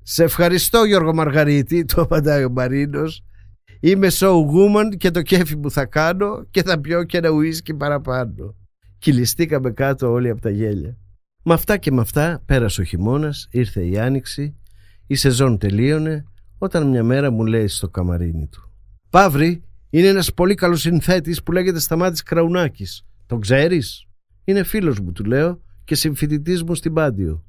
«Σε 0.04 0.24
ευχαριστώ 0.24 0.84
Γιώργο 0.84 1.14
Μαργαρίτη», 1.14 1.86
το 1.86 2.02
απαντάει 2.02 2.44
ο 2.44 2.50
Μαρίνος. 2.50 3.24
«Είμαι 3.80 4.08
showwoman 4.12 4.98
και 4.98 5.12
το 5.12 5.22
κέφι 5.22 5.58
που 5.58 5.72
θα 5.72 5.86
κάνω 5.86 6.46
και 6.52 6.64
θα 6.64 6.80
πιω 6.80 7.04
και 7.04 7.18
ένα 7.18 7.30
ουίσκι 7.30 7.74
παραπάνω». 7.74 8.56
Κυλιστήκαμε 8.98 9.72
κάτω 9.72 10.12
όλοι 10.12 10.30
από 10.30 10.42
τα 10.42 10.50
γέλια. 10.50 10.98
Με 11.44 11.54
αυτά 11.54 11.78
και 11.78 11.92
με 11.92 12.02
αυτά 12.02 12.44
πέρασε 12.46 12.82
ο 12.82 12.84
χειμώνας, 12.84 13.48
ήρθε 13.52 13.86
η 13.86 13.98
άνοιξη, 14.00 14.56
η 15.08 15.16
σεζόν 15.16 15.58
τελείωνε 15.58 16.26
όταν 16.58 16.90
μια 16.90 17.04
μέρα 17.04 17.32
μου 17.32 17.46
λέει 17.46 17.68
στο 17.68 17.90
καμαρίνι 17.90 18.48
του 18.48 18.72
«Παύρη, 19.10 19.64
είναι 19.90 20.08
ένας 20.08 20.34
πολύ 20.34 20.56
καλός 20.56 20.82
συνθέτης 20.82 21.44
που 21.44 21.52
λέγεται 21.52 21.80
Σταμάτης 21.80 22.24
Κραουνάκης. 22.24 23.06
Το 23.26 23.38
ξέρεις» 23.38 24.07
Είναι 24.50 24.64
φίλος 24.64 25.00
μου, 25.00 25.12
του 25.12 25.24
λέω, 25.24 25.62
και 25.84 25.96
συμφοιτητής 25.96 26.64
μου 26.64 26.76
στην 26.76 26.94
Πάντιο. 26.94 27.44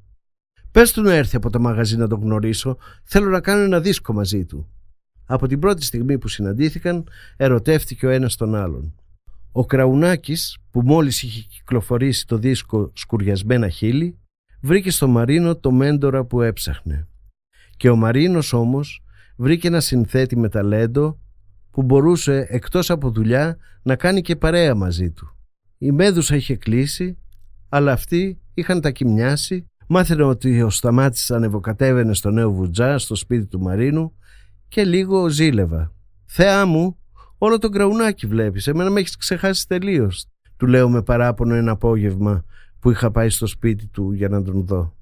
Πες 0.70 0.92
του 0.92 1.03
να 1.03 1.14
έρθει 1.14 1.36
από 1.36 1.51
το 1.51 1.61
μαγαζί 1.61 1.96
να 1.96 2.09
τον 2.09 2.20
γνωρίσω. 2.20 2.76
Θέλω 3.05 3.30
να 3.30 3.40
κάνω 3.40 3.62
ένα 3.62 3.80
δίσκο 3.80 4.12
μαζί 4.12 4.44
του. 4.44 4.68
Από 5.26 5.46
την 5.46 5.59
πρώτη 5.59 5.84
στιγμή 5.84 6.18
που 6.18 6.28
συναντήθηκαν, 6.28 7.09
ερωτεύτηκε 7.36 8.07
ο 8.07 8.11
ένας 8.11 8.36
τον 8.36 8.55
άλλον. 8.55 8.94
Ο 9.53 9.64
Κραουνάκης, 9.64 10.59
που 10.70 10.80
μόλις 10.80 11.22
είχε 11.22 11.46
κυκλοφορήσει 11.49 12.26
το 12.26 12.38
δίσκο 12.38 12.92
«Σκουριασμένα 12.94 13.68
χείλη», 13.68 14.18
βρήκε 14.61 14.90
στο 14.90 15.09
Μαρίνο 15.09 15.57
το 15.57 15.70
μέντορα 15.70 16.24
που 16.24 16.42
έψαχνε. 16.42 17.09
Και 17.76 17.88
ο 17.88 17.96
Μαρίνος 17.96 18.53
όμως 18.53 19.03
βρήκε 19.36 19.66
ένα 19.66 19.80
συνθέτη 19.80 20.36
με 20.36 20.49
ταλέντο 20.49 21.18
που 21.70 21.82
μπορούσε 21.82 22.46
εκτός 22.49 22.90
από 22.90 23.11
δουλειά 23.11 23.57
να 23.82 23.96
κάνει 23.96 24.20
και 24.20 24.36
παρέα 24.36 24.74
μαζί 24.74 25.11
του. 25.11 25.38
Η 25.79 25.93
Μέδουσα 25.93 26.37
είχε 26.37 26.57
κλείσει, 26.57 27.18
αλλά 27.68 27.93
αυτοί 27.93 28.41
είχαν 28.55 28.81
τα 28.81 28.91
κοιμιάσει. 28.91 29.70
Μάθαινε 29.89 30.22
ότι 30.22 30.62
ο 30.62 30.70
Σταμάτης 30.70 31.31
ανεβοκατέβαινε 31.31 32.14
στο 32.14 32.31
νέο 32.31 32.53
βουτζά, 32.53 32.99
στο 32.99 33.14
σπίτι 33.14 33.47
του 33.47 33.61
Μαρίνου 33.61 34.16
και 34.68 34.85
λίγο 34.85 35.29
ζήλευα. 35.29 35.93
«Θεά 36.26 36.66
μου, 36.66 36.99
όλο 37.39 37.59
τον 37.59 37.70
κραουνάκι 37.70 38.26
βλέπεις, 38.26 38.66
εμένα 38.66 38.91
με 38.91 39.01
έχεις 39.01 39.16
ξεχάσει 39.16 39.66
τελείως. 39.66 40.26
του 40.57 40.66
λέω 40.66 40.89
με 40.89 41.03
παράπονο 41.03 41.55
ένα 41.55 41.70
απόγευμα 41.72 42.45
που 42.81 42.91
είχα 42.91 43.11
πάει 43.11 43.29
στο 43.29 43.47
σπίτι 43.47 43.87
του 43.87 44.12
για 44.12 44.29
να 44.29 44.43
τον 44.43 44.66
δω. 44.66 44.97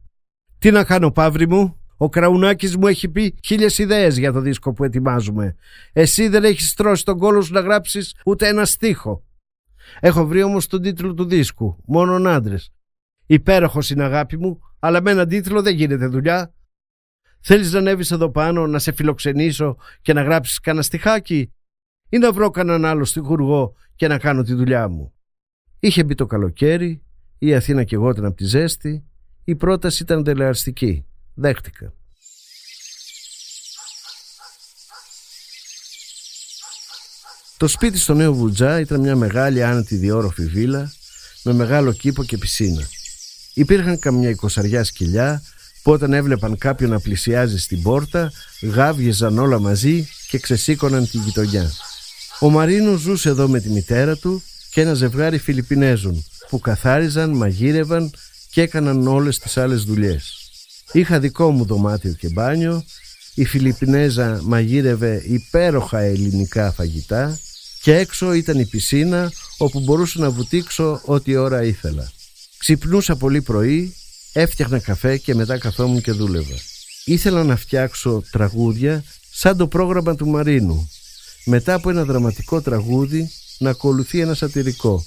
«Τι 0.58 0.70
να 0.70 0.84
κάνω 0.84 1.10
Παύρη 1.10 1.48
μου, 1.48 1.76
ο 1.96 2.08
Κραουνάκης 2.08 2.76
μου 2.76 2.86
έχει 2.86 3.08
πει 3.08 3.34
χίλιες 3.44 3.78
ιδέες 3.78 4.18
για 4.18 4.32
το 4.32 4.40
δίσκο 4.40 4.72
που 4.72 4.84
ετοιμάζουμε. 4.84 5.56
Εσύ 5.92 6.28
δεν 6.28 6.44
έχεις 6.44 6.74
τρώσει 6.74 7.04
τον 7.04 7.18
κόλο 7.18 7.40
σου 7.40 7.52
να 7.52 7.60
γράψεις 7.60 8.14
ούτε 8.24 8.48
ένα 8.48 8.64
στίχο. 8.64 9.25
Έχω 10.00 10.26
βρει 10.26 10.42
όμως 10.42 10.66
τον 10.66 10.82
τίτλο 10.82 11.14
του 11.14 11.24
δίσκου. 11.24 11.76
Μόνον 11.86 12.26
άντρες. 12.26 12.70
Υπέροχο 13.26 13.80
είναι 13.90 14.04
αγάπη 14.04 14.36
μου, 14.38 14.60
αλλά 14.78 15.02
με 15.02 15.10
έναν 15.10 15.28
τίτλο 15.28 15.62
δεν 15.62 15.74
γίνεται 15.74 16.06
δουλειά. 16.06 16.54
Θέλεις 17.40 17.72
να 17.72 17.78
ανέβεις 17.78 18.10
εδώ 18.10 18.30
πάνω, 18.30 18.66
να 18.66 18.78
σε 18.78 18.92
φιλοξενήσω 18.92 19.76
και 20.02 20.12
να 20.12 20.22
γράψεις 20.22 20.60
κανένα 20.60 20.84
στιχάκι. 20.84 21.52
ή 22.08 22.18
να 22.18 22.32
βρω 22.32 22.50
κανέναν 22.50 22.84
άλλο 22.84 23.04
στιχουργό 23.04 23.74
και 23.94 24.08
να 24.08 24.18
κάνω 24.18 24.42
τη 24.42 24.54
δουλειά 24.54 24.88
μου. 24.88 25.12
Είχε 25.78 26.04
μπει 26.04 26.14
το 26.14 26.26
καλοκαίρι, 26.26 27.02
η 27.38 27.54
Αθήνα 27.54 27.84
και 27.84 27.94
εγώ 27.94 28.10
από 28.10 28.32
τη 28.32 28.44
ζέστη, 28.44 29.04
η 29.44 29.56
πρόταση 29.56 30.02
ήταν 30.02 30.24
τελεαρστική. 30.24 31.06
Δέχτηκα. 31.34 31.92
Το 37.58 37.68
σπίτι 37.68 37.98
στο 37.98 38.14
Νέο 38.14 38.34
Βουτζά 38.34 38.80
ήταν 38.80 39.00
μια 39.00 39.16
μεγάλη 39.16 39.62
άνετη 39.62 39.96
διόροφη 39.96 40.44
βίλα 40.44 40.92
με 41.42 41.52
μεγάλο 41.52 41.92
κήπο 41.92 42.24
και 42.24 42.38
πισίνα. 42.38 42.88
Υπήρχαν 43.54 43.98
καμιά 43.98 44.28
εικοσαριά 44.28 44.84
σκυλιά 44.84 45.42
που 45.82 45.92
όταν 45.92 46.12
έβλεπαν 46.12 46.58
κάποιον 46.58 46.90
να 46.90 47.00
πλησιάζει 47.00 47.58
στην 47.58 47.82
πόρτα 47.82 48.32
γάβγιζαν 48.62 49.38
όλα 49.38 49.58
μαζί 49.60 50.08
και 50.28 50.38
ξεσήκωναν 50.38 51.08
τη 51.10 51.18
γειτονιά. 51.18 51.70
Ο 52.40 52.50
Μαρίνο 52.50 52.96
ζούσε 52.96 53.28
εδώ 53.28 53.48
με 53.48 53.60
τη 53.60 53.68
μητέρα 53.68 54.16
του 54.16 54.42
και 54.70 54.80
ένα 54.80 54.94
ζευγάρι 54.94 55.38
Φιλιππινέζων 55.38 56.24
που 56.48 56.58
καθάριζαν, 56.58 57.30
μαγείρευαν 57.30 58.10
και 58.50 58.62
έκαναν 58.62 59.06
όλες 59.06 59.38
τις 59.38 59.56
άλλες 59.56 59.82
δουλειές. 59.82 60.50
Είχα 60.92 61.18
δικό 61.18 61.50
μου 61.50 61.64
δωμάτιο 61.64 62.12
και 62.12 62.28
μπάνιο, 62.28 62.84
η 63.34 63.44
Φιλιππινέζα 63.44 64.40
μαγείρευε 64.42 65.22
υπέροχα 65.26 65.98
ελληνικά 65.98 66.72
φαγητά 66.72 67.38
και 67.86 67.96
έξω 67.96 68.32
ήταν 68.32 68.58
η 68.58 68.64
πισίνα 68.64 69.32
όπου 69.56 69.80
μπορούσα 69.80 70.20
να 70.20 70.30
βουτήξω 70.30 71.00
ό,τι 71.04 71.36
ώρα 71.36 71.62
ήθελα. 71.64 72.10
Ξυπνούσα 72.58 73.16
πολύ 73.16 73.42
πρωί, 73.42 73.94
έφτιαχνα 74.32 74.78
καφέ 74.78 75.16
και 75.16 75.34
μετά 75.34 75.58
καθόμουν 75.58 76.00
και 76.00 76.12
δούλευα. 76.12 76.54
Ήθελα 77.04 77.44
να 77.44 77.56
φτιάξω 77.56 78.22
τραγούδια 78.30 79.04
σαν 79.30 79.56
το 79.56 79.66
πρόγραμμα 79.66 80.14
του 80.14 80.26
Μαρίνου. 80.26 80.90
Μετά 81.44 81.74
από 81.74 81.90
ένα 81.90 82.04
δραματικό 82.04 82.60
τραγούδι 82.60 83.30
να 83.58 83.70
ακολουθεί 83.70 84.20
ένα 84.20 84.34
σατυρικό. 84.34 85.04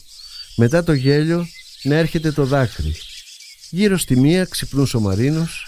Μετά 0.55 0.83
το 0.83 0.93
γέλιο 0.93 1.47
να 1.83 1.95
έρχεται 1.95 2.31
το 2.31 2.45
δάκρυ. 2.45 2.95
Γύρω 3.69 3.97
στη 3.97 4.19
μία 4.19 4.45
ξυπνούσε 4.45 4.97
ο 4.97 4.99
Μαρίνος 4.99 5.65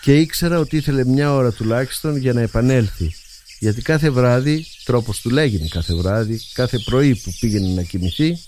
και 0.00 0.20
ήξερα 0.20 0.58
ότι 0.58 0.76
ήθελε 0.76 1.04
μια 1.04 1.32
ώρα 1.32 1.52
τουλάχιστον 1.52 2.16
για 2.16 2.32
να 2.32 2.40
επανέλθει 2.40 3.14
γιατί 3.58 3.82
κάθε 3.82 4.10
βράδυ, 4.10 4.66
τρόπος 4.84 5.20
του 5.20 5.30
λέγει 5.30 5.68
κάθε 5.68 5.94
βράδυ, 5.94 6.40
κάθε 6.52 6.78
πρωί 6.78 7.16
που 7.16 7.34
πήγαινε 7.40 7.74
να 7.74 7.82
κοιμηθεί, 7.82 8.38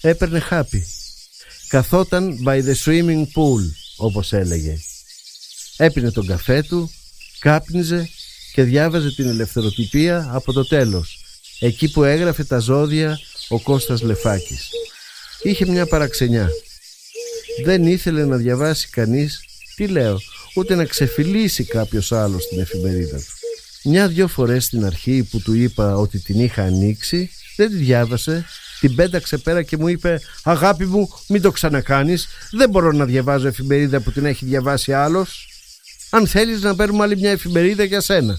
έπαιρνε 0.00 0.38
χάπι. 0.38 0.86
Καθόταν 1.68 2.42
by 2.46 2.62
the 2.62 2.74
swimming 2.84 3.22
pool, 3.22 3.62
όπως 3.96 4.32
έλεγε. 4.32 4.78
Έπινε 5.76 6.10
τον 6.10 6.26
καφέ 6.26 6.62
του, 6.62 6.90
κάπνιζε 7.38 8.08
και 8.52 8.62
διάβαζε 8.62 9.14
την 9.14 9.28
ελευθεροτυπία 9.28 10.28
από 10.32 10.52
το 10.52 10.66
τέλος, 10.66 11.18
εκεί 11.60 11.90
που 11.90 12.04
έγραφε 12.04 12.44
τα 12.44 12.58
ζώδια 12.58 13.18
ο 13.48 13.60
Κώστας 13.60 14.02
Λεφάκης. 14.02 14.68
Είχε 15.42 15.66
μια 15.66 15.86
παραξενιά. 15.86 16.50
Δεν 17.64 17.86
ήθελε 17.86 18.24
να 18.24 18.36
διαβάσει 18.36 18.88
κανείς, 18.88 19.40
τι 19.74 19.86
λέω, 19.86 20.20
ούτε 20.54 20.74
να 20.74 20.84
ξεφυλίσει 20.84 21.64
κάποιος 21.64 22.12
άλλος 22.12 22.48
την 22.48 22.60
εφημερίδα 22.60 23.16
του. 23.16 23.45
Μια-δυο 23.88 24.28
φορές 24.28 24.64
στην 24.64 24.84
αρχή 24.84 25.22
που 25.30 25.40
του 25.40 25.52
είπα 25.52 25.96
ότι 25.96 26.18
την 26.18 26.40
είχα 26.40 26.62
ανοίξει, 26.62 27.30
δεν 27.56 27.70
τη 27.70 27.76
διάβασε, 27.76 28.44
την 28.80 28.94
πέταξε 28.94 29.38
πέρα 29.38 29.62
και 29.62 29.76
μου 29.76 29.88
είπε 29.88 30.20
«Αγάπη 30.42 30.86
μου, 30.86 31.08
μην 31.28 31.42
το 31.42 31.50
ξανακάνεις, 31.50 32.28
δεν 32.50 32.70
μπορώ 32.70 32.92
να 32.92 33.04
διαβάζω 33.04 33.46
εφημερίδα 33.48 34.00
που 34.00 34.12
την 34.12 34.24
έχει 34.24 34.44
διαβάσει 34.44 34.92
άλλος. 34.92 35.48
Αν 36.10 36.26
θέλεις 36.26 36.62
να 36.62 36.74
παίρνουμε 36.74 37.02
άλλη 37.02 37.16
μια 37.16 37.30
εφημερίδα 37.30 37.84
για 37.84 38.00
σένα». 38.00 38.38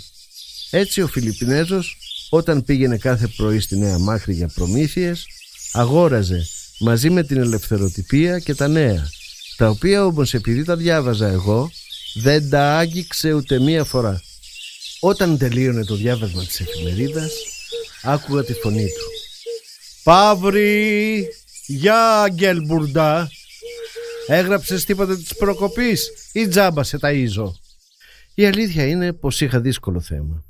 Έτσι 0.70 1.02
ο 1.02 1.08
Φιλιππινέζος, 1.08 1.98
όταν 2.30 2.64
πήγαινε 2.64 2.98
κάθε 2.98 3.28
πρωί 3.28 3.60
στη 3.60 3.78
Νέα 3.78 3.98
Μάχρη 3.98 4.34
για 4.34 4.48
προμήθειες, 4.48 5.26
αγόραζε 5.72 6.48
μαζί 6.80 7.10
με 7.10 7.24
την 7.24 7.38
ελευθεροτυπία 7.38 8.39
και 8.39 8.56
τα 8.56 8.68
νέα, 8.68 9.10
τα 9.58 9.70
οποία 9.70 10.06
όμως 10.06 10.34
επειδή 10.34 10.64
τα 10.64 10.76
διάβαζα 10.76 11.28
εγώ, 11.28 11.72
δεν 12.14 12.50
τα 12.50 12.78
άγγιξε 12.78 13.34
ούτε 13.34 13.60
μία 13.60 13.84
φορά. 13.84 14.22
Όταν 15.10 15.38
τελείωνε 15.38 15.84
το 15.84 15.95
διάβασμα 15.95 16.43
της 16.43 16.60
εφημερίδας, 16.60 17.34
άκουγα 18.03 18.43
τη 18.43 18.53
φωνή 18.53 18.86
του. 18.86 19.05
«Παύρη, 20.03 21.28
για 21.68 22.22
Αγγέλ 22.22 22.66
Μπουρντά, 22.66 23.30
έγραψες 24.28 24.86
τίποτα 24.86 25.16
της 25.16 25.36
προκοπής 25.36 26.12
ή 26.34 26.47
τζάμπα 26.47 26.84
σε 26.84 26.97
ταΐζω». 27.01 27.51
Η 28.34 28.45
αλήθεια 28.45 28.88
είναι 28.88 29.14
πως 29.14 29.41
είχα 29.41 29.62
δύσκολο 29.62 29.99
θέμα. 29.99 30.43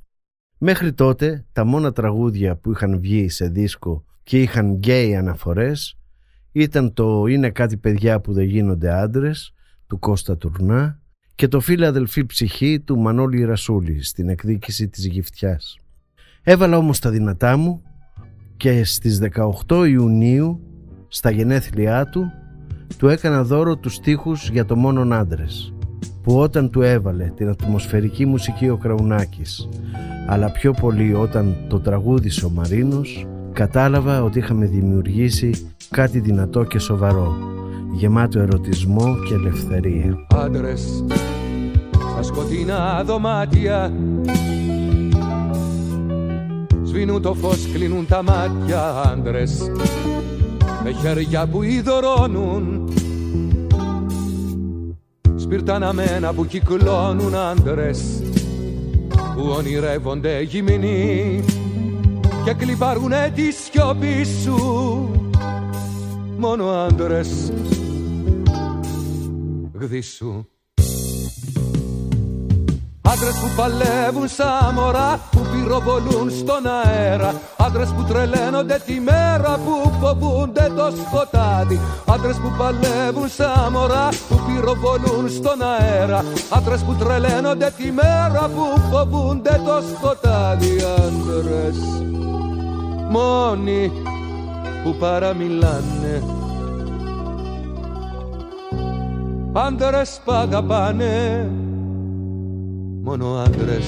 Μέχρι 0.58 0.93
τότε 0.93 1.45
τα 1.51 1.66
μόνα 1.66 1.91
τραγούδια 1.91 2.55
που 2.55 2.72
είχαν 2.72 2.99
βγει 2.99 3.30
σε 3.30 3.47
δίσκο 3.47 4.05
και 4.24 4.41
είχαν 4.41 4.74
γκέι 4.74 5.16
αναφορές 5.16 5.97
ήταν 6.51 6.93
το 6.93 7.26
«Είναι 7.26 7.49
κάτι 7.49 7.78
παιδιά 7.78 8.20
που 8.20 8.34
δεν 8.34 8.45
γίνονται 8.45 8.93
άντρες» 8.93 9.53
του 9.88 9.99
Κώστα 9.99 10.38
Τουρνά 10.38 11.01
και 11.38 11.48
το 11.48 11.60
φίλο 11.60 11.86
αδελφή 11.86 12.26
ψυχή 12.26 12.80
του 12.80 12.98
Μανώλη 12.98 13.44
Ρασούλη 13.44 14.04
στην 14.04 14.30
εκδίκηση 14.30 14.88
της 14.88 15.06
γυφτιάς. 15.06 15.78
Έβαλα 16.44 16.78
όμως 16.78 17.00
τα 17.00 17.10
δυνατά 17.10 17.58
μου 17.58 17.82
και 18.58 18.84
στις 18.84 19.20
18 19.68 19.88
Ιουνίου 19.90 20.60
στα 21.08 21.30
γενέθλιά 21.30 22.06
του 22.06 22.32
του 22.98 23.08
έκανα 23.08 23.44
δώρο 23.44 23.78
τους 23.78 23.94
στίχους 23.94 24.50
για 24.50 24.66
το 24.66 24.76
μόνον 24.76 25.14
άντρες 25.14 25.74
που 26.24 26.40
όταν 26.40 26.70
του 26.70 26.82
έβαλε 26.82 27.32
την 27.36 27.50
ατμοσφαιρική 27.50 28.26
μουσική 28.26 28.70
ο 28.70 28.78
Κραουνάκης 28.78 29.70
αλλά 30.28 30.52
πιο 30.52 30.74
πολύ 30.74 31.14
όταν 31.14 31.66
το 31.70 31.80
τραγούδισε 31.80 32.46
ο 32.46 32.50
Μαρίνος 32.50 33.28
κατάλαβα 33.58 34.24
ότι 34.24 34.39
είχαμε 34.39 34.66
δημιουργήσει 34.66 35.74
κάτι 35.89 36.20
δυνατό 36.20 36.64
και 36.64 36.80
σοβαρό. 36.80 37.36
Γεμάτο 37.93 38.39
ερωτισμό 38.39 39.16
και 39.28 39.34
ελευθερία. 39.34 40.26
Άντρες 40.36 41.03
στα 42.12 42.24
σκοτεινά 42.24 43.03
δωμάτια. 43.05 43.93
Σβήνουν 46.84 47.22
το 47.22 47.34
φως, 47.34 47.68
κλείνουν 47.74 48.08
τα 48.08 48.24
μάτια 48.24 49.01
άντρες. 49.12 49.72
Με 50.84 50.91
χέρια 50.91 51.47
που 51.47 51.64
υδωρώνουν 51.64 52.89
σπιρταναμένα 55.36 56.34
που 56.34 56.45
κυκλώνουν 56.45 57.36
άντρες. 57.36 58.24
Που 59.36 59.53
ονειρεύονται 59.58 60.41
γυμνοί 60.41 61.43
και 62.48 62.54
κλειπάρουνε 62.54 63.32
τη 63.36 63.52
σιωπή 63.52 64.26
σου. 64.43 64.56
Μόνο 66.38 66.70
άντρες 66.70 67.52
γδίσου. 69.74 70.45
Άντρες 73.02 73.34
που 73.34 73.50
παλεύουν 73.56 74.28
σαν 74.28 74.74
μωρά 74.74 75.20
που 75.32 75.39
πυροβολούν 75.52 76.30
στον 76.30 76.68
αέρα. 76.68 77.41
Άντρες 77.58 77.89
που 77.89 78.04
τρελαίνονται 78.04 78.82
τη 78.86 79.00
μέρα 79.00 79.60
που 79.66 79.91
φοβούνται 80.00 80.72
το 80.76 80.91
σκοτάδι. 81.06 81.80
Άντρες 82.06 82.36
που 82.36 82.52
παλεύουν 82.58 83.30
σαν 83.30 83.72
μωρά 83.72 84.10
που 84.30 84.39
πυροβολούν 84.48 85.30
στον 85.30 85.62
αέρα. 85.62 86.26
Άντρες 86.50 86.82
που 86.82 86.93
τρελαίνονται 86.93 87.74
τη 87.78 87.91
μέρα 87.91 88.50
που 88.56 88.82
φοβούνται 88.91 89.62
το 89.66 89.84
σκοτάδι. 89.95 90.78
Άντρες 90.98 91.78
μόνοι 93.10 93.91
που 94.84 94.95
παραμιλάνε. 94.99 96.24
Άντρες 99.53 100.22
που 100.26 100.32
αγαπάνε 100.32 101.49
μόνο 103.03 103.38
άντρες 103.38 103.86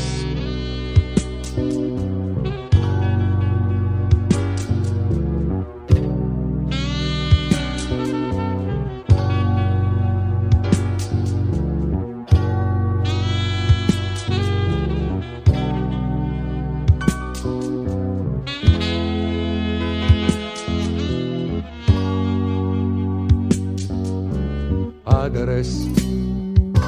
Άντρες 25.60 25.88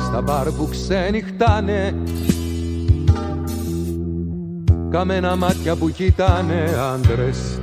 στα 0.08 0.22
μπαρ 0.22 0.52
που 0.52 0.68
ξενυχτάνε. 0.70 1.96
Καμένα 4.90 5.36
μάτια 5.36 5.76
που 5.76 5.90
κοιτάνε 5.90 6.70
άντρες 6.94 7.60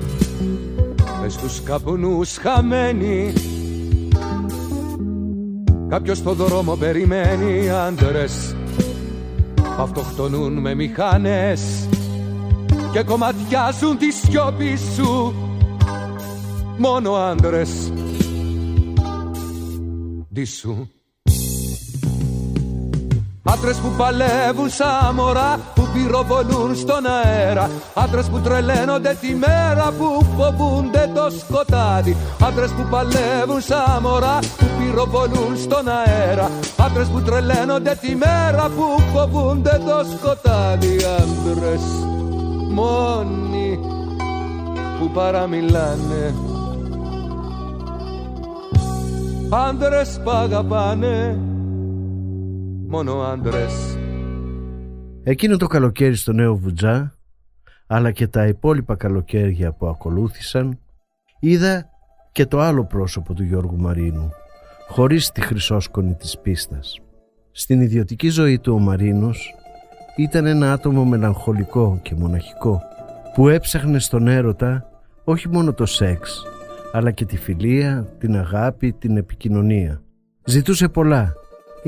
Μες 1.20 1.32
στους 1.32 1.62
καπνούς 1.62 2.36
χαμένοι. 2.36 3.32
Κάποιος 5.88 6.18
στο 6.18 6.32
δρόμο 6.32 6.74
περιμένει 6.74 7.70
άντρες 7.70 8.54
Αυτοκτονούν 9.78 10.52
με 10.52 10.74
μηχάνες 10.74 11.88
και 12.92 13.02
κομματιάζουν 13.02 13.98
τη 13.98 14.12
σιώπη 14.12 14.76
σου 14.94 15.34
μόνο 16.78 17.12
άντρες. 17.12 17.92
Σου 20.44 20.97
Άντρες 23.52 23.76
που 23.76 23.92
παλεύουν 23.96 24.68
σαν 24.68 25.14
μωρά 25.14 25.58
που 25.74 25.88
πυροβολούν 25.92 26.74
στον 26.76 27.06
αέρα. 27.06 27.70
Άντρες 27.94 28.26
που 28.26 28.38
τρελαίνονται 28.38 29.16
τη 29.20 29.34
μέρα 29.34 29.92
που 29.98 30.24
φοβούνται 30.36 31.10
το 31.14 31.30
σκοτάδι. 31.38 32.16
Άντρες 32.46 32.70
που 32.70 32.86
παλεύουν 32.90 33.60
σαν 33.60 34.02
μωρά 34.02 34.38
που 34.58 34.66
πυροβολούν 34.78 35.56
στον 35.56 35.88
αέρα. 35.88 36.50
Άντρες 36.76 37.06
που 37.06 37.20
τρελαίνονται 37.20 37.98
τη 38.00 38.16
μέρα 38.16 38.70
που 38.76 39.02
φοβούνται 39.12 39.80
το 39.86 40.04
σκοτάδι. 40.16 40.96
Άντρες 41.18 41.82
μόνοι 42.70 43.80
που 44.98 45.10
παραμιλάνε. 45.10 46.34
Άντρες 49.50 50.20
που 50.24 50.30
αγαπάνε 50.30 51.38
Μόνο 52.90 53.20
άντρες 53.20 53.98
Εκείνο 55.22 55.56
το 55.56 55.66
καλοκαίρι 55.66 56.14
στο 56.14 56.32
Νέο 56.32 56.56
Βουτζά 56.56 57.14
αλλά 57.86 58.10
και 58.10 58.26
τα 58.26 58.46
υπόλοιπα 58.46 58.96
καλοκαίρια 58.96 59.72
που 59.72 59.86
ακολούθησαν 59.86 60.78
είδα 61.40 61.90
και 62.32 62.46
το 62.46 62.60
άλλο 62.60 62.84
πρόσωπο 62.84 63.34
του 63.34 63.42
Γιώργου 63.42 63.78
Μαρίνου 63.78 64.30
χωρίς 64.88 65.30
τη 65.30 65.40
χρυσόσκονη 65.40 66.14
της 66.14 66.38
πίστας. 66.38 67.00
Στην 67.50 67.80
ιδιωτική 67.80 68.28
ζωή 68.28 68.58
του 68.58 68.74
ο 68.74 68.78
Μαρίνος 68.78 69.54
ήταν 70.16 70.46
ένα 70.46 70.72
άτομο 70.72 71.04
μελαγχολικό 71.04 71.98
και 72.02 72.14
μοναχικό 72.14 72.82
που 73.34 73.48
έψαχνε 73.48 73.98
στον 73.98 74.26
έρωτα 74.26 74.90
όχι 75.24 75.48
μόνο 75.48 75.72
το 75.72 75.86
σεξ 75.86 76.42
αλλά 76.92 77.10
και 77.10 77.24
τη 77.24 77.36
φιλία, 77.36 78.14
την 78.18 78.36
αγάπη, 78.36 78.92
την 78.92 79.16
επικοινωνία. 79.16 80.02
Ζητούσε 80.44 80.88
πολλά. 80.88 81.34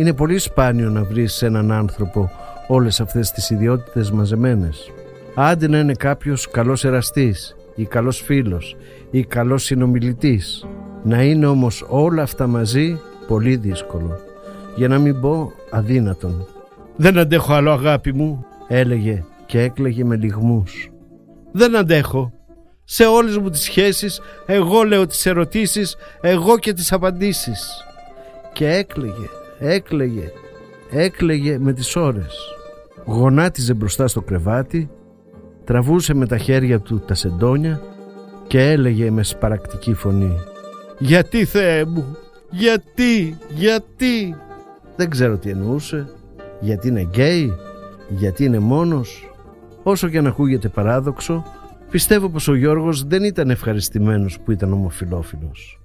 Είναι 0.00 0.12
πολύ 0.12 0.38
σπάνιο 0.38 0.90
να 0.90 1.04
βρεις 1.04 1.32
σε 1.32 1.46
έναν 1.46 1.72
άνθρωπο 1.72 2.30
όλες 2.66 3.00
αυτές 3.00 3.30
τις 3.30 3.50
ιδιότητες 3.50 4.10
μαζεμένες. 4.10 4.90
Άντε 5.34 5.68
να 5.68 5.78
είναι 5.78 5.94
κάποιος 5.94 6.50
καλός 6.50 6.84
εραστής 6.84 7.56
ή 7.74 7.84
καλός 7.84 8.20
φίλος 8.20 8.76
ή 9.10 9.24
καλός 9.24 9.64
συνομιλητής. 9.64 10.66
Να 11.02 11.22
είναι 11.22 11.46
όμως 11.46 11.84
όλα 11.88 12.22
αυτά 12.22 12.46
μαζί 12.46 13.00
πολύ 13.26 13.56
δύσκολο. 13.56 14.18
Για 14.76 14.88
να 14.88 14.98
μην 14.98 15.20
πω 15.20 15.52
αδύνατον. 15.70 16.46
«Δεν 16.96 17.18
αντέχω 17.18 17.52
άλλο 17.52 17.70
αγάπη 17.70 18.12
μου», 18.12 18.44
έλεγε 18.68 19.24
και 19.46 19.60
έκλαιγε 19.60 20.04
με 20.04 20.16
λιγμούς. 20.16 20.90
«Δεν 21.52 21.76
αντέχω», 21.76 22.32
σε 22.84 23.04
όλες 23.04 23.36
μου 23.36 23.50
τις 23.50 23.60
σχέσεις 23.60 24.20
εγώ 24.46 24.82
λέω 24.82 25.06
τις 25.06 25.26
ερωτήσεις 25.26 25.96
εγώ 26.20 26.58
και 26.58 26.72
τις 26.72 26.92
απαντήσεις 26.92 27.84
και 28.52 28.68
έκλαιγε, 28.68 29.28
έκλαιγε, 29.60 30.32
έκλαιγε 30.90 31.58
με 31.58 31.72
τις 31.72 31.96
ώρες 31.96 32.36
γονάτιζε 33.04 33.74
μπροστά 33.74 34.08
στο 34.08 34.22
κρεβάτι 34.22 34.90
τραβούσε 35.64 36.14
με 36.14 36.26
τα 36.26 36.38
χέρια 36.38 36.80
του 36.80 37.00
τα 37.00 37.14
σεντόνια 37.14 37.82
και 38.46 38.70
έλεγε 38.70 39.10
με 39.10 39.22
σπαρακτική 39.22 39.94
φωνή 39.94 40.36
«Γιατί 40.98 41.44
Θεέ 41.44 41.84
μου, 41.84 42.16
γιατί, 42.50 43.38
γιατί» 43.48 44.36
Δεν 44.96 45.10
ξέρω 45.10 45.36
τι 45.36 45.50
εννοούσε, 45.50 46.08
γιατί 46.60 46.88
είναι 46.88 47.00
γκέι, 47.00 47.54
γιατί 48.08 48.44
είναι 48.44 48.58
μόνος 48.58 49.24
Όσο 49.82 50.08
και 50.08 50.18
αν 50.18 50.26
ακούγεται 50.26 50.68
παράδοξο 50.68 51.44
Πιστεύω 51.90 52.28
πως 52.28 52.48
ο 52.48 52.54
Γιώργος 52.54 53.04
δεν 53.04 53.24
ήταν 53.24 53.50
ευχαριστημένος 53.50 54.40
που 54.40 54.50
ήταν 54.50 54.72
ομοφιλόφιλος. 54.72 55.80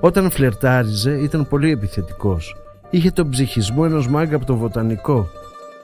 Όταν 0.00 0.30
φλερτάριζε 0.30 1.10
ήταν 1.10 1.48
πολύ 1.48 1.70
επιθετικός. 1.70 2.56
Είχε 2.90 3.10
τον 3.10 3.30
ψυχισμό 3.30 3.82
ενός 3.86 4.08
μάγκα 4.08 4.36
από 4.36 4.44
το 4.44 4.56
βοτανικό 4.56 5.28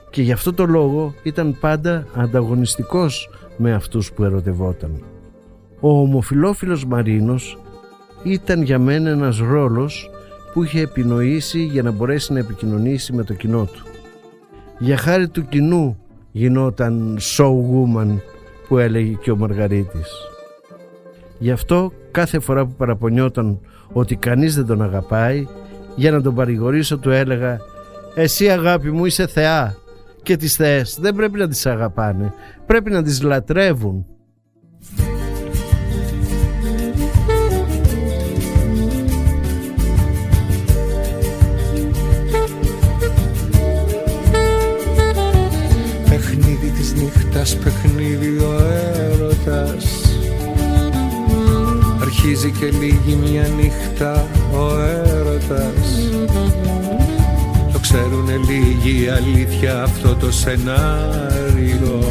και 0.09 0.21
γι' 0.21 0.31
αυτό 0.31 0.53
το 0.53 0.65
λόγο 0.65 1.13
ήταν 1.23 1.57
πάντα 1.59 2.05
ανταγωνιστικός 2.15 3.29
με 3.57 3.73
αυτούς 3.73 4.11
που 4.11 4.23
ερωτευόταν. 4.23 5.03
Ο 5.79 5.99
ομοφιλόφιλος 5.99 6.85
Μαρίνος 6.85 7.57
ήταν 8.23 8.61
για 8.61 8.79
μένα 8.79 9.09
ένας 9.09 9.37
ρόλος 9.37 10.09
που 10.53 10.63
είχε 10.63 10.81
επινοήσει 10.81 11.63
για 11.63 11.83
να 11.83 11.91
μπορέσει 11.91 12.33
να 12.33 12.39
επικοινωνήσει 12.39 13.13
με 13.13 13.23
το 13.23 13.33
κοινό 13.33 13.65
του. 13.65 13.85
Για 14.79 14.97
χάρη 14.97 15.27
του 15.27 15.45
κοινού 15.47 15.97
γινόταν 16.31 17.17
showwoman 17.21 18.19
που 18.67 18.77
έλεγε 18.77 19.13
και 19.21 19.31
ο 19.31 19.35
Μαργαρίτης. 19.35 20.09
Γι' 21.39 21.51
αυτό 21.51 21.91
κάθε 22.11 22.39
φορά 22.39 22.65
που 22.65 22.73
παραπονιόταν 22.77 23.59
ότι 23.93 24.15
κανείς 24.15 24.55
δεν 24.55 24.65
τον 24.65 24.81
αγαπάει 24.81 25.47
για 25.97 26.11
να 26.11 26.21
τον 26.21 26.35
παρηγορήσω 26.35 26.97
του 26.97 27.09
έλεγα 27.09 27.57
«Εσύ 28.15 28.49
αγάπη 28.49 28.91
μου 28.91 29.05
είσαι 29.05 29.27
θεά 29.27 29.75
και 30.23 30.37
τις 30.37 30.55
θεές 30.55 30.97
δεν 31.01 31.15
πρέπει 31.15 31.37
να 31.37 31.47
τις 31.47 31.65
αγαπάνε, 31.65 32.33
πρέπει 32.65 32.91
να 32.91 33.03
τις 33.03 33.21
λατρεύουν». 33.21 34.05
Παιχνίδι 46.09 46.69
της 46.77 46.93
νύχτας, 46.93 47.57
παιχνίδι 47.57 48.37
ο 48.37 48.55
έρωτας 49.11 50.07
Αρχίζει 52.01 52.51
και 52.51 52.65
λίγη 52.65 53.15
μια 53.15 53.47
νύχτα 53.47 54.27
ο 54.53 54.79
έρωτας 54.79 55.76
Το 57.97 58.03
ξέρουνε 58.03 58.39
λίγοι 58.49 59.09
αλήθεια 59.09 59.81
αυτό 59.83 60.15
το 60.15 60.31
σενάριο. 60.31 62.03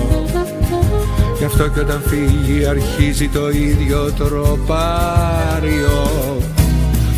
Γι' 1.39 1.45
αυτό 1.45 1.68
και 1.68 1.80
όταν 1.80 2.03
φύγει 2.07 2.66
αρχίζει 2.66 3.28
το 3.28 3.51
ίδιο 3.51 4.12
τροπάριο. 4.12 5.99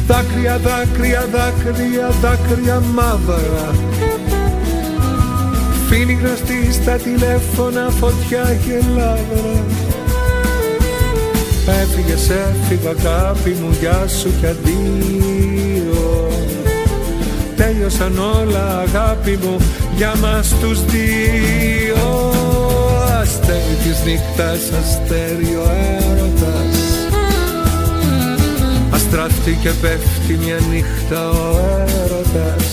Δάκρυα, 0.06 0.58
δάκρυα, 0.58 1.26
δάκρυα, 1.32 2.10
δάκρυα 2.20 2.80
μαύρα. 2.94 3.74
Φίλοι 5.88 6.12
γνωστοί 6.12 6.72
στα 6.72 6.92
τηλέφωνα 6.92 7.90
φωτιά 7.90 8.56
και 8.66 8.82
λάβρα 8.96 9.64
Έφυγες, 11.82 12.30
έφυγα 12.30 12.90
αγάπη 12.90 13.50
μου, 13.50 13.76
γεια 13.80 14.08
σου 14.08 14.32
κι 14.40 14.46
αντίο 14.46 15.37
Τέλειωσαν 17.68 18.18
όλα 18.18 18.78
αγάπη 18.78 19.38
μου 19.42 19.56
για 19.96 20.14
μας 20.20 20.54
τους 20.60 20.84
δύο. 20.84 22.32
Αστέρι 23.20 23.76
της 23.82 24.02
νύχτας, 24.04 24.60
αστέρι 24.80 25.54
ο 25.54 25.70
έρωτας. 25.98 26.76
Αστράφτει 28.90 29.58
και 29.62 29.70
πέφτει 29.80 30.38
μια 30.44 30.58
νύχτα 30.70 31.30
ο 31.30 31.58
έρωτας. 31.78 32.64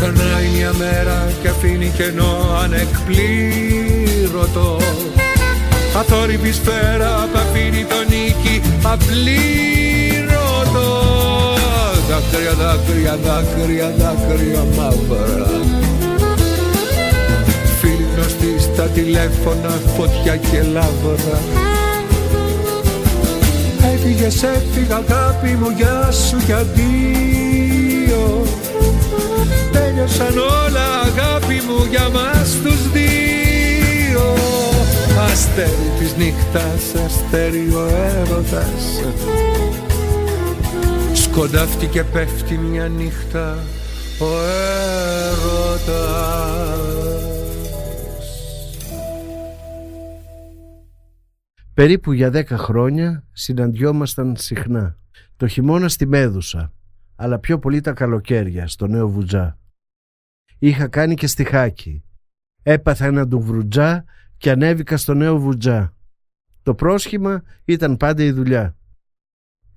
Περνάει 0.00 0.48
μια 0.56 0.72
μέρα 0.78 1.32
και 1.42 1.48
αφήνει 1.48 1.92
κενό 1.96 2.58
ανεκπλήρωτο. 2.62 4.76
Αθόρυβη 5.98 6.52
σφαίρα 6.52 7.28
που 7.32 7.38
αφήνει 7.38 7.84
τον 7.84 8.06
νίκη 8.08 8.60
απλήρωτο 8.82 9.46
Δάκρυα, 12.16 12.52
δάκρυα, 12.52 13.16
δάκρυα, 13.16 13.94
δάκρυα 13.98 14.64
μαύρα. 14.76 15.50
Φίλοι 17.80 18.06
γνωστοί 18.14 18.58
στα 18.58 18.82
τηλέφωνα, 18.82 19.80
φωτιά 19.96 20.36
και 20.36 20.62
λάβρα 20.62 21.40
Έφυγες, 23.94 24.42
έφυγα 24.42 24.96
αγάπη 24.96 25.48
μου, 25.48 25.70
γεια 25.76 26.10
σου 26.10 26.36
και 26.46 26.52
αντίο. 26.52 28.46
Τέλειωσαν 29.72 30.38
όλα 30.38 30.86
αγάπη 31.04 31.62
μου 31.68 31.86
για 31.90 32.08
μας 32.08 32.56
τους 32.62 32.90
δύο. 32.92 34.34
Αστέρι 35.32 35.90
της 35.98 36.14
νύχτας, 36.16 37.04
αστέρι 37.04 37.68
ο 37.74 37.88
έρωτας 38.20 39.00
Σκοντάφτει 41.36 41.86
και 41.86 42.04
πέφτει 42.04 42.58
μια 42.58 42.88
νύχτα 42.88 43.54
ο 44.20 44.26
έρωτας 45.28 46.06
Περίπου 51.74 52.12
για 52.12 52.30
δέκα 52.30 52.56
χρόνια 52.56 53.24
συναντιόμασταν 53.32 54.36
συχνά. 54.36 54.98
Το 55.36 55.46
χειμώνα 55.46 55.88
στη 55.88 56.06
Μέδουσα, 56.06 56.72
αλλά 57.16 57.38
πιο 57.38 57.58
πολύ 57.58 57.80
τα 57.80 57.92
καλοκαίρια 57.92 58.68
στο 58.68 58.86
Νέο 58.86 59.08
Βουτζά. 59.08 59.58
Είχα 60.58 60.88
κάνει 60.88 61.14
και 61.14 61.26
στη 61.26 61.44
Χάκη. 61.44 62.04
Έπαθα 62.62 63.06
έναν 63.06 63.28
του 63.28 63.40
βρουτζά 63.40 64.04
και 64.36 64.50
ανέβηκα 64.50 64.96
στο 64.96 65.14
νέο 65.14 65.38
βουτζά. 65.38 65.96
Το 66.62 66.74
πρόσχημα 66.74 67.42
ήταν 67.64 67.96
πάντα 67.96 68.22
η 68.22 68.30
δουλειά. 68.30 68.76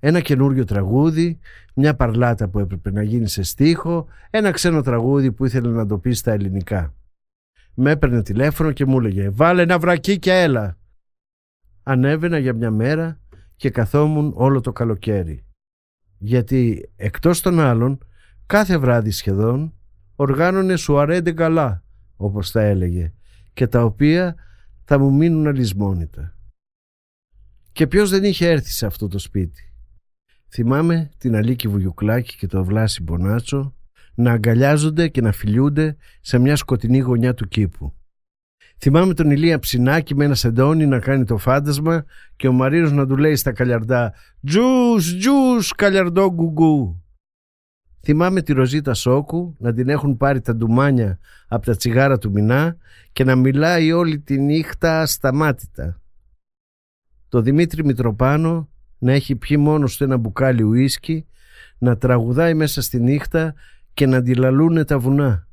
Ένα 0.00 0.20
καινούριο 0.20 0.64
τραγούδι, 0.64 1.38
μια 1.74 1.96
παρλάτα 1.96 2.48
που 2.48 2.58
έπρεπε 2.58 2.90
να 2.90 3.02
γίνει 3.02 3.28
σε 3.28 3.42
στίχο, 3.42 4.06
ένα 4.30 4.50
ξένο 4.50 4.82
τραγούδι 4.82 5.32
που 5.32 5.44
ήθελε 5.44 5.70
να 5.70 5.86
το 5.86 5.98
πει 5.98 6.12
στα 6.12 6.32
ελληνικά. 6.32 6.94
Με 7.74 7.90
έπαιρνε 7.90 8.22
τηλέφωνο 8.22 8.72
και 8.72 8.86
μου 8.86 8.98
έλεγε 8.98 9.30
«Βάλε 9.30 9.62
ένα 9.62 9.78
βρακί 9.78 10.18
και 10.18 10.32
έλα». 10.32 10.78
Ανέβαινα 11.82 12.38
για 12.38 12.54
μια 12.54 12.70
μέρα 12.70 13.20
και 13.56 13.70
καθόμουν 13.70 14.32
όλο 14.36 14.60
το 14.60 14.72
καλοκαίρι. 14.72 15.44
Γιατί 16.18 16.90
εκτός 16.96 17.40
των 17.40 17.60
άλλων, 17.60 17.98
κάθε 18.46 18.78
βράδυ 18.78 19.10
σχεδόν, 19.10 19.74
οργάνωνε 20.16 20.76
σουαρέντε 20.76 21.32
καλά, 21.32 21.84
όπως 22.16 22.50
τα 22.50 22.60
έλεγε, 22.60 23.12
και 23.52 23.66
τα 23.66 23.84
οποία 23.84 24.34
θα 24.84 24.98
μου 24.98 25.14
μείνουν 25.14 25.46
αλυσμόνητα. 25.46 26.36
Και 27.72 27.86
ποιος 27.86 28.10
δεν 28.10 28.24
είχε 28.24 28.48
έρθει 28.48 28.70
σε 28.70 28.86
αυτό 28.86 29.08
το 29.08 29.18
σπίτι; 29.18 29.69
Θυμάμαι 30.52 31.10
την 31.18 31.36
Αλίκη 31.36 31.68
Βουγιουκλάκη 31.68 32.36
και 32.36 32.46
το 32.46 32.64
Βλάση 32.64 33.02
Μπονάτσο 33.02 33.74
να 34.14 34.32
αγκαλιάζονται 34.32 35.08
και 35.08 35.20
να 35.20 35.32
φιλιούνται 35.32 35.96
σε 36.20 36.38
μια 36.38 36.56
σκοτεινή 36.56 36.98
γωνιά 36.98 37.34
του 37.34 37.48
κήπου. 37.48 37.94
Θυμάμαι 38.78 39.14
τον 39.14 39.30
Ηλία 39.30 39.58
Ψινάκη 39.58 40.14
με 40.14 40.24
ένα 40.24 40.34
σεντόνι 40.34 40.86
να 40.86 40.98
κάνει 40.98 41.24
το 41.24 41.36
φάντασμα 41.36 42.04
και 42.36 42.48
ο 42.48 42.52
Μαρίνος 42.52 42.92
να 42.92 43.06
του 43.06 43.16
λέει 43.16 43.36
στα 43.36 43.52
καλιαρδά 43.52 44.12
«Τζους, 44.46 45.16
τζους, 45.16 45.72
καλιαρδό 45.72 46.32
γκουγκού». 46.32 47.04
Θυμάμαι 48.02 48.42
τη 48.42 48.52
Ροζίτα 48.52 48.94
Σόκου 48.94 49.56
να 49.58 49.72
την 49.72 49.88
έχουν 49.88 50.16
πάρει 50.16 50.40
τα 50.40 50.56
ντουμάνια 50.56 51.18
από 51.48 51.66
τα 51.66 51.76
τσιγάρα 51.76 52.18
του 52.18 52.30
Μινά 52.30 52.76
και 53.12 53.24
να 53.24 53.36
μιλάει 53.36 53.92
όλη 53.92 54.20
τη 54.20 54.38
νύχτα 54.38 55.00
ασταμάτητα. 55.00 56.00
Το 57.28 57.40
Δημήτρη 57.40 57.84
Μητροπάνο 57.84 58.69
να 59.00 59.12
έχει 59.12 59.36
πιει 59.36 59.56
μόνος 59.60 59.96
του 59.96 60.04
ένα 60.04 60.16
μπουκάλι 60.16 60.62
ουίσκι, 60.62 61.26
να 61.78 61.96
τραγουδάει 61.96 62.54
μέσα 62.54 62.82
στη 62.82 63.00
νύχτα 63.00 63.54
και 63.94 64.06
να 64.06 64.16
αντιλαλούνε 64.16 64.84
τα 64.84 64.98
βουνά. 64.98 65.48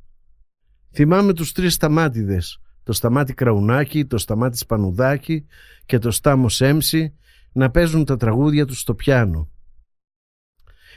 Θυμάμαι 0.92 1.32
τους 1.32 1.52
τρεις 1.52 1.74
σταμάτηδες, 1.74 2.60
το 2.82 2.92
σταμάτη 2.92 3.34
Κραουνάκη, 3.34 4.04
το 4.04 4.18
σταμάτη 4.18 4.56
Σπανουδάκη 4.56 5.46
και 5.86 5.98
το 5.98 6.10
στάμος 6.10 6.54
Σέμψη 6.54 7.14
να 7.52 7.70
παίζουν 7.70 8.04
τα 8.04 8.16
τραγούδια 8.16 8.64
τους 8.64 8.80
στο 8.80 8.94
πιάνο. 8.94 9.50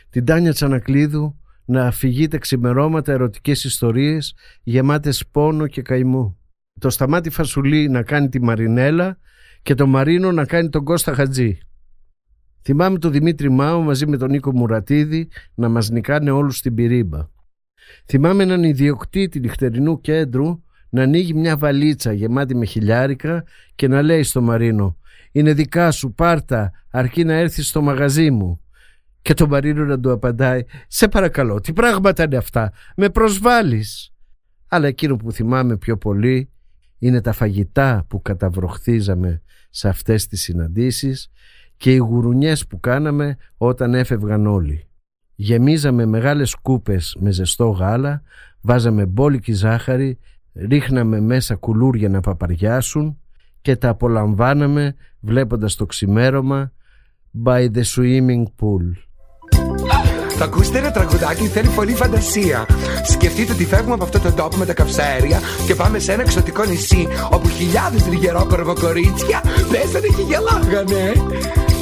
Την 0.10 0.26
Τάνια 0.26 0.54
Τσανακλείδου 0.54 1.39
να 1.66 1.88
αφηγείται 1.88 2.38
ξημερώματα 2.38 3.12
ερωτικές 3.12 3.64
ιστορίες 3.64 4.36
γεμάτες 4.64 5.28
πόνο 5.32 5.68
και 5.68 5.82
καημό. 5.82 6.38
Το 6.80 6.89
σταμάτη 6.89 7.30
Φασουλή 7.30 7.89
να 7.89 8.04
κάνει 8.04 8.30
τη 8.30 8.41
Μαρινέλα 8.41 9.18
και 9.62 9.74
το 9.74 9.88
Μαρίνο 9.88 10.32
να 10.32 10.45
κάνει 10.45 10.70
τον 10.70 10.84
Κώστα 10.84 11.14
Χατζή. 11.14 11.60
Θυμάμαι 12.64 12.97
τον 12.97 13.12
Δημήτρη 13.12 13.49
Μάου 13.49 13.84
μαζί 13.84 14.07
με 14.07 14.18
τον 14.18 14.30
Νίκο 14.30 14.51
Μουρατίδη 14.51 15.28
να 15.53 15.70
μας 15.70 15.89
νικάνε 15.89 16.32
όλους 16.32 16.57
στην 16.57 16.74
πυρίμπα. 16.74 17.28
Θυμάμαι 18.05 18.43
έναν 18.43 18.64
ιδιοκτήτη 18.64 19.39
νυχτερινού 19.39 20.01
κέντρου 20.01 20.64
να 20.89 21.01
ανοίγει 21.01 21.34
μια 21.34 21.57
βαλίτσα 21.57 22.14
γεμάτη 22.14 22.55
με 22.55 22.66
χιλιάρικα 22.66 23.43
και 23.76 23.88
να 23.88 24.01
λέει 24.01 24.24
στο 24.24 24.41
Μαρίνο 24.41 24.97
«Είναι 25.32 25.53
δικά 25.53 25.91
σου, 25.91 26.14
πάρτα, 26.14 26.72
αρκεί 26.89 27.24
να 27.24 27.34
έρθεις 27.34 27.68
στο 27.68 27.82
μαγαζί 27.82 28.32
μου». 28.32 28.62
Και 29.22 29.34
το 29.34 29.47
Μαρίνο 29.47 29.86
να 29.86 29.99
του 29.99 30.12
απαντάει 30.12 30.64
«Σε 30.88 31.07
παρακαλώ, 31.07 31.59
τι 31.59 31.74
πράγματα 31.74 32.24
είναι 32.24 32.38
αυτά, 32.38 32.72
με 32.95 33.09
προσβάλλεις». 33.09 34.14
Αλλά 34.68 34.88
εκείνο 34.88 35.16
που 35.16 35.32
θυμάμαι 35.32 35.78
πιο 35.78 35.97
πολύ 35.97 36.49
είναι 36.97 37.22
τα 37.22 37.32
φαγητά 37.32 38.05
που 38.07 38.22
καταβροχθίζαμε 38.22 39.41
σε 39.70 39.88
αυτές 39.89 40.28
τις 40.28 40.41
συναντήσεις 40.41 41.32
και 41.82 41.94
οι 41.94 41.98
γουρουνιές 41.98 42.68
που 42.68 42.80
κάναμε 42.80 43.38
όταν 43.58 43.94
έφευγαν 43.94 44.48
όλοι. 44.48 44.88
Γεμίζαμε 45.36 46.06
μεγάλες 46.06 46.56
κούπες 46.56 47.18
με 47.20 47.32
ζεστό 47.32 47.70
γάλα, 47.70 48.22
βάζαμε 48.62 49.06
μπόλικη 49.06 49.54
ζάχαρη, 49.54 50.20
ρίχναμε 50.54 51.20
μέσα 51.20 51.56
κουλούρια 51.56 52.10
να 52.10 52.20
παπαριάσουν 52.20 53.18
και 53.62 53.76
τα 53.76 53.90
απολαμβάναμε 53.90 54.96
βλέποντας 55.20 55.76
το 55.76 55.86
ξημέρωμα 55.86 56.72
by 57.44 57.70
the 57.72 57.84
swimming 57.84 58.44
pool. 58.44 59.11
Θα 60.44 60.50
ακούσετε 60.50 60.78
ένα 60.78 60.92
τραγουδάκι 60.92 61.48
θέλει 61.48 61.68
πολύ 61.68 61.94
φαντασία. 61.94 62.66
Σκεφτείτε 63.10 63.52
ότι 63.52 63.66
φεύγουμε 63.66 63.94
από 63.94 64.04
αυτό 64.04 64.20
το 64.20 64.32
τόπο 64.32 64.58
με 64.58 64.66
τα 64.66 64.74
καυσαέρια 64.74 65.39
και 65.66 65.76
πάμε 65.76 66.00
σε 66.00 66.12
ένα 66.12 66.22
εξωτικό 66.22 66.64
νησί 66.64 67.08
όπου 67.30 67.50
χιλιάδες 67.50 68.04
τριγερόκορβο 68.04 68.74
κορίτσια 68.74 69.42
πέσανε 69.72 70.08
και 70.08 70.22
γελάγανε. 70.22 71.14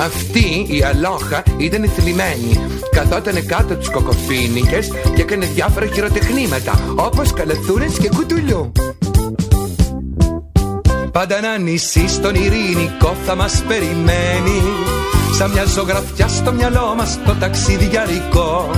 Αυτή 0.01 0.66
η 0.70 0.84
αλόχα 0.84 1.43
ήταν 1.57 1.89
θλιμμένη. 1.95 2.60
Καθότανε 2.91 3.41
κάτω 3.41 3.76
του 3.76 3.91
κοκοφίνικες 3.91 4.91
και 5.16 5.22
έκανε 5.22 5.45
διάφορα 5.45 5.86
χειροτεχνήματα 5.86 6.80
όπως 6.95 7.34
καλαθούρε 7.34 7.86
και 7.86 8.10
κουτουλιού. 8.10 8.72
Πάντα 11.12 11.38
ένα 11.38 11.57
νησί 11.57 12.07
στον 12.07 12.36
ειρηνικό 12.36 13.16
θα 13.26 13.36
μας 13.36 13.64
περιμένει 13.68 14.62
Σαν 15.40 15.52
μια 15.52 15.66
ζωγραφιά 15.66 16.28
στο 16.28 16.54
μυαλό 16.54 16.94
μας 16.98 17.18
το 17.26 17.36
ταξιδιαρικό. 17.40 18.70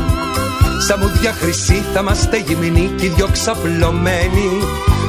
Σαν 0.88 1.00
μουδιά 1.00 1.32
χρυσή 1.32 1.84
θα 1.94 2.00
είμαστε 2.00 2.38
γυμνοί 2.38 2.92
κι 2.98 3.08
δυο 3.08 3.28
ξαπλωμένοι. 3.32 4.50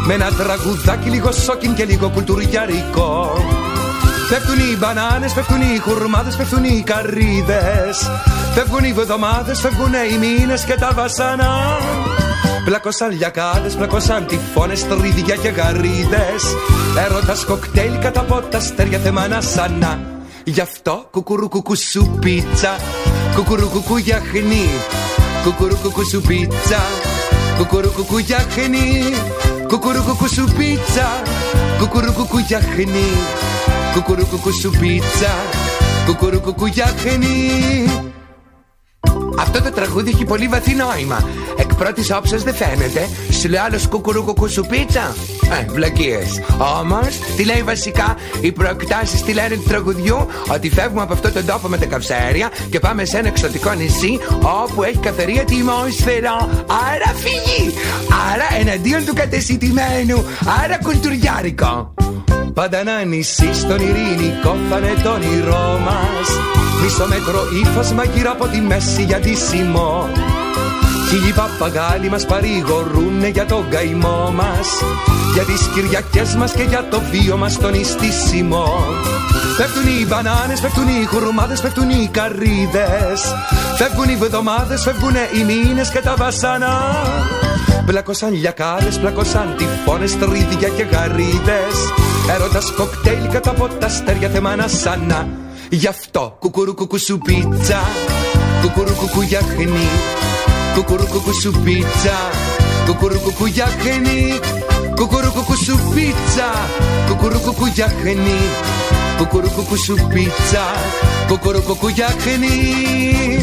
Με 0.07 0.15
ένα 0.15 0.29
τραγουδάκι 0.31 1.09
λίγο 1.09 1.33
σόκιν 1.33 1.75
και 1.75 1.85
λίγο 1.85 2.09
κουλτουριαρικό. 2.09 3.33
Πέφτουν 4.29 4.59
οι 4.59 4.77
μπανάνες, 4.79 5.33
πέφτουν 5.33 5.61
οι 5.61 5.79
χουρμάδες, 5.79 6.37
πέφτουν 6.37 6.65
οι 6.65 6.83
καρύδες. 6.87 8.11
Φεύγουν 8.55 8.85
οι 8.85 8.93
βδομάδες, 8.93 9.61
φεύγουν 9.61 9.93
οι 9.93 10.19
μήνες 10.19 10.65
και 10.65 10.75
τα 10.75 10.91
βασανά. 10.95 11.79
Πλακώσαν 12.65 13.11
λιακάδες, 13.11 13.75
πλακώσαν 13.75 14.27
τυφώνες, 14.27 14.87
τρίδια 14.87 15.37
και 15.37 15.49
γαρίδες. 15.49 16.43
Έρωτας 17.05 17.45
κοκτέιλ 17.45 17.99
κατά 17.99 18.21
από 18.21 18.41
τα 18.51 18.59
αστέρια 18.59 18.99
θεμάνα 18.99 19.41
σανά 19.41 20.13
Γι' 20.45 20.61
αυτό 20.61 21.07
κουκουρουκουκου 21.11 21.77
σου 21.77 22.19
πίτσα 22.21 22.77
Κουκουρουκουκου 23.35 23.97
γιαχνί 23.97 24.69
Κουκουρουκουκου 25.45 26.05
σου 26.05 26.21
πίτσα 26.21 26.81
Κουκουρουκουκου 27.59 28.19
γιαχνί 28.19 29.03
Κουκουρουκουκου 29.69 30.29
σου 30.29 30.45
πίτσα 30.57 31.23
Κουκουρουκουκου 31.79 32.39
γιαχνί 32.39 33.11
Κουκουρουκουκου 33.95 34.53
σου 34.53 34.71
πίτσα 34.81 35.35
Κουκουρουκουκου 36.07 36.67
γιαχνί 36.67 37.85
αυτό 39.39 39.63
το 39.63 39.71
τραγούδι 39.71 40.11
έχει 40.11 40.25
πολύ 40.25 40.47
βαθύ 40.49 40.75
νόημα. 40.75 41.29
Εκ 41.57 41.75
πρώτης 41.75 42.11
όψεως 42.11 42.43
δεν 42.43 42.55
φαίνεται. 42.55 43.09
Σου 43.41 43.49
λέει 43.49 43.61
άλλος 43.61 43.89
κουκουρούκου 43.89 44.49
σου 44.49 44.67
πίτσα. 44.67 45.15
Ε, 45.61 45.73
βλακίες. 45.73 46.41
Όμως, 46.81 47.19
τι 47.37 47.45
λέει 47.45 47.63
βασικά, 47.63 48.17
οι 48.41 48.53
προεκτάσεις 48.53 49.23
τι 49.23 49.33
λένε 49.33 49.55
του 49.55 49.63
τραγουδιού, 49.69 50.27
ότι 50.53 50.71
φεύγουμε 50.71 51.03
από 51.03 51.13
αυτό 51.13 51.31
τον 51.31 51.47
τόπο 51.47 51.69
με 51.69 51.79
τα 51.79 51.87
καυσαέρια 51.87 52.51
και 52.71 52.81
πάμε 52.81 53.05
σε 53.05 53.19
ένα 53.19 53.29
εξωτικό 53.29 53.73
νησί 53.73 54.19
όπου 54.63 54.83
έχει 54.83 54.99
καθαρή 54.99 55.39
ατμόσφαιρα. 55.39 56.37
Άρα 56.93 57.15
φυγή. 57.15 57.75
Άρα 58.33 58.61
εναντίον 58.61 59.05
του 59.05 59.15
κατεσυτημένου. 59.15 60.25
Άρα 60.63 60.79
κουλτουριάρικο. 60.83 61.95
Πάντα 62.55 62.79
ένα 62.79 63.05
νησί 63.05 63.55
στον 63.55 63.79
ειρηνικό 63.79 64.57
θα 64.71 64.79
είναι 64.79 64.95
το 65.03 65.11
όνειρό 65.11 65.81
μας. 65.85 66.29
Μισό 66.83 67.07
μέτρο 67.07 67.49
ύφασμα 67.63 68.05
γύρω 68.05 68.31
από 68.31 68.47
τη 68.47 68.61
μέση 68.61 69.03
για 69.03 69.19
τη 69.19 69.35
σημό 69.35 70.09
Χίλιοι 71.09 71.33
παπαγάλοι 71.33 72.09
μας 72.09 72.27
παρηγορούνε 72.27 73.29
για 73.29 73.47
τον 73.47 73.69
καημό 73.69 74.33
μας. 74.35 74.69
Για 75.35 75.43
τις 75.43 75.69
Κυριακές 75.75 76.35
μας 76.35 76.53
και 76.53 76.63
για 76.63 76.87
το 76.91 77.01
βίο 77.11 77.37
μας 77.37 77.59
τον 77.59 77.75
ιστίσιμο 77.75 78.67
Πέφτουν 79.57 79.87
οι 79.87 80.07
μπανάνες, 80.07 80.61
πέφτουν 80.61 80.89
οι 80.89 81.05
χουρμάδες, 81.05 81.61
πέφτουν 81.61 81.91
οι 81.91 82.09
καρύδες. 82.13 83.21
Φεύγουν 83.77 84.09
οι 84.09 84.17
βδομάδες, 84.17 84.83
φεύγουν 84.83 85.15
οι 85.15 85.45
μήνες 85.45 85.91
και 85.91 86.01
τα 86.01 86.15
βασανά 86.17 86.81
Πλακώσαν 87.87 88.33
λιακάδες, 88.35 88.99
πλακώσαν 88.99 89.55
τυφώνες, 89.57 90.19
τρίδια 90.19 90.69
και 90.69 90.83
γαρίδες. 90.83 91.77
Έρωτας 92.35 92.73
κοκτέιλ 92.73 93.29
κατά 93.29 93.51
από 93.51 93.69
τα 93.69 93.87
αστέρια 93.87 94.29
θεμάνα 94.29 94.69
σανά 94.69 95.29
Γι' 95.71 95.87
αυτό 95.87 96.37
κουκουρουκουκου 96.39 96.99
σου 96.99 97.19
πίτσα. 97.19 97.81
Κουκουρουκουκου 98.63 99.21
γιαχνί 99.21 99.89
Κουκουρουκουκου 100.75 101.35
σου 101.41 101.51
πίτσα. 101.65 102.19
Κουκουρουκουκου 102.87 103.47
γιαχνί 103.47 104.41
Κουκουρουκουκου 104.95 105.57
σου 105.65 105.79
πίτσα. 105.95 106.51
Κουκουρουκουκου 107.09 107.67
γιαχνί 107.67 108.41
Κουκουρουκουκου 109.17 109.77
σου 109.77 109.95
πίτσα. 109.95 110.65
Κουκουρουκουκου 111.29 111.89
γιαχνί 111.89 113.42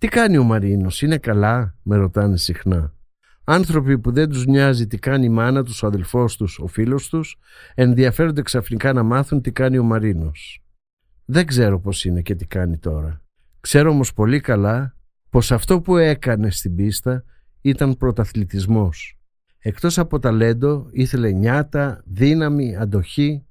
Τι 0.00 0.08
κάνει 0.08 0.38
ο 0.38 0.42
Μαρίνος, 0.42 1.02
είναι 1.02 1.18
καλά, 1.18 1.76
με 1.82 1.96
ρωτάνε 1.96 2.36
συχνά. 2.36 2.94
Άνθρωποι 3.44 3.98
που 3.98 4.12
δεν 4.12 4.28
τους 4.28 4.46
νοιάζει 4.46 4.86
τι 4.86 4.98
κάνει 4.98 5.24
η 5.24 5.28
μάνα 5.28 5.64
τους, 5.64 5.82
ο 5.82 5.86
αδελφός 5.86 6.36
τους, 6.36 6.58
ο 6.58 6.66
φίλος 6.66 7.08
τους, 7.08 7.38
ενδιαφέρονται 7.74 8.42
ξαφνικά 8.42 8.92
να 8.92 9.02
μάθουν 9.02 9.40
τι 9.40 9.52
κάνει 9.52 9.78
ο 9.78 9.82
Μαρίνος. 9.82 10.64
Δεν 11.24 11.46
ξέρω 11.46 11.80
πώς 11.80 12.04
είναι 12.04 12.22
και 12.22 12.34
τι 12.34 12.46
κάνει 12.46 12.78
τώρα. 12.78 13.22
Ξέρω 13.60 13.90
όμως 13.90 14.12
πολύ 14.12 14.40
καλά 14.40 14.96
πως 15.30 15.52
αυτό 15.52 15.80
που 15.80 15.96
έκανε 15.96 16.50
στην 16.50 16.74
πίστα 16.74 17.24
ήταν 17.60 17.96
πρωταθλητισμός. 17.96 19.18
Εκτός 19.58 19.98
από 19.98 20.18
ταλέντο 20.18 20.88
ήθελε 20.90 21.30
νιάτα, 21.30 22.02
δύναμη, 22.04 22.76
αντοχή. 22.76 23.46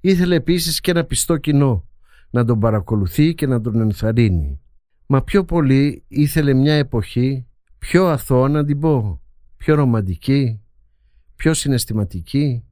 Ήθελε 0.00 0.34
επίσης 0.34 0.80
και 0.80 0.90
ένα 0.90 1.04
πιστό 1.04 1.36
κοινό 1.36 1.88
να 2.30 2.44
τον 2.44 2.58
παρακολουθεί 2.60 3.34
και 3.34 3.46
να 3.46 3.60
τον 3.60 3.80
ενθαρρύνει. 3.80 4.56
Μα 5.14 5.22
πιο 5.22 5.44
πολύ 5.44 6.04
ήθελε 6.08 6.54
μια 6.54 6.74
εποχή 6.74 7.46
πιο 7.78 8.06
αθώα 8.06 8.48
να 8.48 8.64
την 8.64 8.80
πω, 8.80 9.20
πιο 9.56 9.74
ρομαντική, 9.74 10.60
πιο 11.36 11.54
συναισθηματική. 11.54 12.64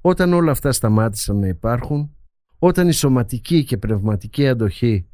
Όταν 0.00 0.32
όλα 0.32 0.50
αυτά 0.50 0.72
σταμάτησαν 0.72 1.38
να 1.38 1.46
υπάρχουν, 1.46 2.16
όταν 2.58 2.88
η 2.88 2.92
σωματική 2.92 3.64
και 3.64 3.76
πνευματική 3.76 4.48
αντοχή 4.48 5.06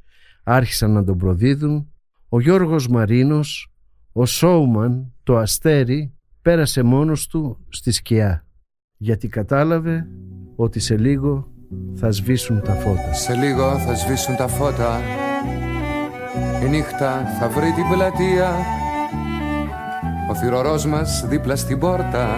άρχισαν 0.45 0.91
να 0.91 1.05
τον 1.05 1.19
προδίδουν, 1.19 1.93
ο 2.29 2.41
Γιώργος 2.41 2.89
Μαρίνος, 2.89 3.73
ο 4.13 4.27
Σόουμαν, 4.27 5.13
το 5.23 5.37
αστέρι, 5.37 6.15
πέρασε 6.43 6.83
μόνος 6.83 7.27
του 7.27 7.67
στη 7.69 7.91
σκιά, 7.91 8.47
γιατί 8.97 9.29
κατάλαβε 9.29 10.07
ότι 10.57 10.81
σε 10.81 10.97
λίγο 10.97 11.53
θα 11.95 12.11
σβήσουν 12.11 12.61
τα 12.63 12.75
φώτα. 12.75 13.13
Σε 13.13 13.35
λίγο 13.35 13.79
θα 13.79 13.95
σβήσουν 13.95 14.37
τα 14.37 14.49
φώτα 14.49 15.01
Η 16.65 16.69
νύχτα 16.69 17.37
θα 17.41 17.49
βρει 17.49 17.73
την 17.73 17.89
πλατεία. 17.89 18.53
Ο 20.31 20.35
θυρωρός 20.35 20.87
μας 20.87 21.25
δίπλα 21.27 21.57
στην 21.57 21.79
πόρτα 21.79 22.29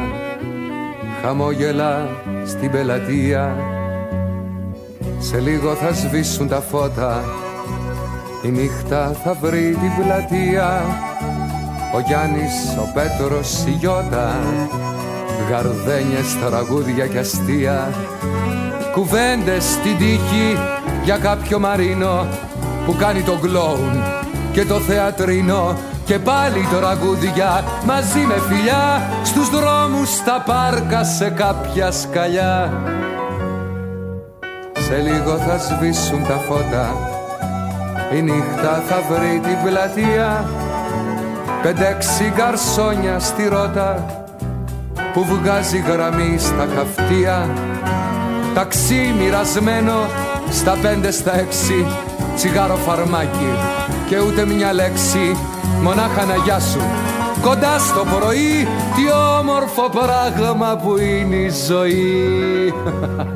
Χαμόγελα 1.22 2.08
στην 2.46 2.70
πελατεία. 2.70 3.56
Σε 5.18 5.40
λίγο 5.40 5.74
θα 5.74 5.92
σβήσουν 5.92 6.48
τα 6.48 6.60
φώτα 6.60 7.24
Η 8.42 8.48
νύχτα 8.48 9.12
θα 9.24 9.36
βρει 9.40 9.76
την 9.80 10.04
πλατεία. 10.04 10.82
Ο 11.94 12.00
Γιάννης, 12.06 12.76
ο 12.78 12.90
Πέτρος, 12.94 13.64
η 13.66 13.70
Γιώτα 13.70 14.36
Γαρδένιες, 15.50 16.38
τραγούδια 16.46 17.06
και 17.06 17.18
αστεία. 17.18 17.88
Κουβέντες 18.92 19.64
στην 19.64 19.98
τύχη 19.98 20.58
για 21.04 21.18
κάποιο 21.18 21.58
μαρίνο 21.58 22.26
που 22.86 22.96
κάνει 22.98 23.22
το 23.22 23.32
κλόουν 23.32 24.02
και 24.52 24.64
το 24.64 24.74
θεατρίνο 24.74 25.76
και 26.04 26.18
πάλι 26.18 26.66
το 26.72 26.78
ραγούδια 26.78 27.64
μαζί 27.86 28.20
με 28.20 28.34
φιλιά 28.48 29.10
στους 29.24 29.50
δρόμους 29.50 30.14
στα 30.14 30.42
πάρκα 30.46 31.04
σε 31.04 31.30
κάποια 31.30 31.90
σκαλιά. 31.90 32.82
Σε 34.78 34.96
λίγο 34.96 35.36
θα 35.36 35.58
σβήσουν 35.58 36.26
τα 36.26 36.36
φώτα 36.48 37.18
η 38.16 38.22
νύχτα 38.22 38.82
θα 38.86 39.02
βρει 39.08 39.40
την 39.40 39.56
πλατεία. 39.64 40.44
Πεντέξι 41.62 42.32
γκαρσόνια 42.34 43.18
στη 43.18 43.48
ρότα 43.48 44.24
που 45.12 45.24
βγάζει 45.24 45.78
γραμμή 45.78 46.38
στα 46.38 46.68
χαυτία 46.76 47.48
Ταξί 48.54 49.14
μοιρασμένο 49.18 49.94
στα 50.50 50.76
πέντε 50.82 51.10
στα 51.10 51.38
έξι 51.38 51.86
Τσιγάρο 52.36 52.76
φαρμάκι 52.76 53.50
και 54.08 54.18
ούτε 54.18 54.46
μια 54.46 54.72
λέξη. 54.72 55.36
Μονάχα 55.82 56.24
να 56.24 56.36
γιάσουν 56.36 56.82
Κοντά 57.40 57.78
στο 57.78 58.04
πρωί 58.04 58.68
Τι 58.94 59.02
όμορφο 59.38 59.88
πράγμα 59.88 60.76
που 60.76 60.98
είναι 60.98 61.36
η 61.36 61.50
ζωή. 61.66 62.74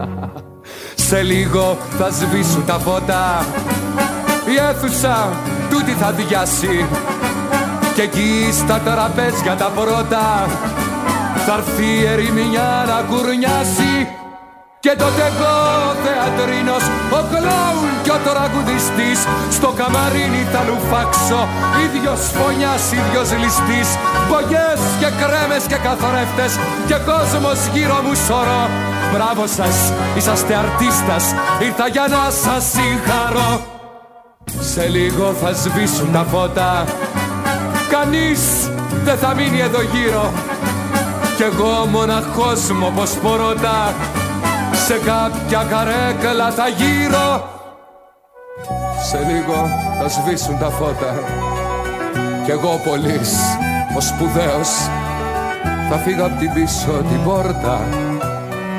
Σε 1.08 1.22
λίγο 1.22 1.76
θα 1.98 2.10
σβήσουν 2.10 2.64
τα 2.66 2.78
φώτα. 2.78 3.46
Η 4.46 4.68
αίθουσα 4.68 5.28
τούτη 5.70 5.90
θα 5.90 6.10
διάσει 6.10 6.86
Και 7.94 8.02
εκεί 8.02 8.48
στα 8.52 8.80
τραπέζια 8.84 9.54
τα 9.54 9.70
πρώτα 9.74 10.48
Θα 11.46 11.54
έρθει 11.54 11.84
η 11.84 12.06
ερημινιά 12.06 12.84
να 12.86 13.14
κουρνιάσει 13.14 14.08
και 14.84 14.94
τότε 15.04 15.22
εγώ 15.30 15.54
θεατρίνος, 16.04 16.84
ο 17.18 17.20
κλόουν 17.30 17.92
και 18.04 18.12
ο 18.16 18.18
τραγουδιστής 18.26 19.18
Στο 19.56 19.70
καμαρίνι 19.78 20.42
θα 20.52 20.60
λουφάξω, 20.68 21.40
ίδιος 21.84 22.20
φωνιάς, 22.36 22.84
ίδιος 22.98 23.28
ληστής. 23.42 23.88
Μπογιές 24.26 24.80
και 25.00 25.10
κρέμες 25.20 25.64
και 25.70 25.78
καθρέφτες 25.86 26.52
και 26.88 26.98
κόσμος 27.10 27.58
γύρω 27.74 27.98
μου 28.04 28.14
σωρό 28.26 28.64
Μπράβο 29.12 29.44
σας, 29.56 29.76
είσαστε 30.18 30.52
αρτίστας, 30.62 31.24
ήρθα 31.66 31.86
για 31.94 32.06
να 32.14 32.22
σας 32.42 32.62
συγχαρώ. 32.74 33.52
Σε 34.70 34.84
λίγο 34.96 35.26
θα 35.40 35.50
σβήσουν 35.62 36.08
τα 36.16 36.24
φώτα. 36.32 36.70
Κανείς 37.94 38.40
δεν 39.06 39.16
θα 39.22 39.30
μείνει 39.38 39.60
εδώ 39.68 39.82
γύρω. 39.92 40.26
Κι 41.36 41.44
εγώ 41.50 41.72
μοναχός 41.94 42.60
μου 42.76 42.86
όπως 42.92 43.10
πορώτα 43.22 43.78
σε 44.86 44.98
κάποια 44.98 45.66
καρέκλα 45.70 46.50
θα 46.50 46.68
γύρω. 46.68 47.48
Σε 49.08 49.18
λίγο 49.18 49.68
θα 50.00 50.08
σβήσουν 50.08 50.58
τα 50.58 50.70
φώτα. 50.70 51.14
Κι 52.44 52.50
εγώ 52.50 52.80
πολύς, 52.84 53.32
ο 53.96 54.00
σπουδαίος 54.00 54.68
Θα 55.90 55.96
φύγω 55.96 56.24
απ' 56.24 56.38
την 56.38 56.52
πίσω 56.52 56.90
την 57.08 57.24
πόρτα. 57.24 57.80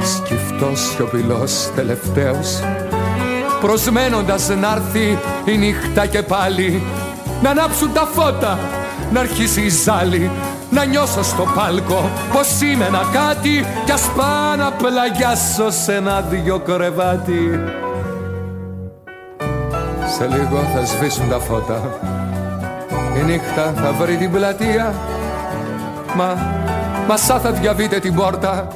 Σκυφτός 0.03 0.79
σιωπηλός 0.79 1.71
τελευταίος. 1.75 2.59
Προσμένοντας 3.61 4.47
να 4.47 4.71
έρθει 4.75 5.17
η 5.45 5.57
νύχτα 5.57 6.05
και 6.05 6.21
πάλι. 6.21 6.83
Να 7.41 7.49
ανάψουν 7.49 7.93
τα 7.93 8.09
φώτα, 8.13 8.59
να 9.11 9.19
αρχίσει 9.19 9.61
η 9.61 9.69
ζάλη 9.69 10.31
να 10.75 10.85
νιώσω 10.85 11.23
στο 11.23 11.47
πάλκο 11.55 12.09
πως 12.33 12.61
είμαι 12.61 12.85
ένα 12.85 13.01
κάτι 13.13 13.65
κι 13.85 13.91
ας 13.91 14.09
πάω 14.15 14.55
να 14.57 14.71
πλαγιάσω 14.71 15.71
σε 15.71 15.93
ένα 15.93 16.21
δυο 16.21 16.59
κρεβάτι. 16.59 17.59
Σε 20.17 20.27
λίγο 20.27 20.63
θα 20.73 20.85
σβήσουν 20.85 21.29
τα 21.29 21.39
φώτα. 21.39 21.81
Η 23.17 23.23
νύχτα 23.23 23.73
θα 23.75 23.91
βρει 23.91 24.17
την 24.17 24.31
πλατεία. 24.31 24.93
Μα, 26.15 26.37
μα 27.07 27.17
σαν 27.17 27.39
θα 27.39 27.51
διαβείτε 27.51 27.99
την 27.99 28.15
πόρτα. 28.15 28.67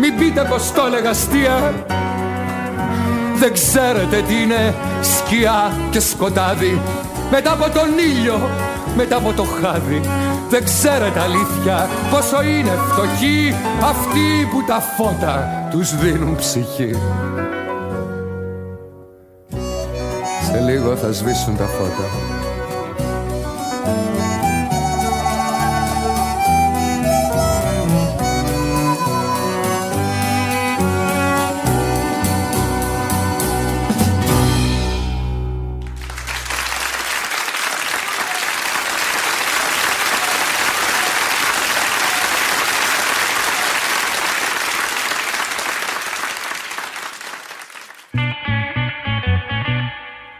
Μην 0.00 0.18
πείτε 0.18 0.46
πως 0.48 0.72
το 0.72 0.82
έλεγα 0.86 1.10
αστεία. 1.10 1.74
Δεν 3.36 3.52
ξέρετε 3.52 4.22
τι 4.28 4.42
είναι 4.42 4.74
σκιά 5.00 5.72
και 5.90 6.00
σκοτάδι. 6.00 6.80
Μετά 7.30 7.52
από 7.52 7.70
τον 7.70 7.88
ήλιο 7.98 8.40
μετά 8.96 9.16
από 9.16 9.32
το 9.32 9.42
χάδι 9.42 10.00
Δεν 10.50 10.64
ξέρετε 10.64 11.20
αλήθεια 11.20 11.88
πόσο 12.10 12.42
είναι 12.42 12.70
φτωχοί 12.88 13.54
Αυτοί 13.82 14.48
που 14.50 14.64
τα 14.66 14.80
φώτα 14.80 15.66
τους 15.70 15.96
δίνουν 15.96 16.36
ψυχή. 16.36 16.90
Σε 20.50 20.60
λίγο 20.60 20.96
θα 20.96 21.12
σβήσουν 21.12 21.56
τα 21.56 21.64
φώτα 21.64 22.45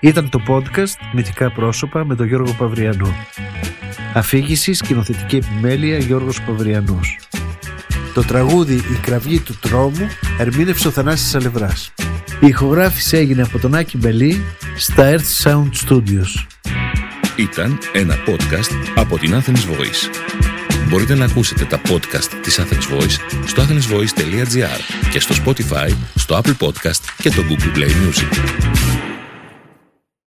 Ήταν 0.07 0.29
το 0.29 0.43
podcast 0.49 1.13
Μυθικά 1.13 1.51
πρόσωπα 1.51 2.05
με 2.05 2.15
τον 2.15 2.27
Γιώργο 2.27 2.53
Παυριανό. 2.53 3.15
Αφήγηση 4.15 4.73
σκηνοθετική 4.73 5.37
επιμέλεια 5.37 5.99
Γιώργος 5.99 6.43
Παυριανός. 6.43 7.19
Το 8.15 8.23
τραγούδι 8.23 8.75
«Η 8.75 8.99
κραυγή 9.03 9.41
του 9.41 9.59
τρόμου» 9.61 10.09
ερμήνευσε 10.39 10.89
ο 10.89 10.91
Θανάσης 10.91 11.35
Αλευράς. 11.35 11.93
Η 12.41 12.47
ηχογράφηση 12.47 13.17
έγινε 13.17 13.43
από 13.43 13.59
τον 13.59 13.75
Άκη 13.75 13.97
Μπελή 13.97 14.45
στα 14.77 15.15
Earth 15.17 15.43
Sound 15.45 15.71
Studios. 15.89 16.47
Ήταν 17.37 17.79
ένα 17.93 18.15
podcast 18.27 18.71
από 18.95 19.19
την 19.19 19.35
Athens 19.35 19.73
Voice. 19.73 20.11
Μπορείτε 20.89 21.15
να 21.15 21.25
ακούσετε 21.25 21.65
τα 21.65 21.81
podcast 21.89 22.31
της 22.43 22.61
Athens 22.61 22.95
Voice 22.95 23.17
στο 23.47 23.63
athensvoice.gr 23.63 25.09
και 25.11 25.21
στο 25.21 25.35
Spotify, 25.45 25.91
στο 26.15 26.41
Apple 26.43 26.67
Podcast 26.67 27.01
και 27.17 27.31
το 27.31 27.43
Google 27.49 27.79
Play 27.79 27.91
Music. 27.91 28.96